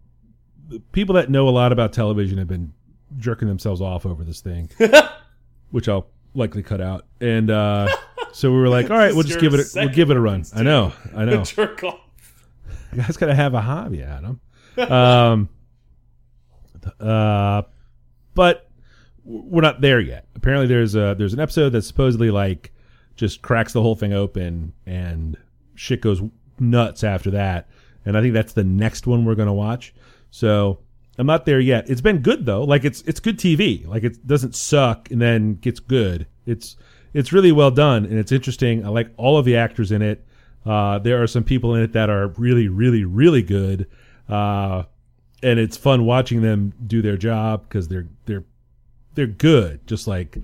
people 0.92 1.14
that 1.16 1.30
know 1.30 1.48
a 1.48 1.50
lot 1.50 1.72
about 1.72 1.92
television 1.92 2.38
have 2.38 2.48
been 2.48 2.72
jerking 3.18 3.48
themselves 3.48 3.80
off 3.80 4.06
over 4.06 4.24
this 4.24 4.40
thing, 4.40 4.70
which 5.70 5.88
I'll 5.88 6.08
likely 6.34 6.62
cut 6.62 6.80
out. 6.80 7.06
And 7.20 7.50
uh, 7.50 7.94
so 8.32 8.50
we 8.50 8.58
were 8.58 8.68
like, 8.68 8.90
all 8.90 8.96
right, 8.96 9.14
we'll 9.14 9.24
just 9.24 9.40
give 9.40 9.54
it, 9.54 9.60
a, 9.60 9.66
we'll 9.74 9.88
give 9.88 10.10
it 10.10 10.16
a 10.16 10.20
run. 10.20 10.44
I 10.54 10.62
know, 10.62 10.92
I 11.14 11.24
know. 11.24 11.44
Jerk 11.44 11.84
off. 11.84 12.00
You 12.92 13.02
guys 13.02 13.16
gotta 13.16 13.34
have 13.34 13.54
a 13.54 13.60
hobby, 13.60 14.02
Adam. 14.02 14.40
Um, 14.76 15.48
uh, 17.00 17.62
but 18.34 18.70
we're 19.24 19.62
not 19.62 19.80
there 19.80 20.00
yet. 20.00 20.26
Apparently, 20.34 20.66
there's 20.66 20.94
a 20.94 21.14
there's 21.16 21.32
an 21.32 21.40
episode 21.40 21.70
that 21.70 21.82
supposedly 21.82 22.30
like 22.30 22.72
just 23.16 23.42
cracks 23.42 23.72
the 23.72 23.82
whole 23.82 23.94
thing 23.94 24.12
open 24.12 24.72
and 24.86 25.36
shit 25.74 26.00
goes 26.00 26.22
nuts 26.58 27.04
after 27.04 27.30
that. 27.30 27.68
And 28.04 28.16
I 28.16 28.20
think 28.20 28.34
that's 28.34 28.52
the 28.52 28.64
next 28.64 29.06
one 29.06 29.24
we're 29.24 29.34
gonna 29.34 29.54
watch. 29.54 29.94
So 30.30 30.80
I'm 31.22 31.26
not 31.26 31.46
there 31.46 31.60
yet. 31.60 31.88
It's 31.88 32.00
been 32.00 32.18
good 32.18 32.46
though. 32.46 32.64
Like 32.64 32.84
it's 32.84 33.00
it's 33.02 33.20
good 33.20 33.38
TV. 33.38 33.86
Like 33.86 34.02
it 34.02 34.26
doesn't 34.26 34.56
suck 34.56 35.08
and 35.08 35.22
then 35.22 35.54
gets 35.54 35.78
good. 35.78 36.26
It's 36.46 36.74
it's 37.14 37.32
really 37.32 37.52
well 37.52 37.70
done 37.70 38.04
and 38.04 38.18
it's 38.18 38.32
interesting. 38.32 38.84
I 38.84 38.88
like 38.88 39.08
all 39.16 39.38
of 39.38 39.44
the 39.44 39.56
actors 39.56 39.92
in 39.92 40.02
it. 40.02 40.26
Uh, 40.66 40.98
there 40.98 41.22
are 41.22 41.28
some 41.28 41.44
people 41.44 41.76
in 41.76 41.82
it 41.84 41.92
that 41.92 42.10
are 42.10 42.26
really, 42.38 42.66
really, 42.66 43.04
really 43.04 43.40
good, 43.40 43.88
uh, 44.28 44.82
and 45.44 45.60
it's 45.60 45.76
fun 45.76 46.06
watching 46.06 46.42
them 46.42 46.72
do 46.88 47.00
their 47.02 47.16
job 47.16 47.68
because 47.68 47.86
they're 47.86 48.08
they're 48.24 48.44
they're 49.14 49.28
good, 49.28 49.86
just 49.86 50.08
like 50.08 50.38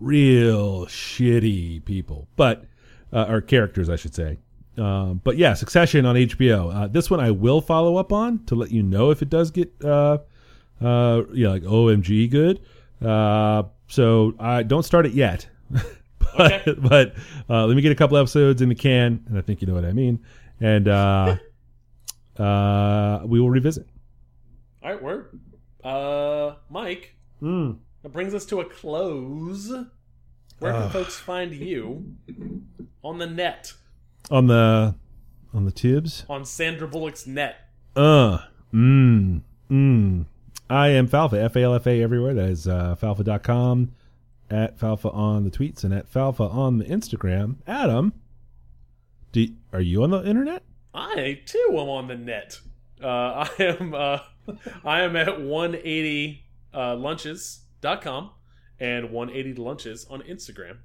real 0.00 0.86
shitty 0.86 1.84
people, 1.84 2.26
but 2.36 2.64
uh, 3.12 3.26
or 3.28 3.42
characters, 3.42 3.90
I 3.90 3.96
should 3.96 4.14
say. 4.14 4.38
Um, 4.78 5.20
but 5.22 5.36
yeah, 5.36 5.52
Succession 5.54 6.06
on 6.06 6.16
HBO. 6.16 6.74
Uh, 6.74 6.86
this 6.88 7.10
one 7.10 7.20
I 7.20 7.30
will 7.30 7.60
follow 7.60 7.96
up 7.96 8.12
on 8.12 8.44
to 8.46 8.54
let 8.54 8.70
you 8.70 8.82
know 8.82 9.10
if 9.10 9.20
it 9.22 9.28
does 9.28 9.50
get 9.50 9.70
uh, 9.84 10.18
uh, 10.80 11.22
yeah, 11.34 11.48
like 11.50 11.62
OMG 11.62 12.30
good. 12.30 12.60
Uh, 13.06 13.64
so 13.88 14.34
I 14.38 14.62
don't 14.62 14.82
start 14.84 15.04
it 15.06 15.12
yet. 15.12 15.46
but 15.70 16.52
Okay. 16.66 16.74
but 16.78 17.14
uh, 17.50 17.66
let 17.66 17.76
me 17.76 17.82
get 17.82 17.92
a 17.92 17.94
couple 17.94 18.16
episodes 18.16 18.62
in 18.62 18.68
the 18.70 18.74
can, 18.74 19.22
and 19.28 19.36
I 19.36 19.42
think 19.42 19.60
you 19.60 19.66
know 19.66 19.74
what 19.74 19.84
I 19.84 19.92
mean. 19.92 20.20
And 20.60 20.88
uh, 20.88 21.36
uh, 22.38 23.20
we 23.26 23.40
will 23.40 23.50
revisit. 23.50 23.86
All 24.82 24.90
right, 24.92 25.02
word. 25.02 25.38
Uh, 25.84 26.54
Mike, 26.70 27.14
Mm. 27.42 27.78
that 28.02 28.12
brings 28.12 28.34
us 28.34 28.46
to 28.46 28.60
a 28.60 28.64
close. 28.64 29.70
Where 30.60 30.72
can 30.72 30.90
folks 30.90 31.18
find 31.18 31.52
you 31.52 32.14
on 33.02 33.18
the 33.18 33.26
net? 33.26 33.72
On 34.30 34.46
the 34.46 34.94
on 35.54 35.64
the 35.64 35.72
tibs. 35.72 36.24
On 36.28 36.44
Sandra 36.44 36.88
Bullock's 36.88 37.26
net. 37.26 37.68
Uh. 37.94 38.38
Mm. 38.72 39.42
Mm. 39.70 40.24
I 40.70 40.88
am 40.88 41.08
Falfa. 41.08 41.34
F 41.34 41.56
A 41.56 41.62
L 41.62 41.74
F 41.74 41.86
A 41.86 42.02
everywhere. 42.02 42.34
That 42.34 42.48
is 42.48 42.66
uh, 42.66 42.96
falfa.com. 43.00 43.92
At 44.50 44.78
Falfa 44.78 45.14
on 45.14 45.44
the 45.44 45.50
tweets 45.50 45.82
and 45.82 45.94
at 45.94 46.12
Falfa 46.12 46.52
on 46.52 46.78
the 46.78 46.84
Instagram. 46.84 47.56
Adam, 47.66 48.12
do 49.32 49.48
are 49.72 49.80
you 49.80 50.02
on 50.02 50.10
the 50.10 50.22
internet? 50.26 50.62
I 50.94 51.40
too 51.46 51.68
am 51.70 51.88
on 51.88 52.08
the 52.08 52.16
net. 52.16 52.60
Uh, 53.02 53.06
I 53.58 53.62
am 53.62 53.94
uh, 53.94 54.18
I 54.84 55.02
am 55.02 55.16
at 55.16 55.40
180 55.40 56.44
uh, 56.74 56.96
lunches.com 56.96 58.30
and 58.78 59.10
180 59.10 59.54
lunches 59.60 60.06
on 60.10 60.20
Instagram. 60.22 60.78